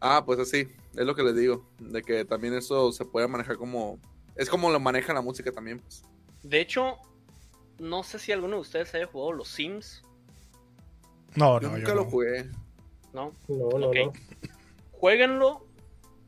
Ah, 0.02 0.24
pues 0.26 0.40
así, 0.40 0.68
es 0.96 1.06
lo 1.06 1.16
que 1.16 1.24
les 1.24 1.36
digo, 1.36 1.66
de 1.80 2.02
que 2.02 2.24
también 2.26 2.54
eso 2.54 2.92
se 2.92 3.06
puede 3.06 3.28
manejar 3.28 3.58
como... 3.58 4.00
Es 4.36 4.50
como 4.50 4.70
lo 4.70 4.80
maneja 4.80 5.14
la 5.14 5.22
música 5.22 5.52
también, 5.52 5.80
pues. 5.80 6.04
De 6.44 6.62
hecho, 6.62 6.98
no 7.80 8.04
sé 8.04 8.20
si 8.20 8.32
alguno 8.32 8.56
de 8.56 8.62
ustedes 8.62 8.94
haya 8.96 9.08
jugado 9.08 9.34
los 9.34 9.50
Sims. 9.50 10.02
No, 11.36 11.60
no, 11.60 11.62
yo 11.62 11.70
nunca 11.70 11.94
lo 11.94 12.06
jugué. 12.06 12.50
¿No? 13.12 13.34
No, 13.50 13.70
no, 13.78 13.94
no. 13.94 14.14
Jueguenlo, 14.92 15.66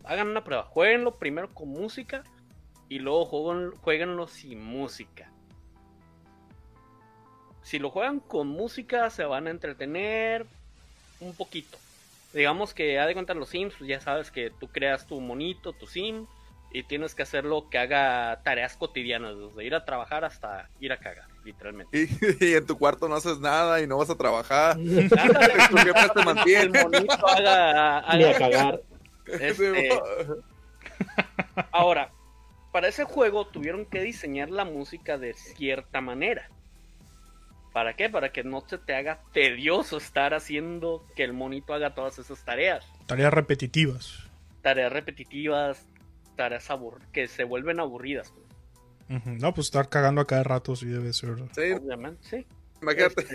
hagan 0.03 0.27
una 0.27 0.43
prueba. 0.43 0.63
Jueguenlo 0.63 1.17
primero 1.17 1.53
con 1.53 1.69
música 1.69 2.23
y 2.89 2.99
luego 2.99 3.25
jueguenlo 3.81 4.27
sin 4.27 4.61
música. 4.61 5.31
Si 7.63 7.79
lo 7.79 7.89
juegan 7.89 8.19
con 8.19 8.47
música, 8.47 9.09
se 9.09 9.23
van 9.23 9.47
a 9.47 9.51
entretener 9.51 10.45
un 11.21 11.33
poquito 11.33 11.77
digamos 12.33 12.73
que 12.73 12.99
ha 12.99 13.05
de 13.05 13.13
contar 13.13 13.35
los 13.35 13.49
Sims, 13.49 13.75
pues 13.77 13.89
ya 13.89 13.99
sabes 13.99 14.31
que 14.31 14.51
tú 14.51 14.67
creas 14.67 15.07
tu 15.07 15.19
monito, 15.19 15.73
tu 15.73 15.87
Sim, 15.87 16.27
y 16.73 16.83
tienes 16.83 17.15
que 17.15 17.23
hacerlo 17.23 17.69
que 17.69 17.77
haga 17.77 18.41
tareas 18.43 18.77
cotidianas, 18.77 19.35
desde 19.37 19.65
ir 19.65 19.75
a 19.75 19.83
trabajar 19.83 20.23
hasta 20.23 20.69
ir 20.79 20.93
a 20.93 20.97
cagar, 20.97 21.27
literalmente. 21.43 22.07
Y, 22.39 22.53
en 22.53 22.65
tu 22.65 22.77
cuarto 22.77 23.07
no 23.07 23.15
haces 23.15 23.39
nada 23.39 23.81
y 23.81 23.87
no 23.87 23.97
vas 23.97 24.09
a 24.09 24.17
trabajar. 24.17 24.77
tu 26.13 26.23
mantiene. 26.23 26.79
El 26.79 26.83
monito 26.83 27.27
haga, 27.27 27.97
a 27.99 28.37
cagar. 28.37 28.81
Este, 29.27 29.89
ahora, 31.71 32.11
para 32.71 32.87
ese 32.87 33.03
juego 33.03 33.45
tuvieron 33.47 33.85
que 33.85 34.01
diseñar 34.01 34.49
la 34.49 34.65
música 34.65 35.17
de 35.17 35.33
cierta 35.33 36.01
manera. 36.01 36.49
¿Para 37.73 37.95
qué? 37.95 38.09
Para 38.09 38.31
que 38.31 38.43
no 38.43 38.61
se 38.67 38.77
te 38.77 38.95
haga 38.95 39.21
tedioso 39.31 39.97
estar 39.97 40.33
haciendo 40.33 41.05
que 41.15 41.23
el 41.23 41.33
monito 41.33 41.73
haga 41.73 41.93
todas 41.93 42.19
esas 42.19 42.43
tareas. 42.43 42.85
Tareas 43.05 43.33
repetitivas. 43.33 44.29
Tareas 44.61 44.91
repetitivas, 44.91 45.85
tareas 46.35 46.69
que 47.13 47.27
se 47.27 47.45
vuelven 47.45 47.79
aburridas. 47.79 48.31
Pues. 48.31 49.25
No, 49.25 49.53
pues 49.53 49.67
estar 49.67 49.89
cagando 49.89 50.21
a 50.21 50.27
cada 50.27 50.43
rato 50.43 50.75
sí 50.75 50.85
debe 50.85 51.13
ser. 51.13 51.35
Sí. 51.53 51.71
Obviamente, 51.71 52.19
sí. 52.23 52.45
Imagínate. 52.81 53.25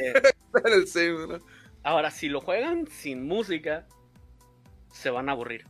Este, 0.82 1.14
ahora, 1.82 2.11
si 2.11 2.28
lo 2.28 2.41
juegan 2.41 2.87
sin 2.89 3.26
música, 3.26 3.87
se 4.93 5.11
van 5.11 5.28
a 5.28 5.32
aburrir. 5.32 5.66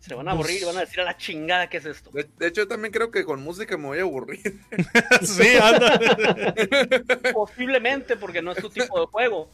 Se 0.00 0.14
van 0.14 0.28
a 0.28 0.32
aburrir 0.32 0.56
y 0.56 0.60
pues 0.60 0.66
van 0.66 0.76
a 0.76 0.80
decir 0.80 1.00
a 1.00 1.04
la 1.04 1.16
chingada 1.16 1.68
qué 1.68 1.78
es 1.78 1.84
esto. 1.84 2.10
De, 2.10 2.28
hecho, 2.40 2.62
yo 2.62 2.68
también 2.68 2.92
creo 2.92 3.10
que 3.10 3.24
con 3.24 3.42
música 3.42 3.76
me 3.76 3.86
voy 3.86 3.98
a 3.98 4.02
aburrir. 4.02 4.40
sí, 5.22 5.56
anda. 5.60 6.54
Posiblemente 7.32 8.16
porque 8.16 8.40
no 8.40 8.52
es 8.52 8.58
tu 8.58 8.70
tipo 8.70 9.00
de 9.00 9.06
juego. 9.06 9.50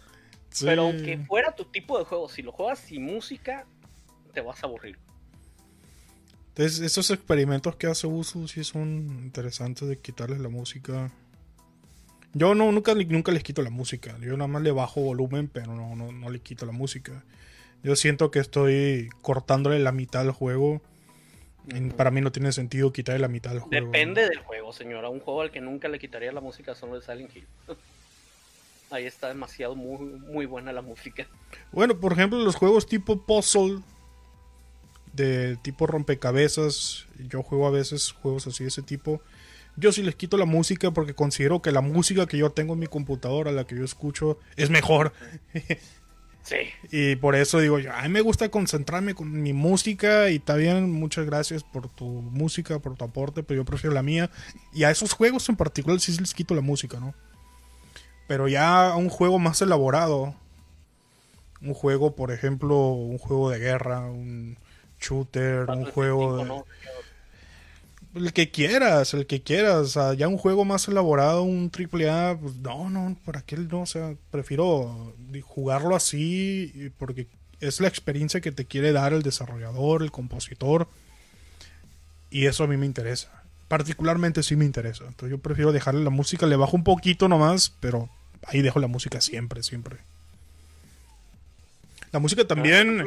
Pero 0.61 0.82
aunque 0.82 1.18
fuera 1.18 1.53
tu 1.55 1.64
tipo 1.64 1.99
de 1.99 2.05
juego, 2.05 2.28
si 2.28 2.42
lo 2.42 2.53
juegas 2.53 2.78
sin 2.78 3.05
música, 3.05 3.66
te 4.32 4.40
vas 4.40 4.62
a 4.62 4.66
aburrir. 4.66 4.99
Entonces, 6.49 6.80
esos 6.80 7.11
experimentos 7.11 7.74
que 7.74 7.88
hace 7.88 8.07
Uso 8.07 8.47
sí 8.47 8.62
son 8.62 9.22
interesantes 9.24 9.88
de 9.88 9.99
quitarles 9.99 10.38
la 10.38 10.49
música. 10.49 11.11
Yo 12.32 12.55
no, 12.55 12.70
nunca, 12.70 12.95
nunca 12.95 13.32
les 13.32 13.42
quito 13.42 13.62
la 13.62 13.70
música. 13.70 14.16
Yo 14.20 14.36
nada 14.36 14.47
más 14.47 14.62
le 14.62 14.70
bajo 14.70 15.01
volumen, 15.01 15.49
pero 15.49 15.74
no, 15.74 15.97
no, 15.97 16.12
no 16.12 16.30
le 16.30 16.38
quito 16.40 16.64
la 16.66 16.72
música. 16.72 17.24
Yo 17.85 17.97
siento 17.97 18.30
que 18.30 18.39
estoy 18.39 19.11
cortándole 19.20 19.78
la 19.78 19.93
mitad 19.93 20.22
al 20.22 20.32
juego. 20.32 20.80
Para 21.97 22.11
mí 22.11 22.22
no 22.22 22.32
tiene 22.32 22.51
sentido 22.51 22.93
quitarle 22.93 23.20
la 23.20 23.28
mitad 23.28 23.53
al 23.53 23.61
juego. 23.61 23.87
Depende 23.87 24.26
del 24.26 24.39
juego, 24.39 24.72
señora. 24.72 25.11
Un 25.11 25.20
juego 25.20 25.43
al 25.43 25.51
que 25.51 25.61
nunca 25.61 25.89
le 25.89 25.99
quitaría 25.99 26.32
la 26.32 26.41
música 26.41 26.74
solo 26.74 26.99
de 26.99 27.03
Silent 27.03 27.37
Hill. 27.37 27.47
Ahí 28.91 29.05
está 29.05 29.28
demasiado 29.28 29.76
muy, 29.76 29.99
muy 29.99 30.47
buena 30.47 30.72
la 30.72 30.80
música. 30.80 31.26
Bueno, 31.72 31.99
por 32.01 32.12
ejemplo, 32.12 32.39
los 32.39 32.57
juegos 32.57 32.87
tipo 32.87 33.20
puzzle, 33.20 33.80
de 35.12 35.57
tipo 35.62 35.87
rompecabezas, 35.87 37.07
yo 37.28 37.43
juego 37.43 37.66
a 37.66 37.70
veces 37.70 38.12
juegos 38.12 38.47
así 38.47 38.64
de 38.64 38.68
ese 38.68 38.82
tipo. 38.82 39.20
Yo 39.76 39.93
sí 39.93 40.03
les 40.03 40.14
quito 40.14 40.39
la 40.39 40.45
música 40.47 40.91
porque 40.93 41.14
considero 41.14 41.61
que 41.61 41.72
la 41.72 41.80
música 41.82 42.26
que 42.26 42.39
yo 42.39 42.51
tengo 42.51 42.74
en 42.74 42.80
mi 42.80 42.87
computadora, 42.87 43.53
la 43.53 43.66
que 43.66 43.76
yo 43.76 43.85
escucho, 43.85 44.39
es 44.57 44.70
mejor. 44.70 45.12
Sí. 46.45 46.57
Y 46.90 47.16
por 47.16 47.34
eso 47.34 47.59
digo 47.59 47.78
yo, 47.78 47.92
a 47.92 48.03
mí 48.03 48.09
me 48.11 48.20
gusta 48.20 48.51
concentrarme 48.51 49.14
con 49.14 49.42
mi 49.42 49.53
música 49.53 50.28
y 50.30 50.36
está 50.36 50.57
bien, 50.57 50.92
muchas 50.92 51.24
gracias 51.24 51.64
por 51.64 51.88
tu 51.88 52.05
música, 52.05 52.78
por 52.78 52.97
tu 52.97 53.05
aporte, 53.05 53.42
pero 53.42 53.62
yo 53.62 53.64
prefiero 53.64 53.95
la 53.95 54.03
mía. 54.03 54.30
Y 54.72 54.84
a 54.84 54.90
esos 54.90 55.14
juegos 55.14 55.49
en 55.49 55.57
particular 55.57 55.99
sí 56.01 56.16
les 56.18 56.34
quito 56.34 56.55
la 56.55 56.61
música, 56.61 57.01
¿no? 57.01 57.14
Pero 58.28 58.47
ya 58.47 58.90
a 58.90 58.97
un 58.97 59.09
juego 59.09 59.38
más 59.38 59.62
elaborado, 59.62 60.34
un 61.62 61.72
juego, 61.72 62.14
por 62.14 62.30
ejemplo, 62.30 62.88
un 62.88 63.18
juego 63.18 63.49
de 63.51 63.59
guerra, 63.59 64.01
un 64.01 64.59
shooter, 65.01 65.68
un 65.70 65.86
juego 65.86 66.36
de 66.36 66.64
el 68.15 68.33
que 68.33 68.51
quieras, 68.51 69.15
el 69.15 69.27
que 69.27 69.43
quieras. 69.43 69.77
O 69.77 69.87
sea, 69.87 70.15
ya 70.15 70.29
un 70.29 70.39
juego 70.39 70.65
más 70.65 70.89
elaborado, 70.89 71.43
un 71.43 71.71
triple 71.71 72.11
A, 72.11 72.37
pues 72.41 72.57
no, 72.57 72.91
no, 72.91 73.17
por 73.25 73.37
aquel 73.37 73.69
no. 73.69 73.83
O 73.83 73.87
sea, 73.87 74.15
prefiero 74.31 75.15
jugarlo 75.43 75.97
así 75.97 76.93
porque 76.99 77.27
es 77.61 77.81
la 77.81 77.89
experiencia 77.89 78.41
que 78.41 78.53
te 78.53 78.67
quiere 78.67 78.93
dar 78.93 79.12
el 79.12 79.23
desarrollador, 79.23 80.03
el 80.03 80.11
compositor. 80.11 80.89
Y 82.31 82.47
eso 82.47 82.65
a 82.65 82.67
mí 82.67 82.77
me 82.77 82.87
interesa. 82.87 83.43
Particularmente 83.69 84.43
sí 84.43 84.57
me 84.57 84.65
interesa. 84.65 85.05
Entonces 85.05 85.31
yo 85.31 85.39
prefiero 85.39 85.73
dejarle 85.73 86.05
la 86.05 86.11
música, 86.11 86.47
le 86.47 86.57
bajo 86.57 86.77
un 86.77 86.85
poquito 86.85 87.29
nomás, 87.29 87.73
pero 87.81 88.09
ahí 88.47 88.62
dejo 88.62 88.81
la 88.81 88.89
música 88.89 89.21
siempre, 89.21 89.62
siempre. 89.62 89.99
La 92.12 92.21
música 92.21 92.47
también 92.47 93.05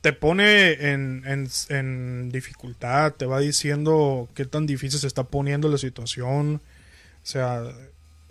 te 0.00 0.12
pone 0.12 0.72
en, 0.92 2.30
dificultad, 2.30 3.12
te 3.12 3.26
va 3.26 3.40
diciendo 3.40 4.28
qué 4.34 4.44
tan 4.44 4.66
difícil 4.66 4.98
se 4.98 5.06
está 5.06 5.24
poniendo 5.24 5.68
la 5.68 5.78
situación. 5.78 6.60
O 7.22 7.26
sea, 7.26 7.64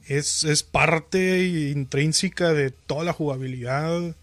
es, 0.07 0.43
es 0.43 0.63
parte 0.63 1.45
intrínseca 1.45 2.53
de 2.53 2.71
toda 2.71 3.03
la 3.03 3.13
jugabilidad. 3.13 4.15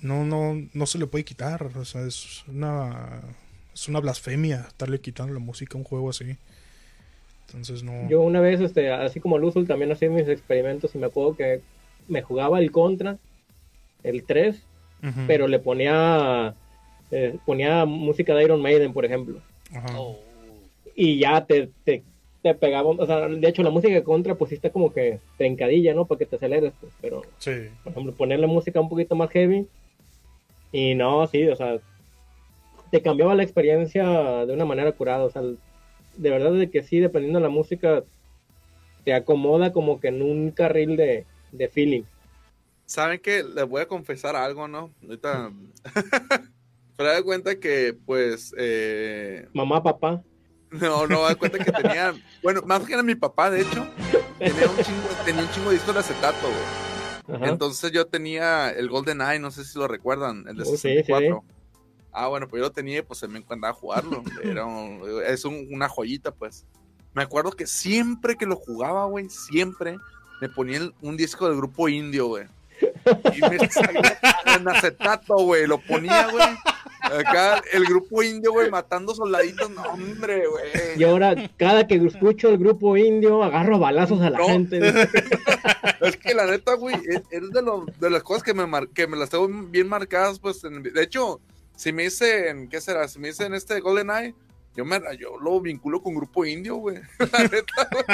No, 0.00 0.24
no, 0.24 0.62
no 0.72 0.86
se 0.86 0.98
le 0.98 1.06
puede 1.06 1.24
quitar. 1.24 1.70
O 1.76 1.84
sea, 1.84 2.02
es 2.02 2.44
una, 2.46 3.20
es 3.74 3.88
una 3.88 4.00
blasfemia 4.00 4.66
estarle 4.68 5.00
quitando 5.00 5.34
la 5.34 5.40
música 5.40 5.74
a 5.74 5.78
un 5.78 5.84
juego 5.84 6.10
así. 6.10 6.36
Entonces 7.48 7.82
no. 7.82 8.08
Yo 8.08 8.20
una 8.20 8.40
vez, 8.40 8.60
este, 8.60 8.92
así 8.92 9.18
como 9.18 9.38
Luzul, 9.38 9.66
también 9.66 9.90
hacía 9.90 10.08
mis 10.08 10.28
experimentos 10.28 10.94
y 10.94 10.98
me 10.98 11.06
acuerdo 11.06 11.36
que 11.36 11.60
me 12.06 12.22
jugaba 12.22 12.60
el 12.60 12.70
contra, 12.70 13.18
el 14.04 14.22
3, 14.22 14.62
pero 15.26 15.48
le 15.48 15.58
ponía 15.58 16.54
eh, 17.10 17.36
ponía 17.44 17.84
música 17.84 18.34
de 18.34 18.44
Iron 18.44 18.62
Maiden, 18.62 18.92
por 18.92 19.04
ejemplo. 19.04 19.40
Oh. 19.96 20.18
Y 20.94 21.18
ya 21.18 21.44
te, 21.44 21.70
te, 21.84 22.02
te 22.42 22.54
pegaba, 22.54 22.90
o 22.90 23.06
sea, 23.06 23.28
de 23.28 23.48
hecho 23.48 23.62
la 23.62 23.70
música 23.70 23.92
de 23.92 24.02
contra 24.02 24.34
pues 24.34 24.50
sí 24.50 24.54
está 24.54 24.70
como 24.70 24.92
que 24.92 25.18
trencadilla, 25.36 25.94
¿no? 25.94 26.06
Para 26.06 26.18
que 26.20 26.26
te 26.26 26.36
aceleres, 26.36 26.72
pues, 26.80 26.92
pero, 27.00 27.22
por 27.82 27.92
ejemplo, 27.92 28.14
ponerle 28.14 28.46
música 28.46 28.80
un 28.80 28.88
poquito 28.88 29.14
más 29.14 29.30
heavy 29.30 29.66
y 30.72 30.94
no, 30.94 31.26
sí, 31.26 31.46
o 31.48 31.56
sea, 31.56 31.78
te 32.90 33.02
cambiaba 33.02 33.34
la 33.34 33.42
experiencia 33.42 34.46
de 34.46 34.52
una 34.52 34.64
manera 34.64 34.92
curada, 34.92 35.24
o 35.24 35.30
sea, 35.30 35.42
de 35.42 36.30
verdad 36.30 36.52
de 36.52 36.70
que 36.70 36.82
sí, 36.82 37.00
dependiendo 37.00 37.38
de 37.38 37.44
la 37.44 37.50
música, 37.50 38.04
te 39.04 39.14
acomoda 39.14 39.72
como 39.72 40.00
que 40.00 40.08
en 40.08 40.22
un 40.22 40.50
carril 40.50 40.96
de, 40.96 41.24
de 41.52 41.68
feeling. 41.68 42.02
¿Saben 42.90 43.20
que 43.20 43.44
Les 43.44 43.68
voy 43.68 43.82
a 43.82 43.86
confesar 43.86 44.34
algo, 44.34 44.66
¿no? 44.66 44.92
Ahorita... 45.04 45.52
Pero 46.96 47.08
da 47.08 47.22
cuenta 47.22 47.60
que, 47.60 47.96
pues. 48.04 48.52
Eh... 48.58 49.48
Mamá, 49.54 49.80
papá. 49.80 50.24
No, 50.72 51.06
no, 51.06 51.22
da 51.22 51.36
cuenta 51.36 51.64
que 51.64 51.70
tenía. 51.70 52.12
bueno, 52.42 52.62
más 52.66 52.82
que 52.82 52.94
era 52.94 53.04
mi 53.04 53.14
papá, 53.14 53.48
de 53.48 53.60
hecho. 53.60 53.86
Tenía 54.38 54.68
un 54.68 54.76
chingo, 54.84 55.08
tenía 55.24 55.42
un 55.42 55.50
chingo 55.50 55.68
de 55.70 55.76
discos 55.76 55.94
de 55.94 56.00
acetato, 56.00 56.48
güey. 57.28 57.48
Entonces 57.48 57.92
yo 57.92 58.08
tenía 58.08 58.70
el 58.70 58.88
Golden 58.88 59.20
Eye, 59.20 59.38
no 59.38 59.52
sé 59.52 59.64
si 59.64 59.78
lo 59.78 59.86
recuerdan, 59.86 60.46
el 60.48 60.56
de 60.56 60.64
64. 60.64 61.44
Ah, 62.10 62.26
bueno, 62.26 62.48
pues 62.48 62.60
yo 62.60 62.66
lo 62.66 62.72
tenía 62.72 62.98
y 62.98 63.02
pues 63.02 63.20
se 63.20 63.28
me 63.28 63.38
encantaba 63.38 63.72
jugarlo. 63.72 64.24
Era 64.42 64.66
es 65.28 65.44
una 65.44 65.88
joyita, 65.88 66.32
pues. 66.32 66.66
Me 67.14 67.22
acuerdo 67.22 67.52
que 67.52 67.68
siempre 67.68 68.36
que 68.36 68.46
lo 68.46 68.56
jugaba, 68.56 69.06
güey, 69.06 69.30
siempre 69.30 69.96
me 70.40 70.48
ponía 70.48 70.90
un 71.00 71.16
disco 71.16 71.46
del 71.46 71.56
grupo 71.56 71.88
indio, 71.88 72.26
güey. 72.26 72.46
Y 73.34 73.40
me 73.40 73.68
salía 73.70 74.18
en 74.56 74.68
acetato, 74.68 75.36
güey. 75.36 75.66
Lo 75.66 75.78
ponía, 75.78 76.28
güey. 76.28 76.46
Acá 77.02 77.62
el 77.72 77.84
grupo 77.84 78.22
indio, 78.22 78.52
güey, 78.52 78.70
matando 78.70 79.14
soldaditos. 79.14 79.70
No, 79.70 79.82
hombre, 79.82 80.44
güey. 80.46 80.98
Y 80.98 81.04
ahora, 81.04 81.34
cada 81.56 81.86
que 81.86 81.96
escucho 81.96 82.50
el 82.50 82.58
grupo 82.58 82.96
indio, 82.96 83.42
agarro 83.42 83.78
balazos 83.78 84.20
a 84.20 84.30
la 84.30 84.44
gente. 84.44 84.78
es 86.00 86.16
que 86.16 86.34
la 86.34 86.46
neta, 86.46 86.74
güey, 86.74 86.96
es, 87.08 87.22
de, 87.30 87.62
lo, 87.62 87.86
de 87.98 88.10
las 88.10 88.22
cosas 88.22 88.42
que 88.42 88.54
me, 88.54 88.64
que 88.94 89.06
me 89.06 89.16
las 89.16 89.30
tengo 89.30 89.48
bien 89.48 89.88
marcadas, 89.88 90.38
pues. 90.38 90.62
de 90.62 91.02
hecho, 91.02 91.40
si 91.76 91.92
me 91.92 92.04
dicen, 92.04 92.68
¿qué 92.68 92.80
será? 92.80 93.08
Si 93.08 93.18
me 93.18 93.28
dicen 93.28 93.54
este 93.54 93.80
Golden 93.80 94.10
Eye, 94.10 94.34
yo, 94.76 94.84
me, 94.84 95.00
yo 95.18 95.38
lo 95.40 95.60
vinculo 95.60 96.02
con 96.02 96.14
grupo 96.14 96.44
indio, 96.44 96.76
güey. 96.76 96.98
La 97.32 97.42
neta, 97.44 97.88
güey. 97.90 98.04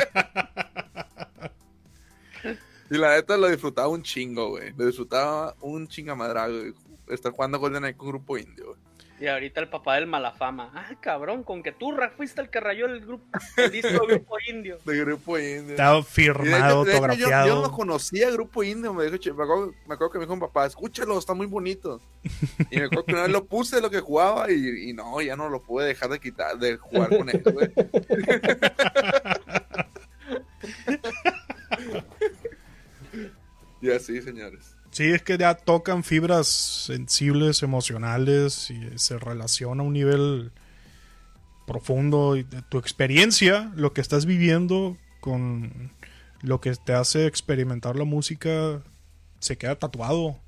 Y 2.90 2.98
la 2.98 3.14
neta 3.14 3.36
lo 3.36 3.48
disfrutaba 3.48 3.88
un 3.88 4.02
chingo, 4.02 4.50
güey. 4.50 4.72
Lo 4.76 4.86
disfrutaba 4.86 5.54
un 5.60 5.88
chingamadrago, 5.88 6.58
güey. 6.58 6.74
Estar 7.08 7.32
jugando 7.32 7.58
GoldenEye 7.58 7.96
con 7.96 8.08
grupo 8.08 8.36
indio, 8.36 8.66
güey. 8.66 8.86
Y 9.18 9.26
ahorita 9.28 9.60
el 9.62 9.68
papá 9.68 9.94
del 9.94 10.06
Malafama. 10.06 10.70
Ah, 10.74 10.94
cabrón, 11.00 11.42
con 11.42 11.62
que 11.62 11.72
tú 11.72 11.94
fuiste 12.16 12.42
el 12.42 12.50
que 12.50 12.60
rayó 12.60 12.84
el 12.84 13.00
grupo, 13.00 13.24
el 13.56 13.70
disco 13.70 13.88
de 13.88 13.98
Grupo 14.16 14.36
Indio. 14.46 14.78
De 14.84 14.98
Grupo 14.98 15.38
Indio. 15.38 15.70
Estaba 15.70 16.02
firmado, 16.02 16.80
autografiado. 16.80 17.46
Yo, 17.46 17.62
no 17.62 17.72
conocía 17.72 18.30
Grupo 18.30 18.62
Indio. 18.62 18.92
Me, 18.92 19.10
dijo, 19.10 19.34
me, 19.34 19.44
acuerdo, 19.44 19.72
me 19.86 19.94
acuerdo 19.94 20.12
que 20.12 20.18
me 20.18 20.24
dijo 20.24 20.34
un 20.34 20.40
papá, 20.40 20.66
escúchalo, 20.66 21.18
está 21.18 21.32
muy 21.34 21.46
bonito. 21.46 22.00
Y 22.70 22.78
me 22.78 22.86
acuerdo 22.86 23.04
que 23.04 23.12
una 23.12 23.22
vez 23.22 23.30
lo 23.30 23.44
puse 23.44 23.80
lo 23.80 23.88
que 23.88 24.00
jugaba 24.00 24.50
y, 24.50 24.90
y 24.90 24.92
no, 24.92 25.20
ya 25.22 25.36
no 25.36 25.48
lo 25.48 25.62
pude 25.62 25.86
dejar 25.86 26.10
de 26.10 26.18
quitar, 26.18 26.58
de 26.58 26.76
jugar 26.76 27.16
con 27.16 27.28
él, 27.28 27.42
güey. 27.44 27.72
y 33.94 34.22
señores. 34.22 34.76
Sí, 34.90 35.04
es 35.04 35.22
que 35.22 35.36
ya 35.36 35.54
tocan 35.54 36.04
fibras 36.04 36.46
sensibles, 36.46 37.62
emocionales 37.62 38.70
y 38.70 38.98
se 38.98 39.18
relaciona 39.18 39.82
a 39.82 39.86
un 39.86 39.92
nivel 39.92 40.52
profundo 41.66 42.34
de 42.34 42.62
tu 42.68 42.78
experiencia, 42.78 43.72
lo 43.74 43.92
que 43.92 44.00
estás 44.00 44.24
viviendo 44.24 44.96
con 45.20 45.92
lo 46.42 46.60
que 46.60 46.72
te 46.76 46.94
hace 46.94 47.26
experimentar 47.26 47.96
la 47.96 48.04
música 48.04 48.82
se 49.40 49.58
queda 49.58 49.76
tatuado. 49.76 50.38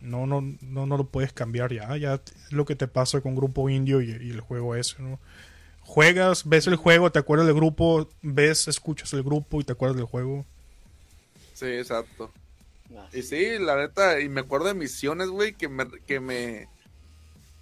No, 0.00 0.26
no, 0.26 0.40
no, 0.60 0.86
no 0.86 0.96
lo 0.96 1.08
puedes 1.08 1.32
cambiar 1.32 1.72
ya. 1.72 1.96
Ya 1.96 2.14
es 2.14 2.52
lo 2.52 2.64
que 2.64 2.76
te 2.76 2.88
pasa 2.88 3.20
con 3.20 3.34
Grupo 3.34 3.68
Indio 3.68 4.00
y, 4.00 4.10
y 4.10 4.30
el 4.30 4.40
juego 4.40 4.74
ese, 4.74 5.02
¿no? 5.02 5.18
Juegas, 5.80 6.48
ves 6.48 6.66
el 6.66 6.76
juego, 6.76 7.12
te 7.12 7.20
acuerdas 7.20 7.46
del 7.46 7.54
grupo, 7.54 8.08
ves, 8.20 8.66
escuchas 8.66 9.12
el 9.12 9.22
grupo 9.22 9.60
y 9.60 9.64
te 9.64 9.72
acuerdas 9.72 9.96
del 9.96 10.06
juego. 10.06 10.44
Sí, 11.56 11.64
exacto. 11.64 12.30
Y 13.14 13.22
sí, 13.22 13.58
la 13.58 13.76
neta, 13.76 14.20
y 14.20 14.28
me 14.28 14.42
acuerdo 14.42 14.66
de 14.66 14.74
misiones, 14.74 15.28
güey, 15.28 15.54
que 15.54 15.68
me, 15.68 15.86
que 16.06 16.20
me, 16.20 16.68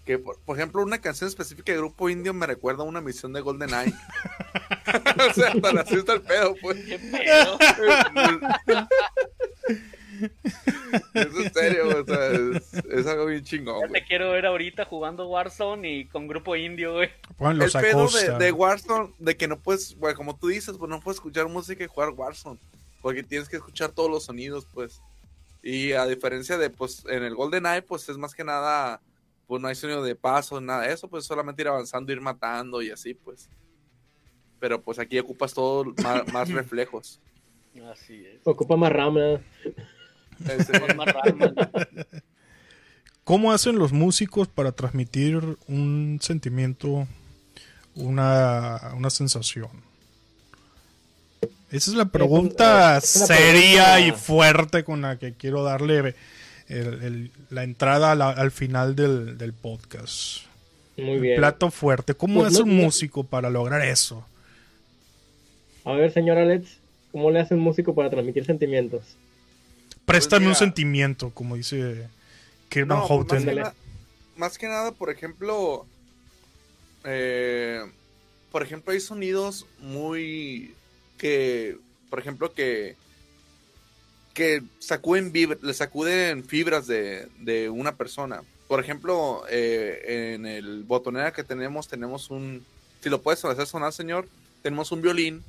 que 0.05 0.18
por, 0.18 0.36
ejemplo 0.49 0.82
una 0.82 1.01
canción 1.01 1.28
específica 1.28 1.70
de 1.70 1.78
Grupo 1.78 2.11
Indio 2.11 2.34
me 2.34 2.47
recuerda 2.47 2.82
a 2.82 2.86
una 2.86 3.01
misión 3.01 3.32
de 3.32 3.40
Golden 3.40 3.70
Eye. 3.70 3.95
o 5.30 5.32
sea, 5.32 5.53
hasta 5.53 5.80
así 5.80 5.95
está 5.95 6.14
el 6.14 6.22
pedo, 6.22 6.57
pues. 6.61 6.84
¿Qué 6.84 6.99
pedo? 6.99 7.59
es 11.14 11.36
en 11.36 11.55
serio, 11.55 12.03
o 12.03 12.05
sea, 12.05 12.30
es, 12.90 13.07
algo 13.07 13.26
bien 13.26 13.45
chingón. 13.45 13.80
Ya 13.80 13.92
te 13.92 14.05
quiero 14.05 14.32
ver 14.32 14.47
ahorita 14.47 14.86
jugando 14.86 15.28
Warzone 15.28 15.88
y 15.88 16.07
con 16.07 16.26
Grupo 16.26 16.57
Indio, 16.57 16.95
güey. 16.95 17.11
el 17.38 17.70
pedo 17.70 18.09
de, 18.09 18.38
de, 18.45 18.53
Warzone, 18.53 19.14
de 19.20 19.36
que 19.36 19.47
no 19.47 19.61
puedes, 19.61 19.97
güey, 19.97 20.14
como 20.14 20.36
tú 20.36 20.49
dices, 20.49 20.76
pues 20.78 20.90
no 20.90 21.01
puedes 21.01 21.18
escuchar 21.18 21.47
música 21.47 21.84
y 21.84 21.86
jugar 21.86 22.11
Warzone. 22.11 22.59
Porque 23.05 23.23
tienes 23.23 23.51
que 23.51 23.57
escuchar 23.57 23.93
todos 23.93 24.11
los 24.11 24.25
sonidos, 24.25 24.67
pues. 24.73 25.03
Y 25.63 25.93
a 25.93 26.07
diferencia 26.07 26.57
de, 26.57 26.71
pues, 26.71 27.05
en 27.07 27.23
el 27.23 27.35
Golden 27.35 27.67
Eye, 27.67 27.83
pues 27.83 28.09
es 28.09 28.17
más 28.17 28.35
que 28.35 28.45
nada, 28.45 29.03
pues 29.47 29.61
no 29.61 29.69
hay 29.69 29.75
sonido 29.75 30.03
de 30.03 30.17
paso, 30.17 30.59
nada 30.59 30.85
de 30.85 30.95
eso, 30.95 31.07
pues 31.07 31.27
solamente 31.27 31.61
ir 31.61 31.69
avanzando, 31.69 32.13
ir 32.13 32.23
matando 32.23 32.81
y 32.81 32.91
así, 32.91 33.13
pues. 33.13 33.51
Pero 34.59 34.81
pues 34.81 34.99
aquí 34.99 35.19
ocupas 35.19 35.53
todo 35.53 35.85
más, 36.33 36.49
reflejos. 36.49 37.21
Así 37.93 38.25
es. 38.25 38.41
Ocupa 38.43 38.75
más 38.75 38.91
rama. 38.91 39.39
¿Cómo 43.23 43.53
hacen 43.53 43.79
los 43.79 43.93
músicos 43.93 44.49
para 44.49 44.73
transmitir 44.73 45.59
un 45.69 46.21
sentimiento, 46.23 47.07
una, 47.95 48.95
una 48.97 49.11
sensación? 49.11 49.84
Esa 51.75 51.91
es 51.91 51.97
la 51.97 52.05
pregunta 52.05 53.01
seria 53.01 53.99
y 53.99 54.12
fuerte 54.12 54.85
con 54.85 55.03
la 55.03 55.18
que 55.18 55.33
quiero 55.33 55.64
darle 55.64 56.14
la 57.51 57.64
entrada 57.64 58.12
al 58.12 58.53
final 58.53 58.95
del, 58.95 59.53
podcast. 59.61 60.45
Muy 60.97 61.18
bien. 61.18 61.37
plato 61.37 61.72
fuerte. 61.72 62.14
¿Cómo 62.14 62.43
pues 62.43 62.53
es 62.53 62.61
un 62.61 62.77
músico 62.77 63.25
para 63.25 63.51
lograr 63.51 63.85
eso? 63.85 64.25
A 65.85 65.95
ver, 65.95 66.12
señor 66.12 66.39
Alex, 66.39 66.79
¿cómo 67.11 67.33
le 67.33 67.41
hace 67.41 67.55
un 67.55 67.61
músico 67.61 67.93
para 67.93 68.09
transmitir 68.09 68.47
sentimientos? 68.47 69.16
Préstame 70.05 70.47
pues 70.47 70.57
un 70.57 70.66
sentimiento, 70.66 71.31
como 71.31 71.57
dice 71.57 72.07
Kirby 72.68 72.95
Houghton. 72.95 73.45
Más, 74.37 74.59
que 74.59 74.68
nada, 74.68 74.93
por 74.93 75.11
ejemplo, 75.11 75.87
eh, 77.03 77.81
por 78.53 78.62
ejemplo, 78.62 78.93
hay 78.93 79.01
sonidos 79.01 79.66
muy 79.81 80.72
que, 81.19 81.79
por 82.11 82.19
ejemplo, 82.19 82.53
que, 82.53 82.97
que 84.35 84.62
sacuden, 84.79 85.33
le 85.33 85.75
sacuden 85.75 86.45
fibras 86.45 86.87
de, 86.87 87.29
de 87.41 87.71
una 87.71 87.97
persona. 87.97 88.43
Por 88.69 88.81
ejemplo, 88.81 89.45
eh, 89.51 90.33
en 90.35 90.47
el 90.47 90.85
botonera 90.85 91.33
que 91.33 91.45
tenemos, 91.45 91.89
tenemos 91.89 92.31
un, 92.31 92.65
si 93.01 93.11
lo 93.11 93.21
puedes 93.21 93.45
hacer 93.45 93.67
sonar, 93.67 93.93
señor, 93.93 94.27
tenemos 94.62 94.91
un 94.93 95.03
violín 95.03 95.45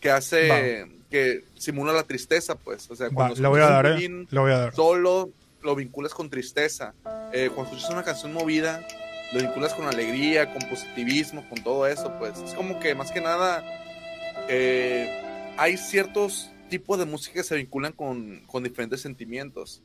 que 0.00 0.10
hace, 0.10 0.86
que 1.10 1.44
simula 1.56 1.92
la 1.92 2.04
tristeza, 2.04 2.54
pues. 2.54 2.90
O 2.90 2.96
sea, 2.96 3.10
cuando 3.10 3.40
lo 3.40 3.50
voy 3.50 3.60
a 3.60 3.68
dar, 3.68 3.86
eh. 3.86 4.26
lo 4.30 4.42
voy 4.42 4.52
a 4.52 4.58
dar. 4.58 4.74
solo 4.74 5.30
lo 5.62 5.74
vinculas 5.74 6.14
con 6.14 6.30
tristeza. 6.30 6.94
Eh, 7.32 7.50
cuando 7.54 7.72
escuchas 7.72 7.90
una 7.90 8.04
canción 8.04 8.32
movida, 8.32 8.86
lo 9.32 9.40
vinculas 9.40 9.74
con 9.74 9.86
alegría, 9.86 10.52
con 10.52 10.68
positivismo, 10.68 11.46
con 11.48 11.62
todo 11.62 11.86
eso, 11.86 12.14
pues. 12.18 12.38
Es 12.38 12.54
como 12.54 12.80
que 12.80 12.94
más 12.94 13.10
que 13.10 13.20
nada 13.20 13.64
eh, 14.48 15.54
hay 15.56 15.76
ciertos 15.76 16.50
tipos 16.68 16.98
de 16.98 17.04
música 17.04 17.34
que 17.34 17.42
se 17.42 17.56
vinculan 17.56 17.92
con, 17.92 18.42
diferentes 18.62 19.00
sentimientos. 19.00 19.82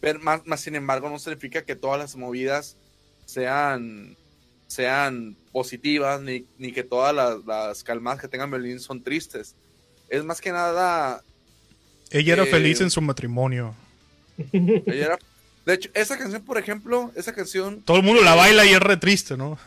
Pero 0.00 0.18
más, 0.20 0.46
más, 0.46 0.60
sin 0.60 0.74
embargo, 0.74 1.08
no 1.10 1.18
significa 1.18 1.62
que 1.62 1.76
todas 1.76 1.98
las 1.98 2.16
movidas 2.16 2.76
sean, 3.26 4.16
sean 4.66 5.36
positivas, 5.52 6.20
ni, 6.20 6.42
que 6.72 6.82
todas 6.82 7.14
las, 7.46 7.84
calmadas 7.84 8.20
que 8.20 8.28
tengan 8.28 8.50
violín 8.50 8.80
son 8.80 9.02
tristes. 9.02 9.54
Es 10.08 10.24
más 10.24 10.40
que 10.40 10.52
nada. 10.52 11.22
Ella 12.10 12.32
era 12.32 12.46
feliz 12.46 12.80
en 12.80 12.90
su 12.90 13.00
matrimonio. 13.00 13.74
de 14.36 15.18
hecho, 15.66 15.90
esa 15.94 16.18
canción, 16.18 16.42
por 16.42 16.58
ejemplo, 16.58 17.12
esa 17.14 17.32
canción. 17.32 17.82
Todo 17.82 17.98
el 17.98 18.02
mundo 18.02 18.22
la 18.22 18.34
baila 18.34 18.64
y 18.64 18.70
es 18.70 18.80
re 18.80 18.96
triste, 18.96 19.36
¿no? 19.36 19.58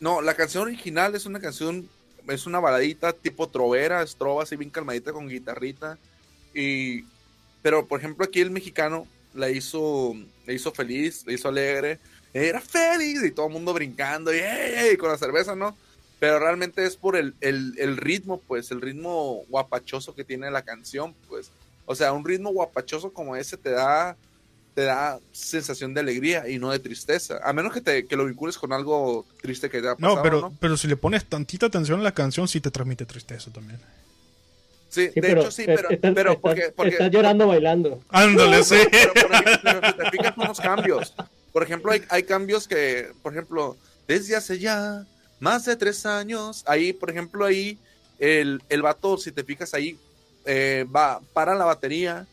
No, 0.00 0.20
la 0.22 0.34
canción 0.34 0.64
original 0.64 1.14
es 1.14 1.26
una 1.26 1.40
canción 1.40 1.88
es 2.28 2.46
una 2.46 2.60
baladita 2.60 3.12
tipo 3.12 3.48
trovera, 3.48 4.02
estrova 4.02 4.42
así 4.42 4.56
bien 4.56 4.70
calmadita 4.70 5.12
con 5.12 5.28
guitarrita. 5.28 5.98
Y, 6.54 7.04
pero 7.62 7.86
por 7.86 8.00
ejemplo 8.00 8.24
aquí 8.24 8.40
el 8.40 8.50
mexicano 8.50 9.06
la 9.34 9.50
hizo, 9.50 10.14
la 10.46 10.52
hizo 10.52 10.72
feliz, 10.72 11.24
la 11.26 11.32
hizo 11.32 11.48
alegre. 11.48 11.98
Era 12.32 12.60
feliz 12.60 13.22
y 13.24 13.30
todo 13.30 13.46
el 13.46 13.52
mundo 13.52 13.72
brincando 13.72 14.32
y, 14.34 14.96
con 14.98 15.10
la 15.10 15.18
cerveza, 15.18 15.54
¿no? 15.54 15.76
Pero 16.18 16.38
realmente 16.38 16.84
es 16.84 16.96
por 16.96 17.16
el, 17.16 17.34
el, 17.40 17.96
ritmo, 17.96 18.40
pues, 18.46 18.70
el 18.70 18.80
ritmo 18.80 19.44
guapachoso 19.48 20.14
que 20.14 20.24
tiene 20.24 20.50
la 20.50 20.62
canción, 20.62 21.14
pues. 21.28 21.50
O 21.84 21.94
sea, 21.94 22.12
un 22.12 22.24
ritmo 22.24 22.50
guapachoso 22.50 23.12
como 23.12 23.36
ese 23.36 23.56
te 23.56 23.70
da 23.70 24.16
te 24.76 24.82
da 24.82 25.18
sensación 25.32 25.94
de 25.94 26.00
alegría 26.00 26.46
y 26.46 26.58
no 26.58 26.70
de 26.70 26.78
tristeza. 26.78 27.40
A 27.42 27.54
menos 27.54 27.72
que, 27.72 27.80
te, 27.80 28.06
que 28.06 28.14
lo 28.14 28.26
vincules 28.26 28.58
con 28.58 28.74
algo 28.74 29.24
triste 29.40 29.70
que 29.70 29.80
te 29.80 29.88
ha 29.88 29.96
pasado. 29.96 30.16
No, 30.16 30.22
pero, 30.22 30.52
pero 30.60 30.76
si 30.76 30.86
le 30.86 30.98
pones 30.98 31.24
tantita 31.24 31.64
atención 31.64 32.00
a 32.00 32.02
la 32.02 32.12
canción, 32.12 32.46
sí 32.46 32.60
te 32.60 32.70
transmite 32.70 33.06
tristeza 33.06 33.50
también. 33.50 33.80
Sí, 34.90 35.08
de 35.14 35.32
hecho 35.32 35.50
sí, 35.50 35.64
pero, 35.64 35.88
pero 36.14 36.38
porque, 36.38 36.72
Estás 36.90 37.10
llorando 37.10 37.46
bailando. 37.46 38.02
Ándale, 38.10 38.62
sí. 38.62 38.76
Pero, 38.92 39.12
por 39.14 39.32
ejemplo, 39.32 39.94
te 39.94 40.10
fijas 40.10 40.36
unos 40.36 40.60
cambios. 40.60 41.14
Por 41.54 41.62
ejemplo, 41.62 41.92
hay, 41.92 42.02
hay 42.10 42.22
cambios 42.24 42.68
que, 42.68 43.12
por 43.22 43.32
ejemplo, 43.32 43.78
desde 44.06 44.36
hace 44.36 44.58
ya 44.58 45.06
más 45.40 45.64
de 45.64 45.76
tres 45.76 46.04
años, 46.04 46.64
ahí, 46.66 46.92
por 46.92 47.08
ejemplo, 47.08 47.46
ahí 47.46 47.78
el, 48.18 48.60
el 48.68 48.82
vato, 48.82 49.16
si 49.16 49.32
te 49.32 49.42
fijas 49.42 49.72
ahí, 49.72 49.98
eh, 50.44 50.84
va, 50.94 51.22
para 51.32 51.54
la 51.54 51.64
batería, 51.64 52.26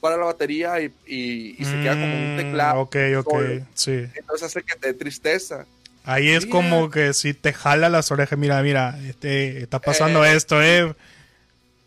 para 0.00 0.16
la 0.16 0.24
batería 0.24 0.80
y, 0.80 0.92
y, 1.06 1.64
se 1.64 1.72
queda 1.80 1.92
como 1.92 2.14
un 2.14 2.36
teclado. 2.36 2.76
Mm, 2.76 2.80
ok, 2.80 2.96
ok, 3.18 3.34
sí. 3.74 4.06
Entonces 4.14 4.42
hace 4.46 4.62
que 4.62 4.76
te 4.76 4.88
dé 4.88 4.94
tristeza. 4.94 5.66
Ahí 6.04 6.30
es 6.30 6.46
como 6.46 6.90
que 6.90 7.12
si 7.12 7.34
te 7.34 7.52
jala 7.52 7.88
las 7.88 8.10
orejas, 8.10 8.38
mira, 8.38 8.62
mira, 8.62 8.98
este, 9.06 9.62
está 9.62 9.78
pasando 9.80 10.24
eh, 10.24 10.34
esto, 10.34 10.62
eh. 10.62 10.94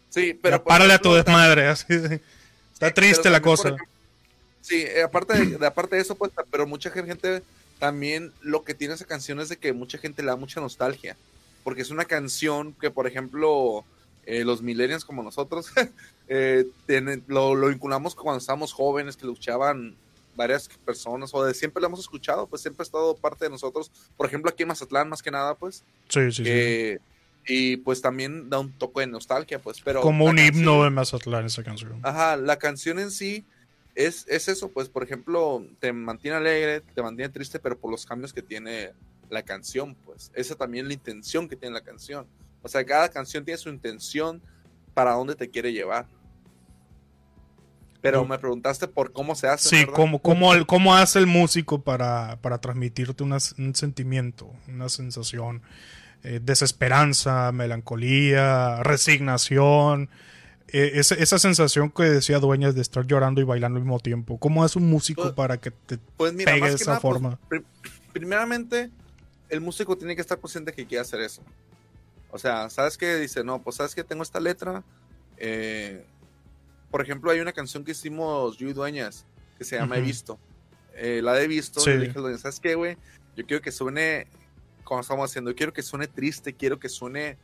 Sí, 0.09 0.37
pero. 0.39 0.63
párale 0.63 0.93
a 0.93 0.99
tu 0.99 1.13
desmadre, 1.13 1.67
así. 1.67 1.85
Está 2.73 2.93
triste 2.93 3.29
la 3.29 3.41
cosa. 3.41 3.75
Sí, 4.61 4.81
eh, 4.81 5.03
aparte 5.03 5.45
de, 5.45 5.65
aparte 5.65 5.95
de 5.95 6.01
eso, 6.01 6.15
pues, 6.15 6.31
pero 6.51 6.67
mucha 6.67 6.89
gente 6.91 7.41
también 7.79 8.31
lo 8.41 8.63
que 8.63 8.73
tiene 8.73 8.93
esa 8.93 9.05
canción 9.05 9.39
es 9.39 9.49
de 9.49 9.57
que 9.57 9.73
mucha 9.73 9.97
gente 9.97 10.21
le 10.21 10.29
da 10.29 10.35
mucha 10.35 10.61
nostalgia. 10.61 11.17
Porque 11.63 11.81
es 11.81 11.89
una 11.89 12.05
canción 12.05 12.73
que, 12.73 12.91
por 12.91 13.07
ejemplo, 13.07 13.85
eh, 14.25 14.43
los 14.43 14.61
millennials 14.61 15.05
como 15.05 15.23
nosotros, 15.23 15.71
eh, 16.27 16.65
lo, 17.27 17.55
lo, 17.55 17.67
vinculamos 17.67 18.15
cuando 18.15 18.39
estábamos 18.39 18.73
jóvenes, 18.73 19.17
que 19.17 19.25
lo 19.25 19.33
escuchaban 19.33 19.95
varias 20.35 20.69
personas, 20.85 21.33
o 21.33 21.43
de 21.43 21.53
siempre 21.53 21.81
lo 21.81 21.87
hemos 21.87 21.99
escuchado, 21.99 22.47
pues 22.47 22.61
siempre 22.61 22.81
ha 22.81 22.85
estado 22.85 23.15
parte 23.15 23.45
de 23.45 23.51
nosotros. 23.51 23.91
Por 24.17 24.25
ejemplo, 24.25 24.49
aquí 24.49 24.63
en 24.63 24.69
Mazatlán, 24.69 25.09
más 25.09 25.21
que 25.21 25.31
nada, 25.31 25.55
pues. 25.55 25.83
Sí, 26.09 26.31
sí, 26.31 26.43
sí. 26.43 26.97
Y 27.45 27.77
pues 27.77 28.01
también 28.01 28.49
da 28.49 28.59
un 28.59 28.71
toque 28.71 29.01
de 29.01 29.07
nostalgia, 29.07 29.59
pues. 29.59 29.81
Pero 29.81 30.01
Como 30.01 30.25
un 30.25 30.39
himno 30.39 30.83
de 30.83 30.89
Mazatlán 30.89 31.45
esa 31.45 31.63
canción. 31.63 31.99
Ajá, 32.01 32.37
la 32.37 32.57
canción 32.57 32.99
en 32.99 33.11
sí 33.11 33.45
es, 33.95 34.25
es 34.27 34.47
eso, 34.47 34.69
pues, 34.69 34.89
por 34.89 35.03
ejemplo, 35.03 35.65
te 35.79 35.91
mantiene 35.93 36.37
alegre, 36.37 36.81
te 36.81 37.01
mantiene 37.01 37.31
triste, 37.31 37.59
pero 37.59 37.77
por 37.77 37.91
los 37.91 38.05
cambios 38.05 38.33
que 38.33 38.41
tiene 38.41 38.91
la 39.29 39.43
canción, 39.43 39.95
pues. 40.05 40.31
Esa 40.33 40.55
también 40.55 40.85
es 40.85 40.87
la 40.87 40.93
intención 40.93 41.49
que 41.49 41.55
tiene 41.55 41.73
la 41.73 41.83
canción. 41.83 42.25
O 42.63 42.67
sea, 42.67 42.83
cada 42.83 43.09
canción 43.09 43.45
tiene 43.45 43.57
su 43.59 43.69
intención 43.69 44.41
para 44.93 45.11
dónde 45.11 45.35
te 45.35 45.49
quiere 45.49 45.71
llevar. 45.71 46.07
Pero 48.01 48.25
me 48.25 48.37
preguntaste 48.37 48.87
por 48.87 49.13
cómo 49.13 49.33
se 49.33 49.47
hace. 49.47 49.69
Sí, 49.69 49.85
cómo, 49.85 50.19
cómo, 50.19 50.95
hace 50.95 51.19
el 51.19 51.27
músico 51.27 51.83
para, 51.83 52.37
para 52.41 52.59
transmitirte 52.59 53.23
un 53.23 53.75
sentimiento, 53.75 54.51
una 54.67 54.89
sensación, 54.89 55.61
eh, 56.23 56.41
desesperanza, 56.43 57.53
melancolía, 57.53 58.83
resignación, 58.83 60.09
eh, 60.67 60.93
esa, 60.95 61.37
sensación 61.37 61.91
que 61.91 62.03
decía 62.03 62.39
Dueñas 62.39 62.73
de 62.73 62.81
estar 62.81 63.05
llorando 63.05 63.39
y 63.39 63.43
bailando 63.43 63.77
al 63.77 63.83
mismo 63.83 63.99
tiempo. 63.99 64.39
¿Cómo 64.39 64.63
hace 64.63 64.79
un 64.79 64.89
músico 64.89 65.21
pues, 65.21 65.33
para 65.35 65.57
que 65.57 65.69
te 65.69 65.99
pues 66.17 66.33
pegue 66.33 66.67
de 66.67 66.75
esa 66.75 66.93
pues, 66.93 67.01
forma? 67.01 67.39
primeramente, 68.11 68.89
el 69.49 69.61
músico 69.61 69.95
tiene 69.97 70.15
que 70.15 70.21
estar 70.21 70.39
consciente 70.39 70.73
que 70.73 70.87
quiere 70.87 71.01
hacer 71.01 71.21
eso. 71.21 71.43
O 72.33 72.39
sea, 72.39 72.67
¿sabes 72.71 72.97
qué? 72.97 73.15
Dice, 73.17 73.43
no, 73.43 73.61
pues 73.61 73.75
sabes 73.75 73.93
que 73.93 74.03
tengo 74.03 74.23
esta 74.23 74.39
letra. 74.39 74.83
Eh, 75.37 76.03
por 76.89 77.01
ejemplo, 77.01 77.29
hay 77.29 77.39
una 77.39 77.53
canción 77.53 77.83
que 77.83 77.91
hicimos 77.91 78.57
yo 78.57 78.67
y 78.67 78.73
Dueñas 78.73 79.25
que 79.57 79.63
se 79.63 79.77
llama 79.77 79.97
He 79.97 80.01
visto. 80.01 80.39
Eh, 80.95 81.21
la 81.23 81.33
de 81.33 81.47
visto, 81.47 81.79
sí. 81.79 81.91
dije, 81.91 82.37
¿sabes 82.39 82.59
qué, 82.59 82.73
güey? 82.73 82.97
Yo 83.35 83.45
quiero 83.45 83.61
que 83.61 83.71
suene, 83.71 84.25
como 84.83 85.01
estamos 85.01 85.29
haciendo, 85.29 85.51
yo 85.51 85.55
quiero 85.55 85.73
que 85.73 85.83
suene 85.83 86.07
triste, 86.07 86.53
quiero 86.53 86.79
que 86.79 86.89
suene 86.89 87.37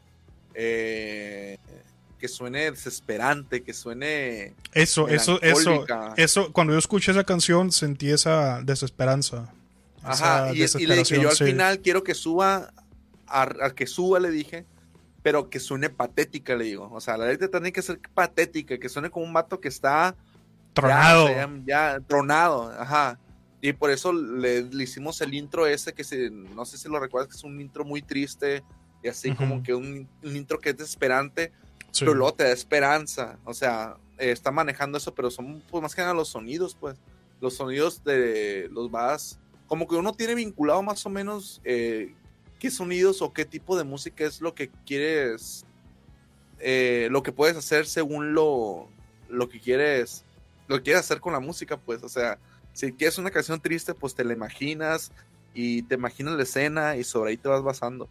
que 2.20 2.28
suene 2.28 2.72
desesperante, 2.72 3.64
que 3.64 3.74
suene. 3.74 4.54
Eso, 4.74 5.08
eso, 5.08 5.40
eso, 5.42 5.86
eso, 6.18 6.52
cuando 6.52 6.74
yo 6.74 6.80
escuché 6.80 7.12
esa 7.12 7.24
canción 7.24 7.72
sentí 7.72 8.12
esa 8.12 8.62
desesperanza. 8.64 9.54
Ajá, 10.02 10.52
y, 10.54 10.64
y, 10.64 10.86
le 10.88 10.98
dije, 10.98 11.22
yo 11.22 11.30
al 11.30 11.36
final 11.36 11.80
quiero 11.80 12.04
que 12.04 12.16
suba, 12.16 12.74
a, 13.28 13.72
que 13.76 13.88
suba 13.88 14.20
le 14.20 14.32
dije, 14.32 14.66
pero 15.22 15.50
que 15.50 15.60
suene 15.60 15.90
patética, 15.90 16.56
le 16.56 16.66
digo. 16.66 16.90
O 16.92 17.02
sea, 17.02 17.18
la 17.18 17.28
letra 17.28 17.50
tiene 17.50 17.72
que 17.72 17.82
ser 17.82 18.00
patética, 18.14 18.78
que 18.78 18.90
suene 18.90 19.10
como 19.10 19.26
un 19.26 19.34
vato 19.34 19.60
que 19.60 19.68
está 19.68 20.16
tronado. 20.74 21.30
Ya, 21.66 22.00
tronado, 22.08 22.72
ajá. 22.72 23.20
Y 23.62 23.74
por 23.74 23.92
eso 23.92 24.14
le, 24.14 24.70
hicimos 24.80 25.20
el 25.22 25.34
intro 25.34 25.68
ese 25.68 25.94
que 25.94 26.04
se, 26.04 26.30
no 26.30 26.66
sé 26.66 26.78
si 26.78 26.88
lo 26.88 27.00
recuerdas, 27.00 27.30
que 27.30 27.38
es 27.38 27.44
un 27.44 27.60
intro 27.60 27.84
muy 27.84 28.02
triste 28.02 28.64
y 29.04 29.10
así 29.10 29.34
como 29.34 29.64
que 29.64 29.74
un, 29.74 30.08
un 30.24 30.36
intro 30.36 30.60
que 30.60 30.70
es 30.70 30.78
desesperante 30.78 31.52
pero 31.98 32.14
luego 32.14 32.34
te 32.34 32.44
da 32.44 32.52
esperanza. 32.52 33.38
O 33.46 33.54
sea, 33.54 33.98
eh, 34.18 34.32
está 34.32 34.52
manejando 34.52 34.98
eso, 34.98 35.14
pero 35.14 35.32
son 35.32 35.64
pues, 35.70 35.82
más 35.82 35.96
que 35.96 36.02
nada 36.02 36.14
los 36.14 36.30
sonidos, 36.30 36.76
pues. 36.80 36.98
Los 37.42 37.56
sonidos 37.56 38.04
de 38.04 38.68
los 38.72 38.92
vas. 38.92 39.40
Como 39.68 39.88
que 39.88 39.96
uno 39.96 40.14
tiene 40.14 40.36
vinculado 40.36 40.82
más 40.84 41.06
o 41.06 41.10
menos 41.10 41.62
eh, 41.64 42.14
qué 42.60 42.70
sonidos 42.70 43.22
o 43.22 43.34
qué 43.34 43.46
tipo 43.46 43.78
de 43.78 43.84
música 43.84 44.26
es 44.26 44.42
lo 44.42 44.54
que 44.54 44.70
quieres. 44.86 45.66
Eh, 46.60 47.08
lo 47.10 47.24
que 47.24 47.32
puedes 47.32 47.56
hacer 47.56 47.86
según 47.88 48.34
lo, 48.34 48.90
lo 49.30 49.50
que 49.50 49.60
quieres. 49.60 50.24
Lo 50.68 50.78
que 50.78 50.84
quieres 50.84 51.02
hacer 51.02 51.20
con 51.20 51.34
la 51.34 51.40
música, 51.40 51.78
pues. 51.78 52.04
O 52.04 52.10
sea, 52.10 52.38
si 52.74 52.92
quieres 52.92 53.18
una 53.18 53.32
canción 53.32 53.60
triste, 53.60 53.94
pues 53.94 54.14
te 54.14 54.24
la 54.24 54.34
imaginas 54.34 55.12
y 55.54 55.84
te 55.84 55.96
imaginas 55.96 56.36
la 56.36 56.44
escena 56.44 56.96
y 56.96 57.04
sobre 57.04 57.32
ahí 57.32 57.38
te 57.38 57.50
vas 57.50 57.64
basando. 57.64 58.08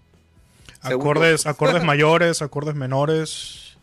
Acordes, 0.81 1.47
acordes 1.47 1.85
mayores, 1.85 2.43
acordes 2.43 2.75
menores. 2.75 3.77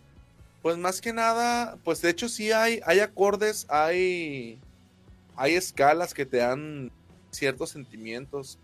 Pues 0.62 0.78
más 0.78 1.00
que 1.00 1.14
nada, 1.14 1.78
pues 1.84 2.02
de 2.02 2.10
hecho 2.10 2.28
sí 2.28 2.52
hay, 2.52 2.82
hay 2.86 3.00
acordes, 3.00 3.68
hay, 3.70 4.60
hay 5.36 5.54
escalas 5.54 6.14
que 6.14 6.26
te 6.26 6.38
dan 6.38 6.92
ciertos 7.30 7.70
sentimientos, 7.70 8.58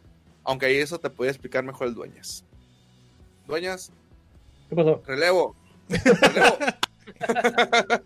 aunque 0.43 0.67
ahí 0.67 0.77
eso 0.77 0.99
te 0.99 1.09
puede 1.09 1.31
explicar 1.31 1.63
mejor 1.63 1.87
el 1.87 1.95
Dueñas. 1.95 2.45
Dueñas. 3.47 3.91
¿Qué 4.69 4.75
pasó? 4.75 5.01
Relevo. 5.05 5.55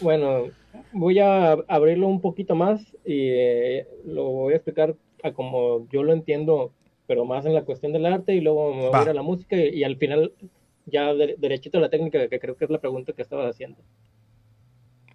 bueno, 0.00 0.48
voy 0.92 1.18
a 1.18 1.52
abrirlo 1.52 2.08
un 2.08 2.20
poquito 2.20 2.54
más 2.54 2.80
y 3.04 3.28
eh, 3.30 3.86
lo 4.04 4.24
voy 4.24 4.52
a 4.52 4.56
explicar 4.56 4.94
a 5.22 5.32
como 5.32 5.88
yo 5.90 6.02
lo 6.02 6.12
entiendo, 6.12 6.72
pero 7.06 7.24
más 7.24 7.46
en 7.46 7.54
la 7.54 7.64
cuestión 7.64 7.92
del 7.92 8.06
arte 8.06 8.34
y 8.34 8.40
luego 8.40 8.74
me 8.74 8.88
voy 8.88 8.98
a 8.98 9.02
ir 9.02 9.10
a 9.10 9.14
la 9.14 9.22
música 9.22 9.56
y 9.56 9.84
al 9.84 9.96
final 9.96 10.32
ya 10.86 11.14
derechito 11.14 11.78
a 11.78 11.80
la 11.80 11.90
técnica, 11.90 12.28
que 12.28 12.40
creo 12.40 12.56
que 12.56 12.64
es 12.64 12.70
la 12.70 12.80
pregunta 12.80 13.12
que 13.12 13.22
estabas 13.22 13.48
haciendo. 13.48 13.78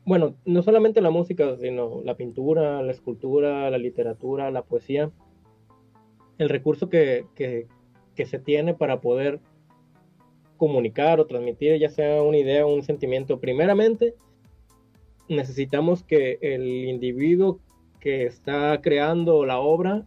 Bueno, 0.06 0.36
no 0.46 0.64
solamente 0.64 1.02
la 1.02 1.10
música, 1.10 1.58
sino 1.58 2.02
la 2.04 2.16
pintura, 2.16 2.82
la 2.82 2.94
escultura, 2.94 3.70
la 3.70 3.78
literatura, 3.78 4.50
la 4.52 4.62
poesía. 4.62 5.12
El 6.38 6.50
recurso 6.50 6.90
que, 6.90 7.26
que, 7.36 7.68
que 8.16 8.26
se 8.26 8.40
tiene 8.40 8.74
para 8.74 9.02
poder 9.02 9.40
comunicar 10.58 11.20
o 11.20 11.28
transmitir 11.28 11.80
ya 11.80 11.90
sea 11.90 12.22
una 12.22 12.38
idea 12.38 12.66
o 12.66 12.74
un 12.74 12.84
sentimiento, 12.84 13.40
primeramente 13.40 14.16
necesitamos 15.30 16.04
que 16.04 16.40
el 16.42 16.64
individuo 16.86 17.60
que 18.00 18.26
está 18.26 18.80
creando 18.82 19.46
la 19.46 19.60
obra 19.60 20.06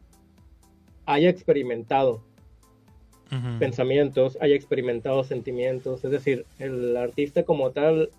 haya 1.07 1.28
experimentado 1.28 2.22
pensamientos, 3.61 4.37
haya 4.41 4.57
experimentado 4.57 5.22
sentimientos, 5.22 6.05
es 6.05 6.11
decir, 6.11 6.47
el 6.59 6.97
artista 6.97 7.45
como 7.45 7.70
tal 7.70 8.11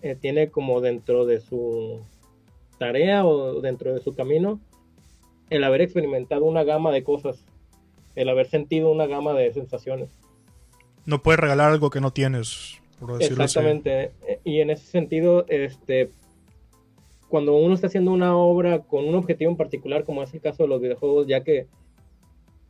eh, 0.00 0.16
tiene 0.18 0.48
como 0.48 0.80
dentro 0.80 1.26
de 1.26 1.40
su 1.40 2.00
tarea 2.78 3.26
o 3.26 3.60
dentro 3.60 3.92
de 3.92 4.00
su 4.00 4.14
camino 4.14 4.58
el 5.50 5.64
haber 5.64 5.82
experimentado 5.82 6.44
una 6.44 6.64
gama 6.64 6.90
de 6.90 7.02
cosas, 7.02 7.44
el 8.14 8.28
haber 8.28 8.48
sentido 8.48 8.90
una 8.90 9.06
gama 9.06 9.34
de 9.34 9.52
sensaciones. 9.52 10.08
No 11.04 11.22
puedes 11.22 11.40
regalar 11.40 11.72
algo 11.72 11.90
que 11.90 12.00
no 12.00 12.12
tienes, 12.12 12.80
por 12.98 13.18
decirlo 13.18 13.44
Exactamente. 13.44 14.12
Y 14.44 14.60
en 14.60 14.70
ese 14.70 14.86
sentido, 14.86 15.44
este, 15.48 16.10
cuando 17.28 17.56
uno 17.56 17.74
está 17.74 17.88
haciendo 17.88 18.12
una 18.12 18.36
obra 18.36 18.80
con 18.80 19.06
un 19.06 19.14
objetivo 19.14 19.50
en 19.50 19.56
particular, 19.56 20.04
como 20.04 20.22
es 20.22 20.32
el 20.34 20.40
caso 20.40 20.62
de 20.62 20.68
los 20.68 20.80
videojuegos, 20.80 21.26
ya 21.26 21.42
que 21.42 21.66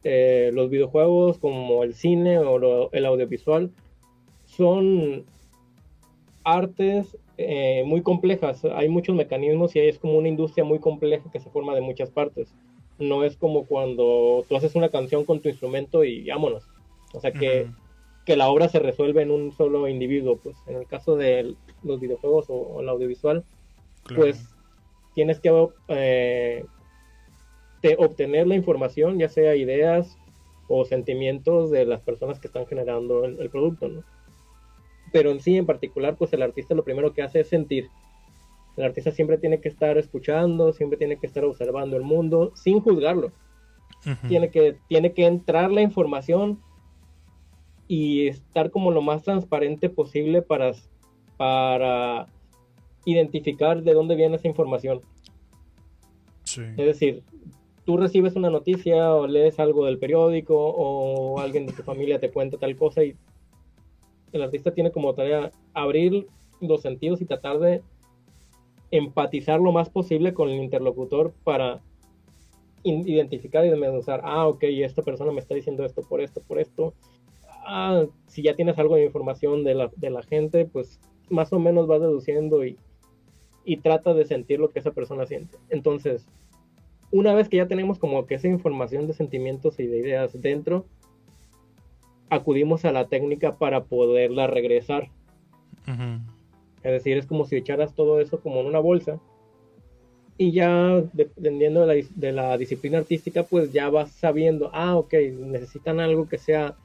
eh, 0.03 0.51
los 0.55 0.71
videojuegos 0.71 1.39
como 1.39 1.83
el 1.85 1.95
cine 1.95 2.39
o 2.39 2.91
el 2.93 3.07
audiovisual 3.07 3.71
son 4.47 5.25
artes 6.45 7.17
eh, 7.37 7.85
muy 7.87 8.03
complejas. 8.03 8.65
Hay 8.65 8.89
muchos 8.89 9.17
mecanismos 9.17 9.75
y 9.77 9.81
es 9.81 9.99
como 9.99 10.19
una 10.19 10.29
industria 10.29 10.65
muy 10.65 10.79
compleja 10.79 11.31
que 11.31 11.41
se 11.41 11.51
forma 11.51 11.75
de 11.75 11.81
muchas 11.81 12.11
partes. 12.11 12.55
No 13.01 13.25
es 13.25 13.37
como 13.37 13.67
cuando 13.67 14.45
tú 14.49 14.57
haces 14.57 14.77
una 14.77 14.91
canción 14.91 15.25
con 15.25 15.41
tu 15.41 15.49
instrumento 15.49 16.05
y 16.05 16.29
vámonos. 16.29 16.65
O 17.13 17.21
sea 17.21 17.33
que, 17.33 17.67
que 18.25 18.37
la 18.37 18.49
obra 18.49 18.69
se 18.69 18.79
resuelve 18.79 19.23
en 19.23 19.31
un 19.31 19.53
solo 19.53 19.89
individuo. 19.89 20.37
Pues 20.37 20.57
en 20.67 20.77
el 20.77 20.87
caso 20.87 21.17
de 21.17 21.57
los 21.83 22.01
videojuegos 22.01 22.47
o, 22.49 22.81
el 22.81 22.89
audiovisual, 22.89 23.45
pues 24.15 24.55
tienes 25.15 25.41
que 25.41 25.69
eh, 25.89 26.65
obtener 27.99 28.47
la 28.47 28.55
información, 28.55 29.19
ya 29.19 29.29
sea 29.29 29.57
ideas 29.57 30.17
o 30.69 30.85
sentimientos 30.85 31.71
de 31.71 31.85
las 31.85 32.01
personas 32.01 32.39
que 32.39 32.47
están 32.47 32.67
generando 32.67 33.25
el, 33.25 33.51
producto, 33.51 33.89
¿no? 33.89 34.05
Pero 35.13 35.33
en 35.33 35.41
sí, 35.41 35.57
en 35.57 35.67
particular, 35.67 36.17
pues 36.17 36.33
el 36.33 36.43
artista 36.43 36.75
lo 36.75 36.85
primero 36.85 37.13
que 37.13 37.23
hace 37.23 37.41
es 37.41 37.49
sentir. 37.49 37.89
El 38.81 38.87
artista 38.87 39.11
siempre 39.11 39.37
tiene 39.37 39.61
que 39.61 39.69
estar 39.69 39.99
escuchando, 39.99 40.73
siempre 40.73 40.97
tiene 40.97 41.19
que 41.19 41.27
estar 41.27 41.45
observando 41.45 41.99
el 41.99 42.03
mundo 42.03 42.53
sin 42.55 42.81
juzgarlo. 42.81 43.31
tiene, 44.27 44.51
que, 44.51 44.79
tiene 44.89 45.13
que 45.13 45.27
entrar 45.27 45.71
la 45.71 45.83
información 45.83 46.59
y 47.87 48.29
estar 48.29 48.71
como 48.71 48.91
lo 48.91 49.03
más 49.03 49.23
transparente 49.23 49.91
posible 49.91 50.41
para, 50.41 50.73
para 51.37 52.27
identificar 53.05 53.83
de 53.83 53.93
dónde 53.93 54.17
viene 54.17 54.37
esa 54.37 54.49
información. 54.49 55.03
Es 56.57 56.77
decir, 56.87 57.23
tú 57.85 57.99
recibes 57.99 58.35
una 58.35 58.49
noticia 58.49 59.15
o 59.15 59.27
lees 59.27 59.61
algo 59.61 59.85
del 59.85 59.99
periódico 59.99 60.55
o 60.57 61.39
alguien 61.39 61.67
de 61.67 61.75
tu 61.75 61.83
familia 61.83 62.19
te 62.19 62.31
cuenta 62.31 62.57
tal 62.57 62.77
cosa 62.77 63.05
y 63.05 63.15
el 64.33 64.43
artista 64.43 64.73
tiene 64.73 64.91
como 64.91 65.15
tarea 65.15 65.51
abrir 65.75 66.27
los 66.61 66.81
sentidos 66.81 67.21
y 67.21 67.27
tratar 67.27 67.59
de 67.59 67.83
empatizar 68.91 69.61
lo 69.61 69.73
más 69.73 69.89
posible 69.89 70.35
con 70.35 70.49
el 70.49 70.63
interlocutor 70.63 71.33
para 71.45 71.81
identificar 72.83 73.65
y 73.65 73.71
desmenuzar, 73.71 74.21
ah, 74.25 74.47
ok, 74.47 74.63
esta 74.63 75.03
persona 75.03 75.33
me 75.33 75.41
está 75.41 75.55
diciendo 75.55 75.85
esto 75.85 76.03
por 76.03 76.21
esto, 76.21 76.41
por 76.41 76.59
esto. 76.59 76.95
Ah, 77.67 78.07
si 78.27 78.43
ya 78.43 78.57
tienes 78.57 78.79
algo 78.79 78.97
de 78.97 79.05
información 79.05 79.65
de 79.65 79.75
la, 79.75 79.91
de 79.97 80.11
la 80.11 80.23
gente, 80.23 80.65
pues 80.65 80.99
más 81.29 81.53
o 81.53 81.59
menos 81.59 81.87
vas 81.87 82.01
deduciendo 82.01 82.65
y, 82.65 82.79
y 83.65 83.77
trata 83.79 84.15
de 84.15 84.25
sentir 84.25 84.61
lo 84.61 84.71
que 84.71 84.79
esa 84.79 84.93
persona 84.93 85.27
siente. 85.27 85.59
Entonces, 85.69 86.27
una 87.11 87.35
vez 87.35 87.49
que 87.49 87.59
ya 87.59 87.69
tenemos 87.69 87.99
como 87.99 88.27
que 88.27 88.37
esa 88.37 88.49
información 88.49 89.07
de 89.07 89.13
sentimientos 89.13 89.79
y 89.79 89.87
de 89.87 89.99
ideas 89.99 90.41
dentro, 90.41 90.87
acudimos 92.31 92.85
a 92.85 92.93
la 92.93 93.09
técnica 93.09 93.57
para 93.57 93.85
poderla 93.85 94.47
regresar. 94.47 95.11
Es 96.83 96.93
decir, 96.93 97.17
es 97.17 97.27
como 97.27 97.45
si 97.45 97.57
echaras 97.57 97.95
todo 97.95 98.21
eso 98.21 98.41
como 98.41 98.61
en 98.61 98.67
una 98.67 98.79
bolsa 98.79 99.21
y 100.39 100.53
ya 100.53 101.03
dependiendo 101.13 101.87
de 101.87 102.33
la, 102.33 102.57
disciplina 102.57 102.97
artística, 102.97 103.43
pues 103.43 103.73
ya 103.73 103.91
vas 103.91 104.11
sabiendo, 104.13 104.71
ah, 104.73 104.97
ok, 104.97 105.13
necesitan 105.39 106.01
algo 106.01 106.29
que 106.29 106.39
sea 106.39 106.77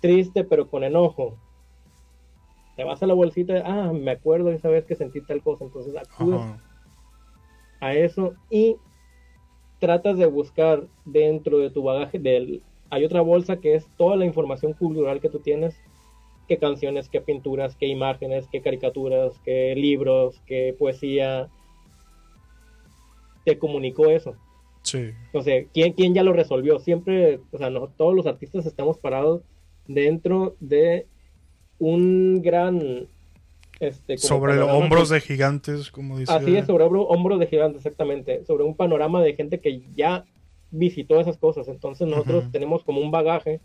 triste 0.00 0.42
pero 0.42 0.68
con 0.68 0.82
enojo. 0.82 1.38
Te 2.74 2.82
vas 2.82 3.00
a 3.02 3.06
la 3.06 3.14
bolsita, 3.14 3.62
ah, 3.64 3.92
me 3.92 4.10
acuerdo 4.10 4.50
esa 4.50 4.68
vez 4.68 4.84
que 4.84 4.96
sentí 4.96 5.20
tal 5.20 5.42
cosa, 5.42 5.64
entonces 5.64 5.94
acudes 5.96 6.40
a 7.80 7.94
eso 7.94 8.34
y 8.50 8.76
tratas 9.78 10.18
de 10.18 10.26
buscar 10.26 10.88
dentro 11.04 11.58
de 11.58 11.70
tu 11.70 11.84
bagaje 11.84 12.18
del 12.18 12.62
hay 12.90 13.04
otra 13.04 13.20
bolsa 13.20 13.60
que 13.60 13.74
es 13.74 13.88
toda 13.96 14.16
la 14.16 14.24
información 14.24 14.72
cultural 14.72 15.20
que 15.20 15.28
tú 15.28 15.40
tienes, 15.40 15.80
qué 16.48 16.58
canciones, 16.58 17.08
qué 17.08 17.20
pinturas, 17.20 17.76
qué 17.76 17.86
imágenes, 17.86 18.46
qué 18.50 18.62
caricaturas, 18.62 19.38
qué 19.44 19.74
libros, 19.76 20.40
qué 20.46 20.74
poesía 20.76 21.48
te 23.44 23.58
comunicó 23.58 24.06
eso. 24.06 24.34
Sí. 24.82 25.10
Entonces, 25.26 25.66
¿quién, 25.72 25.92
¿quién 25.92 26.14
ya 26.14 26.22
lo 26.22 26.32
resolvió? 26.32 26.78
Siempre, 26.78 27.40
o 27.52 27.58
sea, 27.58 27.70
todos 27.96 28.14
los 28.14 28.26
artistas 28.26 28.66
estamos 28.66 28.98
parados 28.98 29.42
dentro 29.86 30.56
de 30.60 31.06
un 31.78 32.42
gran 32.42 33.08
este, 33.80 34.18
sobre 34.18 34.58
hombros 34.58 35.08
de 35.10 35.20
gigantes, 35.20 35.90
como 35.90 36.18
dice. 36.18 36.32
Así 36.32 36.56
es, 36.56 36.66
sobre 36.66 36.84
hombros 36.84 37.38
de 37.38 37.46
gigantes, 37.46 37.78
exactamente. 37.78 38.44
Sobre 38.44 38.64
un 38.64 38.74
panorama 38.74 39.22
de 39.22 39.34
gente 39.34 39.60
que 39.60 39.82
ya 39.94 40.24
visitó 40.70 41.20
esas 41.20 41.36
cosas. 41.36 41.68
Entonces 41.68 42.08
nosotros 42.08 42.50
tenemos 42.50 42.82
como 42.82 43.00
un 43.00 43.10
bagaje. 43.10 43.60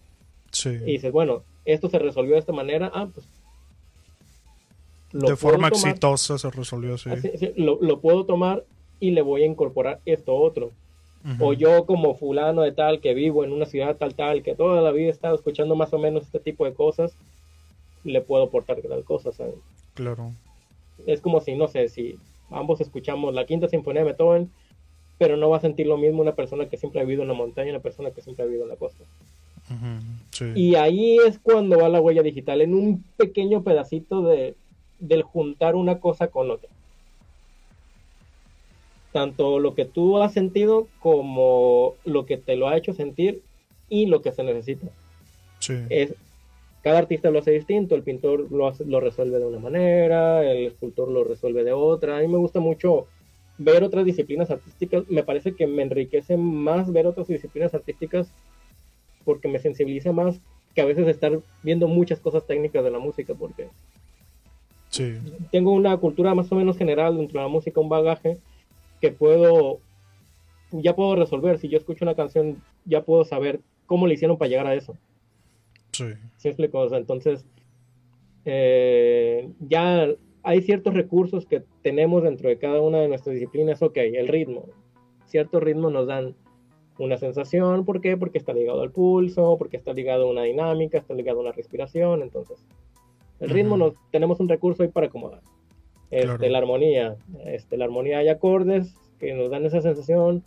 Y 0.65 0.91
dices, 0.91 1.11
bueno, 1.11 1.43
esto 1.65 1.89
se 1.89 1.99
resolvió 1.99 2.33
de 2.33 2.39
esta 2.39 2.53
manera. 2.53 2.91
Ah, 2.93 3.07
pues. 3.13 3.25
de 5.11 5.35
forma 5.35 5.67
exitosa 5.67 6.37
se 6.37 6.49
resolvió, 6.49 6.95
así. 6.95 7.09
lo, 7.55 7.99
puedo 7.99 8.25
tomar 8.25 8.63
y 8.99 9.11
le 9.11 9.21
voy 9.21 9.43
a 9.43 9.45
incorporar 9.45 9.99
esto 10.05 10.35
otro. 10.35 10.71
O 11.39 11.53
yo 11.53 11.85
como 11.85 12.15
fulano 12.15 12.63
de 12.63 12.73
tal 12.73 12.99
que 12.99 13.13
vivo 13.13 13.45
en 13.45 13.53
una 13.53 13.65
ciudad 13.65 13.95
tal 13.95 14.13
tal 14.13 14.43
que 14.43 14.55
toda 14.55 14.81
la 14.81 14.91
vida 14.91 15.07
he 15.07 15.11
estado 15.11 15.35
escuchando 15.35 15.73
más 15.73 15.93
o 15.93 15.97
menos 15.97 16.23
este 16.23 16.41
tipo 16.41 16.65
de 16.65 16.73
cosas, 16.73 17.15
le 18.03 18.19
puedo 18.19 18.43
aportar 18.43 18.81
tal 18.81 19.05
cosa. 19.05 19.29
Claro. 19.93 20.31
Es 21.07 21.21
como 21.21 21.39
si, 21.39 21.55
no 21.55 21.69
sé, 21.69 21.87
si 21.87 22.17
ambos 22.49 22.81
escuchamos 22.81 23.33
la 23.33 23.45
quinta 23.45 23.69
sinfonía 23.69 24.01
de 24.01 24.07
Beethoven, 24.11 24.51
pero 25.17 25.37
no 25.37 25.49
va 25.49 25.57
a 25.57 25.61
sentir 25.61 25.87
lo 25.87 25.97
mismo 25.97 26.21
una 26.21 26.35
persona 26.35 26.67
que 26.67 26.77
siempre 26.77 26.99
ha 26.99 27.05
vivido 27.05 27.21
en 27.21 27.29
la 27.29 27.33
montaña 27.33 27.67
y 27.67 27.71
una 27.71 27.79
persona 27.79 28.11
que 28.11 28.21
siempre 28.21 28.43
ha 28.43 28.47
vivido 28.47 28.63
en 28.63 28.69
la 28.69 28.75
costa. 28.75 29.05
Y 30.55 30.75
ahí 30.75 31.17
es 31.25 31.39
cuando 31.39 31.79
va 31.79 31.89
la 31.89 32.01
huella 32.01 32.21
digital, 32.21 32.61
en 32.61 32.73
un 32.73 33.03
pequeño 33.17 33.63
pedacito 33.63 34.21
de, 34.21 34.55
del 34.99 35.23
juntar 35.23 35.75
una 35.75 35.99
cosa 35.99 36.27
con 36.27 36.51
otra. 36.51 36.69
Tanto 39.11 39.59
lo 39.59 39.75
que 39.75 39.85
tú 39.85 40.17
has 40.17 40.33
sentido 40.33 40.87
como 40.99 41.93
lo 42.03 42.25
que 42.25 42.37
te 42.37 42.55
lo 42.55 42.67
ha 42.67 42.77
hecho 42.77 42.93
sentir 42.93 43.41
y 43.89 44.07
lo 44.07 44.21
que 44.21 44.31
se 44.31 44.43
necesita. 44.43 44.87
Sí. 45.59 45.75
Es, 45.89 46.15
cada 46.81 46.99
artista 46.99 47.29
lo 47.29 47.39
hace 47.39 47.51
distinto, 47.51 47.95
el 47.95 48.03
pintor 48.03 48.51
lo, 48.51 48.73
lo 48.85 48.99
resuelve 48.99 49.39
de 49.39 49.45
una 49.45 49.59
manera, 49.59 50.43
el 50.43 50.67
escultor 50.67 51.09
lo 51.09 51.23
resuelve 51.23 51.63
de 51.63 51.71
otra. 51.71 52.17
A 52.17 52.21
mí 52.21 52.27
me 52.27 52.37
gusta 52.37 52.59
mucho 52.59 53.07
ver 53.57 53.83
otras 53.83 54.03
disciplinas 54.03 54.51
artísticas. 54.51 55.07
Me 55.09 55.23
parece 55.23 55.55
que 55.55 55.67
me 55.67 55.83
enriquece 55.83 56.35
más 56.35 56.91
ver 56.91 57.07
otras 57.07 57.27
disciplinas 57.27 57.73
artísticas 57.73 58.31
porque 59.25 59.47
me 59.47 59.59
sensibiliza 59.59 60.11
más 60.11 60.39
que 60.73 60.81
a 60.81 60.85
veces 60.85 61.07
estar 61.07 61.39
viendo 61.61 61.87
muchas 61.87 62.19
cosas 62.19 62.45
técnicas 62.45 62.83
de 62.83 62.91
la 62.91 62.99
música, 62.99 63.33
porque 63.33 63.67
sí. 64.89 65.17
tengo 65.51 65.71
una 65.71 65.95
cultura 65.97 66.33
más 66.33 66.51
o 66.51 66.55
menos 66.55 66.77
general 66.77 67.17
dentro 67.17 67.39
de 67.39 67.45
la 67.45 67.51
música, 67.51 67.79
un 67.79 67.89
bagaje 67.89 68.37
que 68.99 69.11
puedo, 69.11 69.79
ya 70.71 70.95
puedo 70.95 71.15
resolver. 71.15 71.59
Si 71.59 71.69
yo 71.69 71.77
escucho 71.77 72.05
una 72.05 72.15
canción, 72.15 72.61
ya 72.85 73.03
puedo 73.03 73.25
saber 73.25 73.59
cómo 73.85 74.07
le 74.07 74.15
hicieron 74.15 74.37
para 74.37 74.49
llegar 74.49 74.67
a 74.67 74.75
eso. 74.75 74.97
Sí. 75.91 76.05
Simple 76.37 76.69
cosa. 76.69 76.97
Entonces, 76.97 77.45
eh, 78.45 79.49
ya 79.59 80.07
hay 80.41 80.61
ciertos 80.61 80.93
recursos 80.93 81.45
que 81.45 81.63
tenemos 81.81 82.23
dentro 82.23 82.49
de 82.49 82.57
cada 82.57 82.81
una 82.81 82.99
de 82.99 83.07
nuestras 83.07 83.35
disciplinas. 83.35 83.81
Ok, 83.81 83.97
el 83.97 84.27
ritmo. 84.27 84.65
Ciertos 85.25 85.61
ritmos 85.61 85.91
nos 85.91 86.07
dan 86.07 86.35
una 86.97 87.17
sensación. 87.17 87.85
¿Por 87.85 88.01
qué? 88.01 88.17
Porque 88.17 88.37
está 88.37 88.53
ligado 88.53 88.81
al 88.81 88.91
pulso, 88.91 89.57
porque 89.57 89.77
está 89.77 89.93
ligado 89.93 90.27
a 90.27 90.31
una 90.31 90.43
dinámica, 90.43 90.97
está 90.97 91.13
ligado 91.13 91.39
a 91.39 91.41
una 91.41 91.51
respiración. 91.51 92.21
Entonces, 92.21 92.65
el 93.39 93.49
ritmo 93.49 93.77
nos 93.77 93.93
tenemos 94.11 94.39
un 94.39 94.49
recurso 94.49 94.83
ahí 94.83 94.89
para 94.89 95.07
acomodar. 95.07 95.41
Este, 96.11 96.49
La 96.49 96.59
armonía. 96.59 97.15
Este, 97.45 97.77
la 97.77 97.85
armonía 97.85 98.19
hay 98.19 98.29
acordes 98.29 98.93
que 99.19 99.33
nos 99.33 99.49
dan 99.49 99.65
esa 99.65 99.81
sensación. 99.81 100.43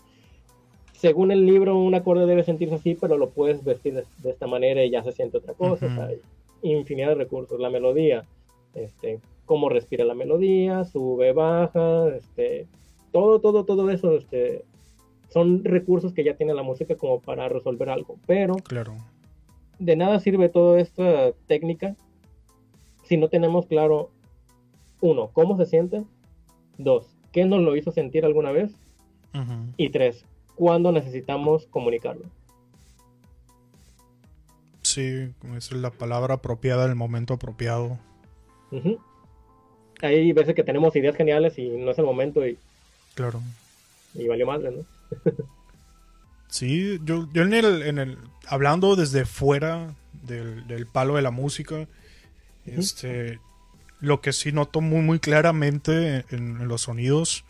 Según 0.92 1.30
el 1.30 1.44
libro, 1.44 1.76
un 1.76 1.94
acorde 1.94 2.26
debe 2.26 2.42
sentirse 2.42 2.76
así, 2.76 2.94
pero 2.94 3.18
lo 3.18 3.30
puedes 3.30 3.64
vestir 3.64 3.94
de, 3.94 4.30
esta 4.30 4.47
manera 4.47 4.84
y 4.84 4.90
ya 4.90 5.03
se 5.03 5.12
siente 5.12 5.38
otra 5.38 5.55
cosa. 5.55 5.86
hay 6.07 6.20
infinidad 6.62 7.09
de 7.09 7.14
recursos. 7.16 7.61
La 7.61 7.68
melodía. 7.68 8.24
Este, 8.74 9.20
cómo 9.47 9.68
respira 9.68 10.05
la 10.05 10.14
melodía, 10.14 10.84
sube, 10.84 11.32
baja, 11.32 12.09
este, 12.14 12.66
todo, 13.12 13.40
todo, 13.40 13.64
todo 13.64 13.90
eso, 13.90 14.16
este, 14.16 14.64
son 15.29 15.64
recursos 15.64 16.12
que 16.12 16.24
ya 16.24 16.37
tiene 16.37 16.55
la 16.55 16.62
música 16.62 16.97
como 16.97 17.20
para 17.20 17.49
resolver 17.49 17.91
algo, 17.91 18.16
pero 18.27 18.57
claro. 18.57 18.95
de 19.79 19.97
nada 19.97 20.20
sirve 20.20 20.49
toda 20.49 20.81
esta 20.81 21.33
técnica 21.47 21.97
si 23.07 23.16
no 23.16 23.29
tenemos 23.29 23.66
claro, 23.66 24.11
uno, 25.01 25.31
cómo 25.33 25.57
se 25.57 25.66
siente, 25.66 26.05
dos, 26.77 27.07
qué 27.33 27.45
nos 27.45 27.61
lo 27.61 27.77
hizo 27.77 27.93
sentir 27.93 28.24
alguna 28.24 28.51
vez, 28.51 28.72
y 29.77 29.91
tres, 29.91 30.24
cuándo 30.55 30.93
necesitamos 30.93 31.66
comunicarlo. 31.66 32.24
Sí, 34.81 35.29
es 35.57 35.72
la 35.72 35.91
palabra 35.91 36.35
apropiada, 36.35 36.87
el 36.87 36.95
momento 36.95 37.35
apropiado. 37.35 37.99
Hay 40.01 40.33
veces 40.33 40.55
que 40.55 40.64
tenemos 40.64 40.97
ideas 40.97 41.16
geniales 41.16 41.59
y 41.59 41.68
no 41.68 41.91
es 41.91 41.99
el 41.99 42.07
momento 42.07 42.47
y... 42.47 42.59
Claro. 43.14 43.41
Y 44.14 44.27
valió 44.27 44.47
madre, 44.47 44.70
¿no? 44.70 44.85
Sí, 46.48 47.00
yo, 47.04 47.28
yo 47.32 47.42
en, 47.42 47.52
el, 47.52 47.82
en 47.82 47.98
el, 47.98 48.18
hablando 48.46 48.96
desde 48.96 49.24
fuera 49.24 49.94
del, 50.22 50.86
palo 50.86 51.16
de 51.16 51.22
la 51.22 51.30
música, 51.30 51.86
este, 52.64 53.40
lo 54.00 54.20
que 54.20 54.32
sí 54.32 54.52
noto 54.52 54.80
muy, 54.80 55.02
muy 55.02 55.18
claramente 55.18 56.24
en, 56.30 56.66
los 56.68 56.82
sonidos 56.82 57.44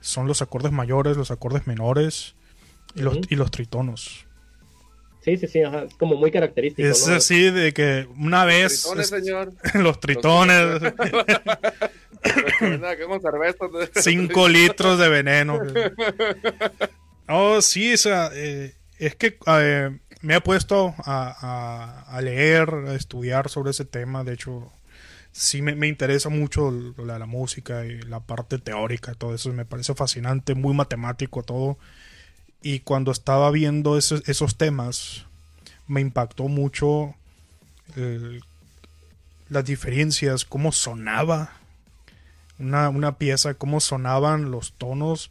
son 0.00 0.26
los 0.26 0.42
acordes 0.42 0.72
mayores, 0.72 1.16
los 1.16 1.30
acordes 1.30 1.66
menores 1.66 2.34
y, 2.94 3.00
los, 3.00 3.18
y 3.30 3.36
los 3.36 3.50
tritonos. 3.50 4.26
Sí, 5.24 5.38
sí, 5.38 5.46
sí, 5.46 5.60
es 5.60 5.94
como 5.94 6.16
muy 6.16 6.30
característico. 6.30 6.86
Es 6.86 7.08
así 7.08 7.50
de 7.50 7.72
que 7.72 8.06
una 8.18 8.44
vez... 8.44 8.84
Los 8.94 9.08
tritones, 9.08 9.08
señor. 9.08 9.52
los 9.82 10.00
tritones. 10.00 10.92
Cinco 13.94 14.48
litros 14.48 14.98
de 14.98 15.08
veneno. 15.08 15.60
Oh, 17.28 17.62
sí, 17.62 17.94
eh, 18.04 18.74
es 18.98 19.16
que 19.16 19.38
eh, 19.46 19.98
me 20.20 20.36
he 20.36 20.40
puesto 20.40 20.94
a, 20.98 22.18
leer, 22.22 22.68
a 22.88 22.94
estudiar 22.94 23.48
sobre 23.48 23.70
ese 23.70 23.84
tema. 23.84 24.24
De 24.24 24.34
hecho, 24.34 24.70
sí 25.32 25.62
me, 25.62 25.86
interesa 25.86 26.28
mucho 26.28 26.70
la, 26.98 27.24
música 27.26 27.86
y 27.86 28.00
la 28.02 28.20
parte 28.20 28.58
teórica, 28.58 29.14
todo 29.14 29.34
eso 29.34 29.52
me 29.52 29.64
parece 29.64 29.94
fascinante, 29.94 30.54
muy 30.54 30.74
matemático 30.74 31.42
todo. 31.42 31.78
Y 32.62 32.80
cuando 32.80 33.10
estaba 33.10 33.50
viendo 33.50 33.98
esos, 33.98 34.56
temas, 34.56 35.26
me 35.86 36.00
impactó 36.00 36.48
mucho 36.48 37.14
las 39.48 39.64
diferencias, 39.64 40.44
cómo 40.44 40.72
sonaba 40.72 41.63
una, 42.58 42.88
una 42.88 43.18
pieza, 43.18 43.54
cómo 43.54 43.80
sonaban 43.80 44.50
los 44.50 44.72
tonos 44.74 45.30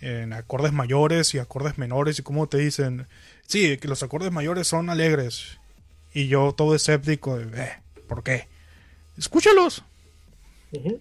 en 0.00 0.32
acordes 0.32 0.72
mayores 0.72 1.34
y 1.34 1.38
acordes 1.38 1.78
menores 1.78 2.18
y 2.18 2.22
cómo 2.22 2.46
te 2.48 2.58
dicen, 2.58 3.06
sí, 3.46 3.76
que 3.76 3.88
los 3.88 4.02
acordes 4.02 4.32
mayores 4.32 4.66
son 4.66 4.90
alegres. 4.90 5.58
Y 6.12 6.28
yo 6.28 6.54
todo 6.56 6.74
escéptico 6.74 7.36
de, 7.36 7.62
eh, 7.62 7.72
¿por 8.08 8.22
qué? 8.22 8.48
Escúchalos. 9.16 9.84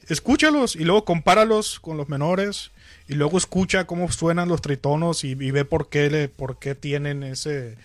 Escúchalos 0.08 0.76
y 0.76 0.84
luego 0.84 1.06
compáralos 1.06 1.80
con 1.80 1.96
los 1.96 2.10
menores 2.10 2.72
y 3.08 3.14
luego 3.14 3.38
escucha 3.38 3.86
cómo 3.86 4.12
suenan 4.12 4.50
los 4.50 4.62
tritonos 4.62 5.24
y, 5.24 5.36
ve 5.36 5.64
por 5.64 5.90
qué, 5.90 6.10
le, 6.10 6.28
por 6.28 6.58
qué 6.58 6.74
tienen 6.74 7.22
ese, 7.22 7.78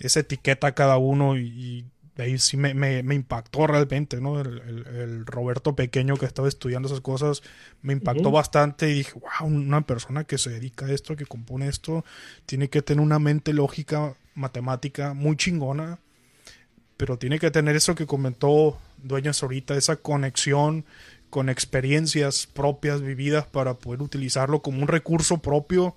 esa 0.00 0.20
etiqueta 0.20 0.74
cada 0.74 0.98
uno 0.98 1.36
y, 1.36 1.84
ahí 2.22 2.38
sí 2.38 2.56
me, 2.56 2.74
me, 2.74 3.14
impactó 3.14 3.66
realmente, 3.66 4.20
¿no? 4.20 4.40
El, 4.40 5.24
Roberto 5.26 5.76
pequeño 5.76 6.16
que 6.16 6.26
estaba 6.26 6.48
estudiando 6.48 6.88
esas 6.88 7.00
cosas 7.00 7.42
me 7.82 7.92
impactó 7.92 8.30
bastante 8.30 8.90
y 8.90 8.94
dije, 8.94 9.12
wow, 9.14 9.48
una 9.48 9.82
persona 9.82 10.24
que 10.24 10.38
se 10.38 10.50
dedica 10.50 10.86
a 10.86 10.92
esto, 10.92 11.16
que 11.16 11.26
compone 11.26 11.68
esto, 11.68 12.04
tiene 12.46 12.68
que 12.68 12.82
tener 12.82 13.02
una 13.02 13.18
mente 13.18 13.52
lógica, 13.52 14.14
matemática 14.34 15.14
muy 15.14 15.36
chingona, 15.36 15.98
pero 16.96 17.18
tiene 17.18 17.38
que 17.38 17.50
tener 17.50 17.76
eso 17.76 17.94
que 17.94 18.06
comentó 18.06 18.78
Dueñas 19.02 19.42
ahorita, 19.42 19.76
esa 19.76 19.96
conexión 19.96 20.84
con 21.30 21.48
experiencias 21.48 22.46
propias 22.46 23.02
vividas 23.02 23.46
para 23.46 23.74
poder 23.74 24.02
utilizarlo 24.02 24.60
como 24.62 24.82
un 24.82 24.88
recurso 24.88 25.38
propio 25.38 25.94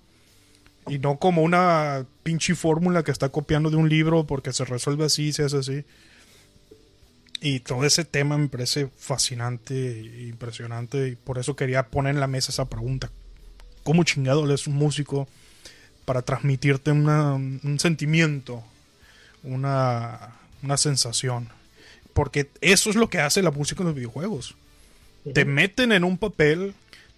y 0.88 1.00
no 1.00 1.18
como 1.18 1.42
una 1.42 2.06
pinche 2.24 2.56
fórmula 2.56 3.04
que 3.04 3.12
está 3.12 3.30
copiando 3.30 3.70
de 3.70 3.78
un 3.78 3.90
libro 3.90 4.26
porque 4.26 4.54
se 4.54 4.66
resuelve 4.66 5.06
así, 5.06 5.32
se 5.32 5.44
hace 5.44 5.58
así. 5.58 5.86
Y 7.42 7.62
todo 7.62 7.86
ese 7.86 8.06
tema 8.06 8.38
me 8.38 8.48
parece 8.48 8.90
fascinante 8.98 9.74
e 9.74 10.28
impresionante 10.28 11.10
y 11.10 11.16
por 11.16 11.40
eso 11.40 11.56
quería 11.56 11.88
poner 11.88 12.14
en 12.14 12.22
la 12.22 12.28
mesa 12.28 12.52
esa 12.52 12.70
pregunta. 12.70 13.10
¿Cómo 13.84 14.04
chingado 14.04 14.52
es 14.54 14.68
un 14.68 14.76
músico 14.76 15.28
para 16.06 16.22
transmitirte 16.22 16.92
un 16.92 17.78
sentimiento, 17.80 18.64
una, 19.42 20.36
una 20.62 20.78
sensación? 20.78 21.50
Porque 22.14 22.50
eso 22.62 22.92
es 22.92 22.96
lo 22.96 23.10
que 23.10 23.20
hace 23.20 23.42
la 23.42 23.52
música 23.52 23.82
en 23.82 23.88
los 23.88 23.96
videojuegos 23.96 24.56
te 25.34 25.46
meten 25.46 25.92
en 25.92 26.04
un 26.04 26.18
papel, 26.18 26.74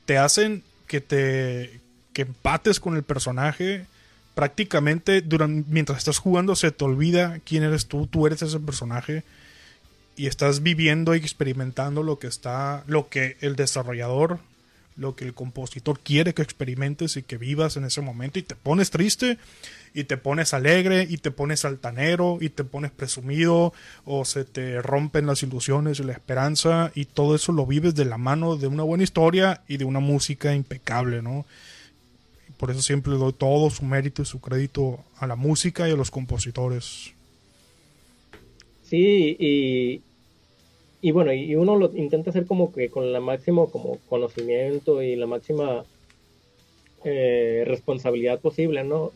te 0.06 0.18
hacen 0.18 0.64
que 0.88 1.02
te 1.02 1.80
que 2.14 2.24
empates 2.24 2.80
con 2.80 2.96
el 2.96 3.04
personaje. 3.04 3.86
Prácticamente 4.36 5.22
durante, 5.22 5.64
mientras 5.70 6.00
estás 6.00 6.18
jugando 6.18 6.56
se 6.56 6.72
te 6.72 6.84
olvida 6.84 7.40
quién 7.46 7.62
eres 7.62 7.86
tú, 7.86 8.08
tú 8.08 8.26
eres 8.26 8.42
ese 8.42 8.60
personaje 8.60 9.24
y 10.16 10.28
estás 10.28 10.62
viviendo 10.62 11.16
y 11.16 11.20
experimentando 11.20 12.04
lo 12.04 12.20
que 12.20 12.28
está, 12.28 12.84
lo 12.88 13.10
que 13.10 13.38
el 13.42 13.56
desarrollador, 13.56 14.40
lo 14.96 15.16
que 15.16 15.26
el 15.26 15.34
compositor 15.34 16.00
quiere 16.00 16.34
que 16.34 16.42
experimentes 16.42 17.18
y 17.18 17.24
que 17.24 17.38
vivas 17.38 17.78
en 17.78 17.86
ese 17.86 18.02
momento 18.02 18.40
y 18.40 18.44
te 18.44 18.56
pones 18.56 18.92
triste 18.92 19.38
y 19.94 20.04
te 20.06 20.18
pones 20.18 20.54
alegre 20.54 21.08
y 21.10 21.18
te 21.18 21.32
pones 21.32 21.66
altanero 21.66 22.38
y 22.42 22.50
te 22.50 22.64
pones 22.64 22.92
presumido 22.92 23.74
o 24.06 24.26
se 24.26 24.46
te 24.46 24.82
rompen 24.82 25.26
las 25.26 25.44
ilusiones 25.44 26.00
y 26.00 26.04
la 26.04 26.14
esperanza 26.14 26.92
y 26.96 27.06
todo 27.06 27.36
eso 27.36 27.52
lo 27.52 27.66
vives 27.66 27.96
de 27.96 28.06
la 28.06 28.18
mano 28.18 28.56
de 28.56 28.68
una 28.68 28.84
buena 28.84 29.04
historia 29.04 29.62
y 29.68 29.78
de 29.78 29.86
una 29.86 30.00
música 30.00 30.54
impecable, 30.54 31.22
¿no? 31.22 31.46
Por 32.58 32.72
eso 32.72 32.82
siempre 32.82 33.14
doy 33.14 33.34
todo 33.34 33.70
su 33.70 33.84
mérito 33.84 34.22
y 34.22 34.26
su 34.26 34.40
crédito 34.40 35.04
a 35.18 35.28
la 35.28 35.36
música 35.36 35.88
y 35.88 35.92
a 35.92 35.96
los 35.96 36.12
compositores. 36.12 37.14
Sí, 38.94 39.36
y, 39.40 40.02
y 41.02 41.12
bueno, 41.12 41.34
y 41.34 41.56
uno 41.56 41.76
lo 41.78 41.92
intenta 41.96 42.30
hacer 42.30 42.46
como 42.46 42.72
que 42.72 42.90
con 42.90 43.12
la 43.12 43.20
máximo 43.20 43.72
como 43.72 43.98
conocimiento 44.08 45.02
y 45.02 45.16
la 45.16 45.26
máxima 45.26 45.84
eh, 47.04 47.64
responsabilidad 47.66 48.40
posible, 48.40 48.84
¿no? 48.84 49.12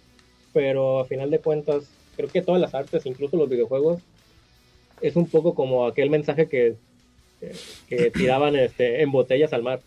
pero 0.51 0.99
a 0.99 1.05
final 1.05 1.29
de 1.29 1.37
cuentas, 1.37 1.83
creo 2.15 2.27
que 2.27 2.41
todas 2.41 2.59
las 2.59 2.73
artes, 2.73 3.05
incluso 3.05 3.37
los 3.37 3.47
videojuegos, 3.47 4.01
es 4.99 5.15
un 5.15 5.27
poco 5.27 5.53
como 5.53 5.85
aquel 5.85 6.09
mensaje 6.09 6.47
que, 6.47 6.73
que, 7.87 8.09
tiraban 8.15 8.55
este, 8.55 9.03
en 9.03 9.11
botellas 9.11 9.53
al 9.53 9.61
mar. 9.61 9.81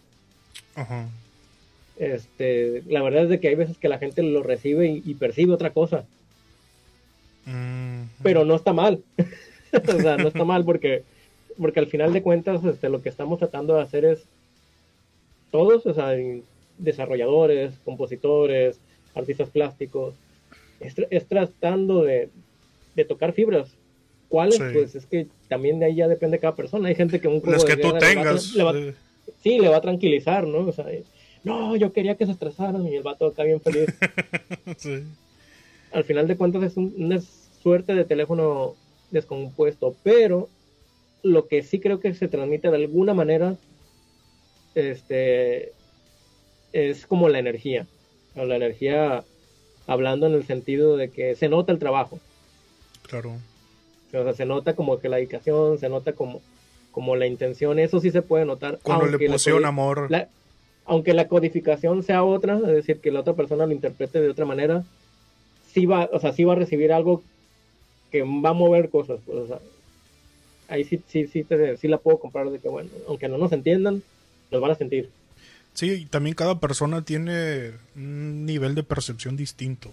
Este, 1.99 2.84
la 2.86 3.03
verdad 3.03 3.24
es 3.24 3.28
de 3.28 3.41
que 3.41 3.49
hay 3.49 3.57
veces 3.57 3.76
que 3.76 3.88
la 3.88 3.99
gente 3.99 4.22
lo 4.22 4.45
recibe 4.45 4.88
y, 4.88 5.14
percibe 5.14 5.53
otra 5.53 5.70
cosa. 5.70 6.05
Mm. 7.47 8.03
Pero 8.22 8.45
no 8.45 8.55
está 8.55 8.72
mal. 8.72 9.03
o 9.89 10.01
sea, 10.01 10.16
no 10.16 10.29
está 10.29 10.45
mal 10.45 10.64
porque, 10.64 11.03
porque 11.59 11.81
al 11.81 11.87
final 11.87 12.12
de 12.12 12.23
cuentas 12.23 12.64
este, 12.64 12.89
lo 12.89 13.03
que 13.03 13.09
estamos 13.09 13.39
tratando 13.39 13.75
de 13.75 13.83
hacer 13.83 14.05
es 14.05 14.25
todos, 15.51 15.87
o 15.87 15.95
sea, 15.95 16.16
desarrolladores, 16.79 17.75
compositores, 17.85 18.79
artistas 19.14 19.51
plásticos, 19.51 20.14
es, 20.81 21.27
tratando 21.27 22.03
de, 22.03 22.31
tocar 23.09 23.33
fibras. 23.33 23.71
¿Cuáles? 24.29 24.59
Pues 24.59 24.95
es 24.95 25.07
que 25.07 25.27
también 25.49 25.81
de 25.81 25.87
ahí 25.87 25.97
ya 25.97 26.07
depende 26.07 26.39
cada 26.39 26.55
persona. 26.55 26.89
Hay 26.89 26.95
gente 26.95 27.21
que 27.21 27.27
un 27.27 27.41
juego 27.41 27.64
que 27.64 27.77
tú 27.77 27.93
tengas. 27.99 28.55
Le 28.55 28.62
va, 28.62 28.75
sí, 29.43 29.59
le 29.59 29.68
va 29.68 29.79
a 29.79 29.81
tranquilizar, 29.81 30.47
¿no? 30.47 30.68
O 30.68 30.73
sea, 30.73 30.87
no, 31.43 31.75
yo 31.77 31.93
quería 31.93 32.16
que 32.16 32.27
se 32.27 32.33
estresaran 32.33 32.87
y 32.87 32.95
el 32.95 33.03
vato 33.03 33.27
acá 33.27 33.43
bien 33.43 33.61
feliz. 33.61 33.89
Al 35.93 36.05
final 36.05 36.29
de 36.29 36.37
cuentas 36.37 36.62
es 36.62 36.77
una 36.77 37.21
suerte 37.62 37.95
de 37.95 38.05
teléfono 38.05 38.77
descompuesto, 39.11 39.94
pero 40.02 40.48
lo 41.22 41.48
que 41.48 41.62
sí 41.62 41.80
creo 41.80 42.00
que 42.00 42.14
se 42.14 42.28
transmite 42.28 42.70
de 42.70 42.76
alguna 42.76 43.14
manera 43.14 43.56
este 44.74 45.72
es 46.72 47.06
como 47.06 47.28
la 47.28 47.38
energía. 47.38 47.86
La 48.34 48.56
energía 48.56 49.24
hablando 49.86 50.26
en 50.26 50.34
el 50.34 50.44
sentido 50.46 50.96
de 50.96 51.11
que 51.11 51.34
se 51.34 51.48
nota 51.48 51.72
el 51.72 51.78
trabajo. 51.78 52.20
Claro. 53.08 53.32
O 54.12 54.22
sea, 54.22 54.34
se 54.34 54.44
nota 54.44 54.74
como 54.74 54.98
que 55.00 55.08
la 55.08 55.16
dedicación, 55.16 55.78
se 55.78 55.88
nota 55.88 56.12
como, 56.12 56.40
como 56.92 57.16
la 57.16 57.26
intención, 57.26 57.78
eso 57.78 58.00
sí 58.00 58.11
se 58.11 58.22
puede 58.22 58.44
notar. 58.44 58.78
Cuando 58.82 59.06
le 59.06 59.28
pusieron 59.28 59.64
amor. 59.64 60.08
aunque 60.84 61.14
la 61.14 61.28
codificación 61.28 62.02
sea 62.02 62.24
otra, 62.24 62.56
es 62.58 62.66
decir, 62.66 63.00
que 63.00 63.11
la 63.11 63.20
otra 63.20 63.34
persona 63.34 63.66
lo 63.66 63.72
interprete 63.72 64.20
de 64.20 64.30
otra 64.30 64.44
manera, 64.44 64.84
sí 65.72 65.86
va, 65.86 66.08
o 66.12 66.20
sea, 66.20 66.32
sí 66.32 66.44
va 66.44 66.52
a 66.52 66.56
recibir 66.56 66.92
algo 66.92 67.22
que 68.11 68.22
va 68.22 68.50
a 68.50 68.54
mover 68.54 68.90
cosas. 68.90 69.20
Pues, 69.24 69.38
o 69.38 69.46
sea, 69.46 69.58
ahí 70.68 70.84
sí, 70.84 71.00
sí, 71.08 71.26
sí, 71.26 71.46
sí 71.80 71.88
la 71.88 71.98
puedo 71.98 72.18
comprar 72.18 72.50
de 72.50 72.58
que, 72.58 72.68
bueno, 72.68 72.90
aunque 73.08 73.28
no 73.28 73.38
nos 73.38 73.52
entiendan, 73.52 74.02
nos 74.50 74.61
van 74.61 74.70
a 74.72 74.76
sentir. 74.76 75.11
Sí, 75.74 75.90
y 75.90 76.04
también 76.06 76.34
cada 76.34 76.58
persona 76.61 77.04
tiene 77.04 77.72
un 77.94 78.44
nivel 78.44 78.74
de 78.74 78.82
percepción 78.82 79.36
distinto. 79.36 79.92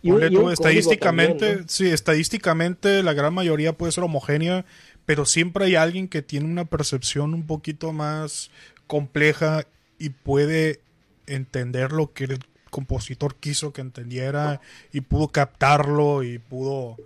Y, 0.00 0.12
estadísticamente, 0.52 1.64
sí, 1.66 1.88
estadísticamente 1.88 3.02
la 3.02 3.14
gran 3.14 3.34
mayoría 3.34 3.72
puede 3.72 3.92
ser 3.92 4.04
homogénea, 4.04 4.64
pero 5.06 5.26
siempre 5.26 5.64
hay 5.64 5.74
alguien 5.74 6.06
que 6.06 6.22
tiene 6.22 6.46
una 6.46 6.66
percepción 6.66 7.34
un 7.34 7.46
poquito 7.46 7.92
más 7.92 8.50
compleja 8.86 9.66
y 9.98 10.10
puede 10.10 10.80
entender 11.26 11.92
lo 11.92 12.12
que 12.12 12.38
compositor 12.70 13.36
quiso 13.36 13.72
que 13.72 13.80
entendiera 13.80 14.60
y 14.92 15.00
pudo 15.00 15.28
captarlo 15.28 16.22
y 16.22 16.38
pudo 16.38 16.96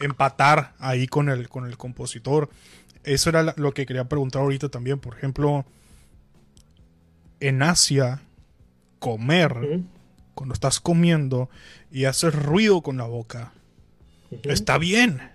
empatar 0.00 0.74
ahí 0.78 1.06
con 1.06 1.28
el, 1.28 1.48
con 1.48 1.66
el 1.66 1.76
compositor. 1.76 2.50
Eso 3.04 3.30
era 3.30 3.54
lo 3.56 3.72
que 3.72 3.86
quería 3.86 4.04
preguntar 4.08 4.42
ahorita 4.42 4.68
también. 4.68 4.98
Por 4.98 5.16
ejemplo, 5.16 5.64
en 7.40 7.62
Asia 7.62 8.22
comer, 8.98 9.82
cuando 10.34 10.54
estás 10.54 10.80
comiendo 10.80 11.50
y 11.92 12.06
haces 12.06 12.34
ruido 12.34 12.80
con 12.82 12.96
la 12.96 13.04
boca, 13.04 13.52
está 14.44 14.78
bien. 14.78 15.30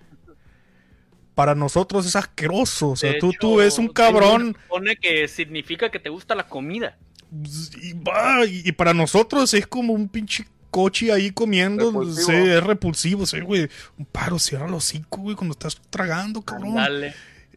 Para 1.36 1.56
nosotros 1.56 2.06
es 2.06 2.16
asqueroso. 2.16 2.90
O 2.90 2.96
sea, 2.96 3.18
tú, 3.20 3.32
tú 3.40 3.58
ves 3.58 3.78
un 3.78 3.88
cabrón. 3.88 4.58
Supone 4.64 4.98
que 4.98 5.28
significa 5.28 5.90
que 5.90 6.00
te 6.00 6.10
gusta 6.10 6.36
la 6.36 6.48
comida. 6.48 6.98
Y, 7.32 8.72
para 8.74 8.94
nosotros 8.94 9.54
es 9.54 9.68
como 9.68 9.94
un 9.94 10.10
pinche 10.10 10.46
coche 10.72 11.12
ahí 11.12 11.32
comiendo. 11.32 12.04
es 12.04 12.64
repulsivo. 12.64 13.26
güey. 13.46 13.70
Un 13.98 14.06
paro, 14.06 14.40
cierra 14.40 14.68
los 14.68 14.86
hocico, 14.86 15.22
güey, 15.22 15.36
cuando 15.36 15.54
estás 15.54 15.80
tragando, 15.90 16.42
cabrón. 16.42 16.76
Dale. 16.76 17.14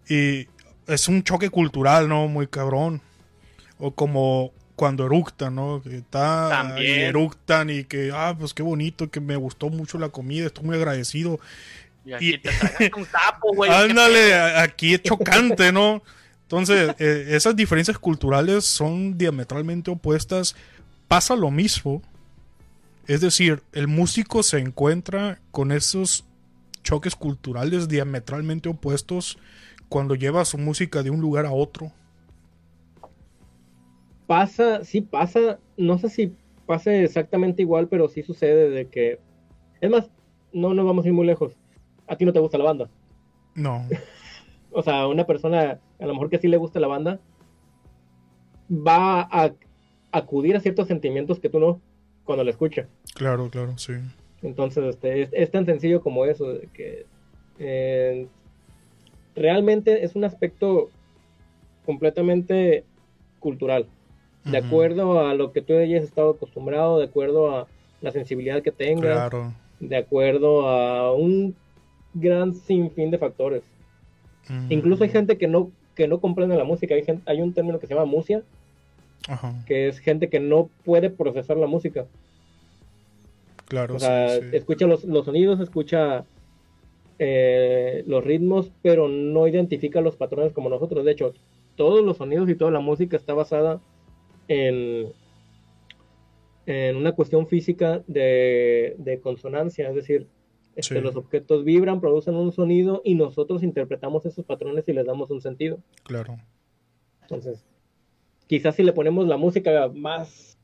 Y 0.08 0.48
es 0.86 1.08
un 1.08 1.22
choque 1.22 1.50
cultural, 1.50 2.08
¿no? 2.08 2.28
Muy 2.28 2.46
cabrón. 2.46 3.00
O 3.78 3.92
como 3.92 4.52
cuando 4.76 5.06
eructan, 5.06 5.54
¿no? 5.54 5.82
Que 5.82 5.98
está 5.98 6.74
y 6.78 6.86
eructan 6.86 7.70
y 7.70 7.84
que, 7.84 8.10
ah, 8.12 8.34
pues 8.38 8.52
qué 8.54 8.62
bonito, 8.62 9.10
que 9.10 9.20
me 9.20 9.36
gustó 9.36 9.68
mucho 9.68 9.98
la 9.98 10.08
comida, 10.08 10.46
estoy 10.46 10.64
muy 10.64 10.76
agradecido. 10.76 11.40
Y 12.04 12.12
aquí 12.12 12.38
te 12.38 12.50
tragas 12.50 12.90
un 12.96 13.06
sapo, 13.06 13.54
güey. 13.54 13.70
Ándale, 13.70 14.34
aquí 14.34 14.94
es 14.94 15.02
chocante, 15.02 15.72
¿no? 15.72 16.02
Entonces, 16.52 16.94
eh, 16.98 17.26
esas 17.30 17.56
diferencias 17.56 17.98
culturales 17.98 18.64
son 18.64 19.16
diametralmente 19.16 19.90
opuestas. 19.90 20.54
Pasa 21.08 21.34
lo 21.34 21.50
mismo. 21.50 22.02
Es 23.06 23.20
decir, 23.20 23.62
el 23.72 23.88
músico 23.88 24.42
se 24.42 24.58
encuentra 24.58 25.40
con 25.50 25.72
esos 25.72 26.24
choques 26.84 27.16
culturales 27.16 27.88
diametralmente 27.88 28.68
opuestos 28.68 29.38
cuando 29.88 30.14
lleva 30.14 30.44
su 30.44 30.58
música 30.58 31.02
de 31.02 31.10
un 31.10 31.20
lugar 31.20 31.46
a 31.46 31.52
otro 31.52 31.92
pasa, 34.32 34.82
sí 34.82 35.02
pasa, 35.02 35.58
no 35.76 35.98
sé 35.98 36.08
si 36.08 36.34
pase 36.64 37.04
exactamente 37.04 37.60
igual, 37.60 37.88
pero 37.88 38.08
sí 38.08 38.22
sucede 38.22 38.70
de 38.70 38.88
que, 38.88 39.18
es 39.82 39.90
más, 39.90 40.10
no 40.54 40.72
nos 40.72 40.86
vamos 40.86 41.04
a 41.04 41.08
ir 41.08 41.12
muy 41.12 41.26
lejos. 41.26 41.54
A 42.06 42.16
ti 42.16 42.24
no 42.24 42.32
te 42.32 42.38
gusta 42.38 42.56
la 42.56 42.64
banda. 42.64 42.88
No. 43.54 43.86
o 44.72 44.82
sea, 44.82 45.06
una 45.06 45.26
persona 45.26 45.78
a 45.98 46.06
lo 46.06 46.12
mejor 46.14 46.30
que 46.30 46.38
sí 46.38 46.48
le 46.48 46.56
gusta 46.56 46.80
la 46.80 46.88
banda, 46.88 47.20
va 48.70 49.22
a 49.30 49.52
acudir 50.10 50.56
a 50.56 50.60
ciertos 50.60 50.88
sentimientos 50.88 51.40
que 51.40 51.48
tú 51.48 51.58
no 51.58 51.80
cuando 52.24 52.44
la 52.44 52.50
escucha. 52.50 52.86
Claro, 53.14 53.50
claro, 53.50 53.76
sí. 53.78 53.94
Entonces, 54.42 54.84
este, 54.84 55.28
es, 55.30 55.50
tan 55.50 55.66
sencillo 55.66 56.02
como 56.02 56.24
eso, 56.24 56.58
que 56.72 57.06
eh, 57.58 58.26
realmente 59.34 60.04
es 60.04 60.16
un 60.16 60.24
aspecto 60.24 60.90
completamente 61.86 62.84
cultural, 63.38 63.86
de 64.44 64.58
acuerdo 64.58 65.26
a 65.26 65.34
lo 65.34 65.52
que 65.52 65.62
tú 65.62 65.76
hayas 65.76 66.02
estado 66.02 66.30
acostumbrado, 66.30 66.98
de 66.98 67.04
acuerdo 67.04 67.56
a 67.56 67.68
la 68.00 68.10
sensibilidad 68.10 68.62
que 68.62 68.72
tengas, 68.72 69.32
de 69.78 69.96
acuerdo 69.96 70.68
a 70.68 71.12
un 71.12 71.54
gran 72.14 72.54
sinfín 72.54 73.10
de 73.10 73.18
factores. 73.18 73.62
Incluso 74.68 75.04
hay 75.04 75.10
gente 75.10 75.38
que 75.38 75.48
no, 75.48 75.70
que 75.94 76.08
no 76.08 76.20
comprende 76.20 76.56
la 76.56 76.64
música, 76.64 76.94
hay, 76.94 77.04
hay 77.26 77.40
un 77.40 77.52
término 77.52 77.78
que 77.78 77.86
se 77.86 77.94
llama 77.94 78.06
musia, 78.06 78.42
que 79.66 79.88
es 79.88 79.98
gente 79.98 80.28
que 80.28 80.40
no 80.40 80.68
puede 80.84 81.10
procesar 81.10 81.56
la 81.56 81.66
música. 81.66 82.06
Claro, 83.66 83.94
o 83.94 83.98
sea, 83.98 84.36
escucha 84.36 84.86
los, 84.86 85.04
los, 85.04 85.24
sonidos, 85.24 85.60
escucha 85.60 86.24
eh, 87.18 88.04
los 88.06 88.22
ritmos, 88.24 88.70
pero 88.82 89.08
no 89.08 89.46
identifica 89.46 90.00
los 90.00 90.16
patrones 90.16 90.52
como 90.52 90.68
nosotros. 90.68 91.04
De 91.04 91.12
hecho, 91.12 91.32
todos 91.76 92.04
los 92.04 92.18
sonidos 92.18 92.50
y 92.50 92.54
toda 92.54 92.70
la 92.70 92.80
música 92.80 93.16
está 93.16 93.32
basada 93.32 93.80
en, 94.48 95.06
en 96.66 96.96
una 96.96 97.12
cuestión 97.12 97.46
física 97.46 98.02
de, 98.06 99.20
consonancia, 99.22 99.88
es 99.88 99.94
decir, 99.94 100.26
este, 100.74 101.00
los 101.00 101.16
objetos 101.16 101.64
vibran, 101.64 102.00
producen 102.00 102.34
un 102.34 102.52
sonido 102.52 103.02
y 103.04 103.14
nosotros 103.14 103.62
interpretamos 103.62 104.24
esos 104.26 104.44
patrones 104.44 104.88
y 104.88 104.92
les 104.92 105.06
damos 105.06 105.30
un 105.30 105.40
sentido. 105.40 105.78
Claro. 106.04 106.38
Entonces, 107.22 107.64
quizás 108.46 108.74
si 108.74 108.82
le 108.82 108.92
ponemos 108.92 109.26
la 109.26 109.36
música 109.36 109.90
más 109.94 110.58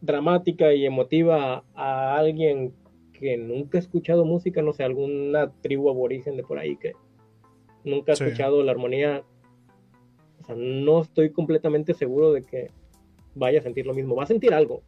dramática 0.00 0.74
y 0.74 0.84
emotiva 0.84 1.64
a 1.74 2.16
alguien 2.16 2.74
que 3.12 3.36
nunca 3.36 3.78
ha 3.78 3.80
escuchado 3.80 4.24
música, 4.24 4.62
no 4.62 4.72
sé, 4.72 4.82
alguna 4.82 5.52
tribu 5.60 5.88
aborigen 5.90 6.36
de 6.36 6.42
por 6.42 6.58
ahí 6.58 6.76
que 6.76 6.94
nunca 7.84 8.12
ha 8.12 8.14
escuchado 8.14 8.62
la 8.62 8.72
armonía, 8.72 9.22
o 10.40 10.44
sea, 10.44 10.56
no 10.56 11.00
estoy 11.00 11.30
completamente 11.30 11.94
seguro 11.94 12.32
de 12.32 12.42
que 12.42 12.70
vaya 13.34 13.60
a 13.60 13.62
sentir 13.62 13.86
lo 13.86 13.94
mismo. 13.94 14.16
Va 14.16 14.24
a 14.24 14.26
sentir 14.26 14.52
algo, 14.54 14.82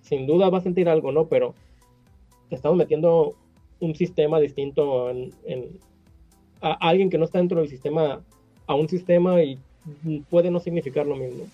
sin 0.00 0.26
duda 0.26 0.48
va 0.48 0.58
a 0.58 0.62
sentir 0.62 0.88
algo, 0.88 1.12
¿no? 1.12 1.28
Pero 1.28 1.54
estamos 2.56 2.76
metiendo 2.76 3.36
un 3.80 3.94
sistema 3.94 4.38
distinto 4.38 5.10
en, 5.10 5.32
a 6.60 6.72
alguien 6.88 7.10
que 7.10 7.18
no 7.18 7.24
está 7.24 7.38
dentro 7.38 7.60
del 7.60 7.68
sistema, 7.68 8.20
a 8.66 8.74
un 8.74 8.88
sistema 8.88 9.42
y 9.42 9.58
puede 10.28 10.50
no 10.50 10.60
significar 10.60 11.06
lo 11.06 11.16
mismo. 11.16 11.46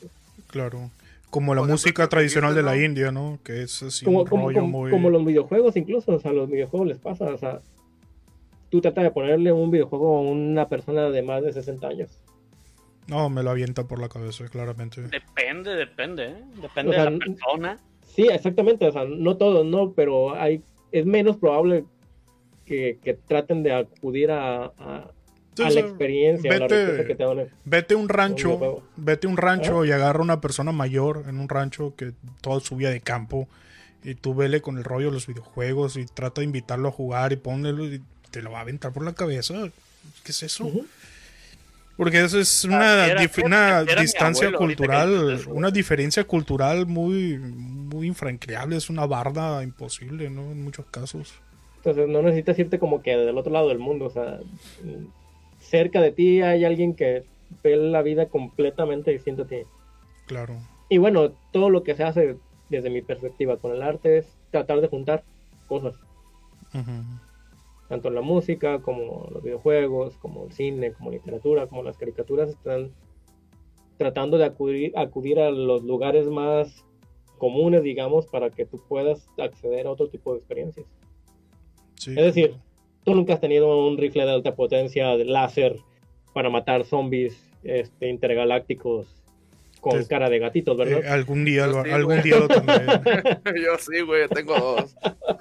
Claro. 0.49 0.90
Como 1.30 1.55
la 1.55 1.62
música 1.62 2.09
tradicional 2.09 2.55
de 2.55 2.62
la 2.62 2.76
India, 2.76 3.11
¿no? 3.11 3.38
Que 3.44 3.62
es 3.62 3.82
así 3.82 4.05
como, 4.05 4.24
como, 4.24 5.11
los 5.11 5.24
videojuegos 5.24 5.76
incluso, 5.76 6.12
o 6.12 6.18
sea, 6.20 6.30
a 6.30 6.34
los 6.34 6.49
videojuegos 6.49 6.88
les 6.88 6.99
pasa, 6.99 7.26
o 7.26 7.38
sea, 7.38 7.61
tú 8.70 8.80
tratas 8.80 9.05
de 9.05 9.11
ponerle 9.11 9.53
un 9.53 9.70
videojuego 9.70 10.18
a 10.18 10.20
una 10.22 10.68
persona 10.68 11.11
de 11.11 11.22
más 11.22 11.42
de 11.42 11.53
60 11.53 11.86
años. 11.86 12.11
No, 13.09 13.28
me 13.28 13.42
lo 13.42 13.51
avienta 13.51 13.86
por 13.86 14.01
la 14.01 14.09
cabeza, 14.09 14.49
claramente. 14.49 15.03
Depende, 15.03 15.74
depende, 15.74 16.26
¿eh? 16.26 16.44
Depende 16.61 16.97
de 16.97 17.11
la 17.11 17.18
persona. 17.18 17.78
Sí, 18.03 18.28
exactamente, 18.30 18.86
o 18.86 18.92
sea, 18.92 19.05
no 19.05 19.36
todos, 19.36 19.64
no, 19.66 19.92
pero 19.92 20.34
hay 20.34 20.62
es 21.01 21.07
menos 21.07 21.36
probable 21.36 21.84
que, 22.64 23.18
traten 23.26 23.62
de 23.62 23.72
acudir 23.72 24.30
a, 24.30 24.64
a 24.66 25.12
la 25.57 25.80
experiencia, 25.80 26.51
vete, 26.51 27.05
que 27.07 27.14
te 27.14 27.24
Vete 27.64 27.94
un 27.94 28.09
rancho, 28.09 28.82
vete 28.97 29.26
un 29.26 29.36
rancho 29.36 29.84
y 29.84 29.92
agarra 29.92 30.20
una 30.20 30.40
persona 30.40 30.72
mayor 30.72 31.24
en 31.28 31.38
un 31.38 31.49
rancho 31.49 31.94
que 31.97 32.12
todo 32.40 32.61
su 32.61 32.76
vida 32.76 32.90
de 32.90 33.01
campo 33.01 33.49
y 34.03 34.14
tú 34.14 34.34
vele 34.34 34.61
con 34.61 34.78
el 34.78 34.84
rollo 34.84 35.07
de 35.07 35.12
los 35.12 35.26
videojuegos 35.26 35.97
y 35.97 36.07
trata 36.07 36.40
de 36.40 36.47
invitarlo 36.47 36.88
a 36.88 36.92
jugar 36.92 37.32
y 37.32 37.36
ponelo 37.36 37.86
y 37.86 38.03
te 38.30 38.42
lo 38.42 38.53
va 38.53 38.59
a 38.59 38.62
aventar 38.62 38.92
por 38.92 39.05
la 39.05 39.14
cabeza. 39.14 39.55
¿Qué 40.24 40.32
es 40.32 40.42
eso? 40.42 40.70
Porque 41.97 42.22
eso 42.22 42.38
es 42.38 42.64
una, 42.64 43.07
distancia 43.94 44.53
cultural, 44.53 45.40
una 45.49 45.70
diferencia 45.70 46.24
cultural 46.24 46.86
muy, 46.86 47.38
muy 47.38 48.09
infranqueable, 48.09 48.76
es 48.76 48.90
una 48.90 49.07
barda 49.07 49.62
imposible, 49.62 50.28
¿no? 50.28 50.53
En 50.53 50.62
muchos 50.62 50.84
casos. 50.86 51.34
Entonces 51.78 52.09
no 52.09 52.20
necesitas 52.20 52.59
irte 52.59 52.78
como 52.78 53.01
que 53.01 53.16
del 53.16 53.38
otro 53.38 53.53
lado 53.53 53.68
del 53.68 53.78
mundo, 53.78 54.07
o 54.07 54.11
sea, 54.11 54.40
cerca 55.59 56.03
de 56.03 56.12
ti 56.12 56.42
hay 56.42 56.64
alguien 56.64 56.94
que 56.94 57.24
ve 57.62 57.76
la 57.76 58.03
vida 58.03 58.26
completamente 58.26 59.11
distinta 59.11 59.44
a 59.44 59.47
ti. 59.47 59.59
Claro. 60.26 60.57
Y 60.88 60.99
bueno, 60.99 61.32
todo 61.53 61.70
lo 61.70 61.82
que 61.82 61.94
se 61.94 62.05
hace 62.05 62.36
desde 62.68 62.90
mi 62.90 63.03
perspectiva 63.03 63.57
con 63.57 63.72
el 63.72 63.82
arte 63.82 64.18
es 64.18 64.26
tratar 64.51 64.80
de 64.80 64.88
juntar 64.88 65.22
cosas. 65.66 65.94
Tanto 67.89 68.11
la 68.11 68.20
música 68.20 68.80
como 68.80 69.28
los 69.30 69.43
videojuegos, 69.43 70.16
como 70.16 70.45
el 70.45 70.53
cine, 70.53 70.93
como 70.93 71.11
la 71.11 71.16
literatura, 71.16 71.66
como 71.66 71.82
las 71.82 71.97
caricaturas 71.97 72.51
están 72.51 72.93
tratando 73.97 74.39
de 74.39 74.45
acudir, 74.45 74.93
acudir 74.97 75.39
a 75.39 75.51
los 75.51 75.84
lugares 75.84 76.26
más 76.26 76.84
comunes, 77.39 77.82
digamos, 77.82 78.26
para 78.26 78.51
que 78.51 78.66
tú 78.66 78.80
puedas 78.89 79.28
acceder 79.39 79.87
a 79.87 79.91
otro 79.91 80.09
tipo 80.09 80.32
de 80.32 80.39
experiencias. 80.39 80.87
es 82.07 82.14
decir, 82.14 82.57
tú 83.05 83.14
nunca 83.14 83.34
has 83.34 83.41
tenido 83.41 83.87
un 83.87 83.97
rifle 83.97 84.24
de 84.24 84.32
alta 84.32 84.55
potencia 84.55 85.16
de 85.16 85.24
láser 85.24 85.76
para 86.32 86.51
matar 86.51 86.84
zombies 86.84 87.51
este, 87.62 88.09
intergalácticos 88.09 89.16
con 89.81 90.05
cara 90.05 90.29
de 90.29 90.39
gatitos, 90.39 90.77
¿verdad? 90.77 91.05
Eh, 91.05 91.09
algún 91.09 91.45
día, 91.45 91.66
lo, 91.66 91.81
algún 91.81 92.22
día 92.22 92.39
lo 92.39 92.49
tendré. 92.49 92.87
yo 93.64 93.79
sí, 93.79 94.01
güey, 94.01 94.29
tengo 94.29 94.55
dos. 94.59 94.97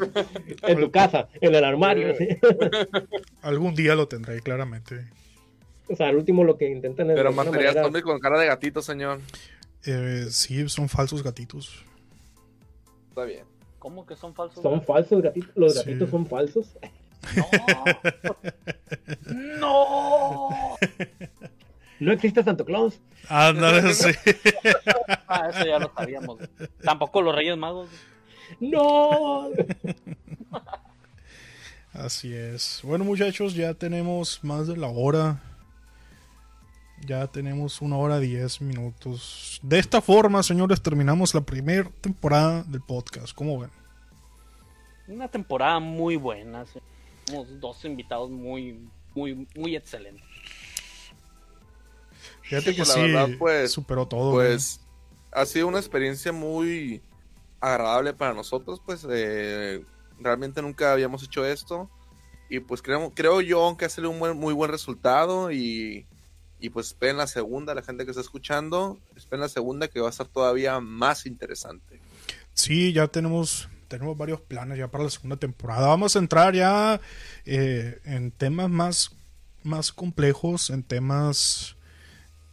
en 0.64 0.80
tu 0.80 0.92
casa, 0.92 1.28
en 1.42 1.56
el 1.56 1.64
armario, 1.64 2.16
sí. 2.16 2.28
algún 3.42 3.76
día 3.76 3.96
lo 3.96 4.08
tendré, 4.08 4.42
claramente. 4.42 5.08
O 5.88 5.96
sea, 5.96 6.10
al 6.10 6.16
último 6.16 6.44
lo 6.44 6.58
que 6.58 6.70
intentan 6.70 7.12
es... 7.12 7.16
Pero 7.16 7.32
zombies 7.34 8.04
con 8.04 8.20
cara 8.20 8.40
de 8.40 8.48
gatito, 8.48 8.82
señor. 8.82 9.20
Eh, 9.86 10.28
sí, 10.30 10.68
son 10.68 10.90
falsos 10.90 11.22
gatitos. 11.22 11.84
Está 13.10 13.24
bien. 13.24 13.46
¿Cómo 13.78 14.06
que 14.06 14.16
son 14.16 14.34
falsos? 14.34 14.64
¿Son 14.64 14.82
falsos 14.82 15.22
gatitos? 15.22 15.52
¿Los 15.56 15.76
gatitos 15.76 16.10
son 16.10 16.26
falsos? 16.26 16.76
¡No! 19.60 19.60
¿No 19.60 20.76
existe 22.12 22.44
Santo 22.44 22.66
Claus? 22.66 23.00
Ah, 23.30 23.54
no, 23.56 23.70
sí. 23.94 24.12
ah, 25.28 25.50
eso 25.50 25.66
ya 25.66 25.80
lo 25.80 25.92
sabíamos. 25.96 26.40
Tampoco 26.84 27.22
los 27.22 27.36
Reyes 27.36 27.58
Magos. 27.58 27.90
¡No! 28.60 29.50
Así 31.94 32.34
es. 32.34 32.82
Bueno, 32.84 33.06
muchachos, 33.06 33.56
ya 33.56 33.74
tenemos 33.74 34.44
más 34.44 34.68
de 34.68 34.78
la 34.78 34.88
hora. 34.88 35.42
Ya 37.06 37.28
tenemos 37.28 37.82
una 37.82 37.98
hora 37.98 38.20
diez 38.20 38.62
minutos. 38.62 39.60
De 39.64 39.80
esta 39.80 40.02
forma, 40.02 40.44
señores, 40.44 40.82
terminamos 40.82 41.34
la 41.34 41.42
primera 41.42 41.90
temporada 42.02 42.64
del 42.64 42.82
podcast. 42.82 43.34
¿Cómo 43.34 43.60
ven? 43.60 43.70
Una 45.08 45.28
temporada 45.28 45.80
muy 45.80 46.16
buena 46.16 46.66
dos 47.60 47.86
invitados 47.86 48.30
muy, 48.30 48.80
muy, 49.14 49.48
muy 49.56 49.76
excelentes. 49.76 50.25
Fíjate 52.46 52.76
que 52.76 52.84
pues, 52.84 52.94
sí, 52.94 53.36
pues, 53.38 53.72
superó 53.72 54.08
todo. 54.08 54.32
Pues 54.34 54.80
ha 55.32 55.46
sido 55.46 55.68
una 55.68 55.80
experiencia 55.80 56.32
muy 56.32 57.02
agradable 57.60 58.14
para 58.14 58.34
nosotros, 58.34 58.82
pues 58.86 59.06
eh, 59.10 59.84
realmente 60.20 60.62
nunca 60.62 60.92
habíamos 60.92 61.24
hecho 61.24 61.46
esto 61.46 61.90
y 62.50 62.60
pues 62.60 62.82
creo, 62.82 63.12
creo 63.14 63.42
yo 63.42 63.76
que 63.78 63.86
ha 63.86 63.90
sido 63.90 64.12
un 64.12 64.38
muy 64.38 64.54
buen 64.54 64.72
resultado 64.72 65.52
y, 65.52 66.06
y 66.60 66.70
pues 66.70 66.88
esperen 66.88 67.18
la 67.18 67.28
segunda, 67.28 67.74
la 67.74 67.82
gente 67.82 68.06
que 68.06 68.12
está 68.12 68.22
escuchando, 68.22 69.00
esperen 69.16 69.42
la 69.42 69.50
segunda 69.50 69.88
que 69.88 70.00
va 70.00 70.08
a 70.08 70.12
estar 70.12 70.28
todavía 70.28 70.80
más 70.80 71.26
interesante. 71.26 72.00
Sí, 72.54 72.94
ya 72.94 73.08
tenemos 73.08 73.68
tenemos 73.88 74.18
varios 74.18 74.42
planes 74.42 74.78
ya 74.78 74.90
para 74.90 75.04
la 75.04 75.10
segunda 75.10 75.38
temporada. 75.38 75.88
Vamos 75.88 76.16
a 76.16 76.20
entrar 76.20 76.54
ya 76.54 77.00
eh, 77.46 78.00
en 78.06 78.32
temas 78.32 78.70
más, 78.70 79.16
más 79.64 79.92
complejos, 79.92 80.70
en 80.70 80.84
temas 80.84 81.75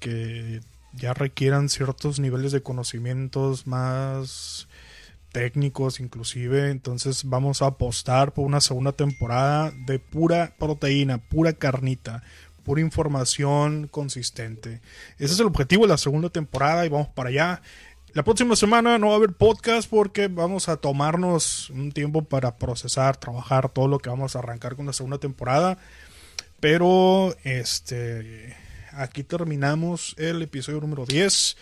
que 0.03 0.61
ya 0.93 1.15
requieran 1.15 1.69
ciertos 1.69 2.19
niveles 2.19 2.51
de 2.51 2.63
conocimientos 2.63 3.69
más 3.69 4.69
técnicos 5.31 6.01
inclusive. 6.01 6.71
Entonces 6.71 7.23
vamos 7.25 7.63
a 7.63 7.67
apostar 7.67 8.35
por 8.35 8.45
una 8.45 8.61
segunda 8.61 8.93
temporada 8.93 9.73
de 9.87 10.01
pura 10.01 10.55
proteína, 10.59 11.19
pura 11.19 11.53
carnita, 11.53 12.25
pura 12.65 12.81
información 12.81 13.89
consistente. 13.89 14.81
Ese 15.19 15.35
es 15.35 15.41
el 15.41 15.47
objetivo 15.47 15.85
de 15.85 15.91
la 15.91 15.99
segunda 15.99 16.29
temporada 16.29 16.85
y 16.85 16.89
vamos 16.89 17.09
para 17.09 17.31
allá. 17.31 17.63
La 18.13 18.25
próxima 18.25 18.57
semana 18.57 18.99
no 18.99 19.07
va 19.07 19.13
a 19.15 19.17
haber 19.17 19.33
podcast 19.33 19.89
porque 19.89 20.27
vamos 20.27 20.69
a 20.69 20.77
tomarnos 20.77 21.71
un 21.71 21.93
tiempo 21.93 22.25
para 22.25 22.57
procesar, 22.59 23.17
trabajar 23.17 23.71
todo 23.71 23.87
lo 23.87 24.01
que 24.01 24.11
vamos 24.11 24.35
a 24.35 24.41
arrancar 24.41 24.75
con 24.75 24.85
la 24.85 24.93
segunda 24.93 25.19
temporada. 25.19 25.79
Pero 26.61 27.35
este 27.45 28.55
aquí 28.97 29.23
terminamos 29.23 30.15
el 30.19 30.43
episodio 30.43 30.81
número 30.81 31.07
10, 31.07 31.57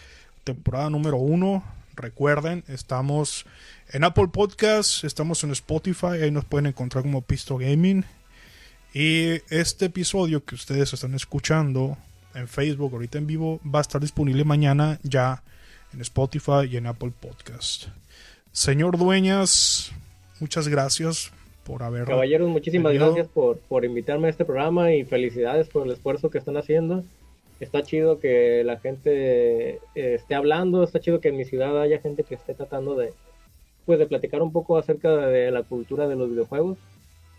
temporada 0.44 0.90
número 0.90 1.16
1. 1.18 1.62
Recuerden, 1.96 2.64
estamos 2.68 3.44
en 3.92 4.04
Apple 4.04 4.28
Podcasts, 4.28 5.04
estamos 5.04 5.44
en 5.44 5.50
Spotify, 5.50 6.22
ahí 6.22 6.30
nos 6.30 6.44
pueden 6.44 6.66
encontrar 6.66 7.02
como 7.02 7.22
Pisto 7.22 7.58
Gaming. 7.58 8.04
Y 8.92 9.40
este 9.50 9.86
episodio 9.86 10.44
que 10.44 10.54
ustedes 10.54 10.92
están 10.92 11.14
escuchando 11.14 11.96
en 12.34 12.48
Facebook, 12.48 12.92
ahorita 12.92 13.18
en 13.18 13.26
vivo, 13.26 13.60
va 13.62 13.80
a 13.80 13.82
estar 13.82 14.00
disponible 14.00 14.44
mañana 14.44 14.98
ya 15.02 15.42
en 15.92 16.00
Spotify 16.00 16.66
y 16.70 16.76
en 16.76 16.86
Apple 16.86 17.12
Podcast. 17.18 17.86
Señor 18.52 18.98
Dueñas, 18.98 19.92
muchas 20.40 20.68
gracias 20.68 21.32
por 21.64 21.82
haber. 21.82 22.04
Caballeros, 22.04 22.48
muchísimas 22.48 22.94
gracias 22.94 23.28
por, 23.28 23.58
por 23.58 23.84
invitarme 23.84 24.26
a 24.28 24.30
este 24.30 24.44
programa 24.44 24.92
y 24.92 25.04
felicidades 25.04 25.68
por 25.68 25.86
el 25.86 25.92
esfuerzo 25.92 26.30
que 26.30 26.38
están 26.38 26.56
haciendo. 26.56 27.04
Está 27.60 27.82
chido 27.82 28.18
que 28.18 28.64
la 28.64 28.80
gente 28.80 29.74
eh, 29.94 29.94
esté 29.94 30.34
hablando, 30.34 30.82
está 30.82 30.98
chido 30.98 31.20
que 31.20 31.28
en 31.28 31.36
mi 31.36 31.44
ciudad 31.44 31.80
haya 31.80 32.00
gente 32.00 32.24
que 32.24 32.34
esté 32.34 32.54
tratando 32.54 32.96
de, 32.96 33.12
pues, 33.84 33.98
de 33.98 34.06
platicar 34.06 34.42
un 34.42 34.50
poco 34.50 34.78
acerca 34.78 35.26
de 35.26 35.50
la 35.50 35.62
cultura 35.62 36.08
de 36.08 36.16
los 36.16 36.30
videojuegos. 36.30 36.78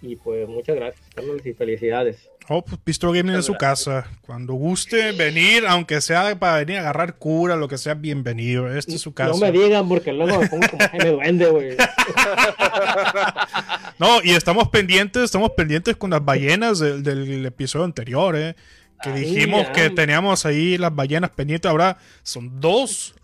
Y 0.04 0.16
pues 0.16 0.50
muchas 0.50 0.76
gracias, 0.76 1.06
Carlos, 1.14 1.46
y 1.46 1.54
felicidades. 1.54 2.28
Oh, 2.50 2.66
pues 2.66 2.80
Pistol 2.84 3.16
Gaming 3.16 3.36
en 3.36 3.44
su 3.44 3.54
casa. 3.54 4.10
Cuando 4.26 4.54
guste 4.54 5.12
venir, 5.12 5.64
aunque 5.68 6.02
sea 6.02 6.38
para 6.40 6.58
venir 6.58 6.78
a 6.78 6.82
agarrar 6.82 7.18
cura, 7.18 7.56
lo 7.56 7.68
que 7.68 7.78
sea, 7.78 7.94
bienvenido. 7.94 8.68
Esta 8.76 8.96
es 8.96 9.02
su 9.02 9.14
casa. 9.14 9.32
No 9.32 9.38
me 9.38 9.52
digan, 9.52 9.88
porque 9.88 10.12
luego 10.12 10.40
me 10.40 10.50
pongo 10.50 10.68
como 10.70 10.84
me 10.92 11.12
Duende, 11.12 11.46
güey. 11.46 11.78
no, 14.00 14.24
y 14.24 14.32
estamos 14.32 14.70
pendientes, 14.70 15.24
estamos 15.24 15.52
pendientes 15.52 15.96
con 15.96 16.10
las 16.10 16.26
ballenas 16.26 16.80
del, 16.80 17.46
episodio 17.46 17.86
anterior, 17.86 18.36
¿eh? 18.36 18.56
Que 19.02 19.12
dijimos 19.12 19.68
que 19.70 19.90
teníamos 19.90 20.46
ahí 20.46 20.78
las 20.78 20.94
ballenas 20.94 21.32
pendientes. 21.32 21.70
Ahora 21.70 21.98
son 22.24 22.60
dos 22.60 23.16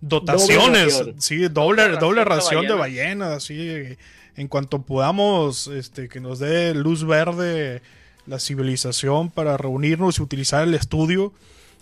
dotaciones. 0.00 1.02
sí, 1.18 1.48
doble, 1.48 1.88
doble 1.96 2.24
ración, 2.24 2.66
de 2.66 2.74
ballenas, 2.74 3.30
así 3.30 3.96
en 4.36 4.48
cuanto 4.48 4.82
podamos, 4.82 5.66
este, 5.68 6.08
que 6.08 6.20
nos 6.20 6.38
dé 6.38 6.74
luz 6.74 7.04
verde 7.04 7.82
la 8.26 8.38
civilización 8.38 9.30
para 9.30 9.56
reunirnos 9.56 10.18
y 10.18 10.22
utilizar 10.22 10.62
el 10.64 10.74
estudio, 10.74 11.32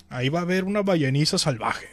ahí 0.08 0.28
va 0.28 0.40
a 0.40 0.42
haber 0.42 0.64
una 0.64 0.82
balleniza 0.82 1.38
salvaje. 1.38 1.88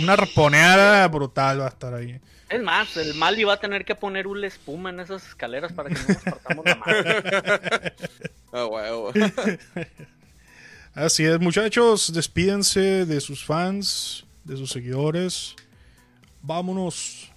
Una 0.00 0.14
arponeada 0.14 1.06
brutal 1.08 1.60
va 1.60 1.66
a 1.66 1.70
estar 1.70 1.94
ahí. 1.94 2.20
Es 2.48 2.62
más, 2.62 2.96
el 2.96 3.14
Mali 3.14 3.44
va 3.44 3.54
a 3.54 3.60
tener 3.60 3.84
que 3.84 3.96
poner 3.96 4.26
una 4.28 4.46
espuma 4.46 4.90
en 4.90 5.00
esas 5.00 5.26
escaleras 5.26 5.72
para 5.72 5.88
que 5.90 5.96
no 5.96 6.06
nos 6.06 6.22
partamos 6.22 6.64
la 6.64 6.76
mano. 6.76 6.96
Así 10.96 11.26
es, 11.26 11.38
muchachos, 11.38 12.10
despídense 12.10 13.04
de 13.04 13.20
sus 13.20 13.44
fans, 13.44 14.24
de 14.44 14.56
sus 14.56 14.70
seguidores. 14.70 15.54
Vámonos. 16.40 17.30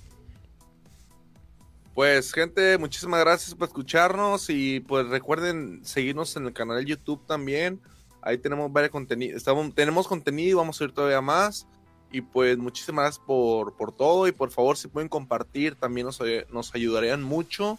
Pues 1.93 2.31
gente, 2.31 2.77
muchísimas 2.77 3.19
gracias 3.19 3.53
por 3.53 3.67
escucharnos 3.67 4.49
y 4.49 4.79
pues 4.79 5.07
recuerden 5.09 5.81
seguirnos 5.83 6.37
en 6.37 6.45
el 6.45 6.53
canal 6.53 6.77
de 6.77 6.85
YouTube 6.85 7.25
también. 7.25 7.81
Ahí 8.21 8.37
tenemos 8.37 8.71
varios 8.71 8.93
contenidos, 8.93 9.43
tenemos 9.75 10.07
contenido 10.07 10.51
y 10.51 10.53
vamos 10.53 10.79
a 10.79 10.85
ir 10.85 10.93
todavía 10.93 11.19
más. 11.19 11.67
Y 12.13 12.21
pues 12.21 12.57
muchísimas 12.57 13.03
gracias 13.03 13.25
por, 13.25 13.75
por 13.75 13.91
todo 13.91 14.29
y 14.29 14.31
por 14.31 14.51
favor 14.51 14.77
si 14.77 14.87
pueden 14.87 15.09
compartir 15.09 15.75
también 15.75 16.05
nos, 16.05 16.21
nos 16.49 16.73
ayudarían 16.73 17.21
mucho. 17.21 17.77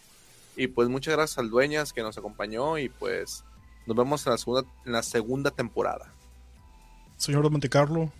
Y 0.56 0.66
pues 0.66 0.90
muchas 0.90 1.14
gracias 1.14 1.38
al 1.38 1.48
Dueñas 1.48 1.94
que 1.94 2.02
nos 2.02 2.18
acompañó 2.18 2.76
y 2.76 2.90
pues 2.90 3.44
nos 3.86 3.96
vemos 3.96 4.26
en 4.26 4.32
la 4.32 4.38
segunda, 4.38 4.70
en 4.84 4.92
la 4.92 5.02
segunda 5.02 5.50
temporada. 5.50 6.12
Señor 7.16 7.42
de 7.42 7.50
Montecarlo. 7.50 8.12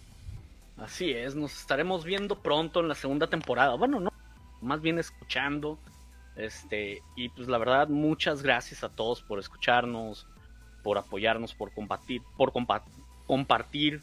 Así 0.77 1.11
es, 1.11 1.35
nos 1.35 1.59
estaremos 1.59 2.05
viendo 2.05 2.41
pronto 2.41 2.81
en 2.81 2.89
la 2.89 2.95
segunda 2.95 3.27
temporada. 3.27 3.74
Bueno, 3.74 4.01
no, 4.01 4.12
más 4.62 4.81
bien 4.81 4.99
escuchando. 4.99 5.78
Este, 6.37 7.03
y 7.16 7.28
pues 7.31 7.49
la 7.49 7.59
verdad, 7.59 7.89
muchas 7.89 8.43
gracias 8.43 8.82
a 8.82 8.89
todos 8.89 9.23
por 9.23 9.39
escucharnos, 9.39 10.27
por 10.82 10.97
apoyarnos, 10.97 11.55
por 11.55 11.73
compartir, 11.73 12.23
por 12.37 12.53
compartir. 13.27 14.03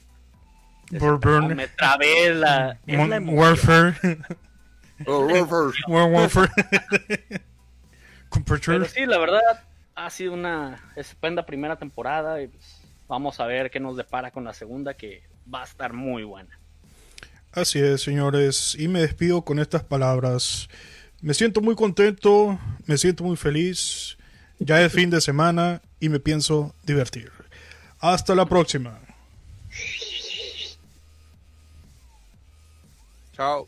Por 0.99 1.55
me 1.55 1.67
trabé 1.67 2.34
la, 2.34 2.79
Warfare. 2.88 3.95
Warfare. 5.05 6.51
Pero 8.65 8.85
sí, 8.85 9.05
la 9.05 9.17
verdad, 9.17 9.41
ha 9.97 10.09
sido 10.11 10.33
una 10.33 10.79
estupenda 10.95 11.45
primera 11.45 11.75
temporada 11.75 12.41
y 12.41 12.47
pues 12.47 12.81
vamos 13.07 13.39
a 13.39 13.47
ver 13.47 13.71
qué 13.71 13.79
nos 13.79 13.97
depara 13.97 14.31
con 14.31 14.43
la 14.43 14.53
segunda 14.53 14.93
que 14.95 15.23
va 15.51 15.61
a 15.61 15.63
estar 15.65 15.91
muy 15.91 16.23
buena. 16.23 16.57
Así 17.51 17.79
es, 17.79 18.03
señores, 18.03 18.75
y 18.77 18.87
me 18.87 19.01
despido 19.01 19.41
con 19.41 19.57
estas 19.57 19.83
palabras. 19.83 20.69
Me 21.21 21.33
siento 21.33 21.61
muy 21.61 21.75
contento, 21.75 22.59
me 22.85 22.97
siento 22.97 23.23
muy 23.23 23.37
feliz. 23.37 24.17
Ya 24.59 24.81
es 24.81 24.93
fin 24.93 25.09
de 25.09 25.19
semana 25.19 25.81
y 25.99 26.09
me 26.09 26.19
pienso 26.19 26.75
divertir. 26.83 27.31
Hasta 27.99 28.35
la 28.35 28.45
próxima. 28.45 28.99
Chao. 33.33 33.67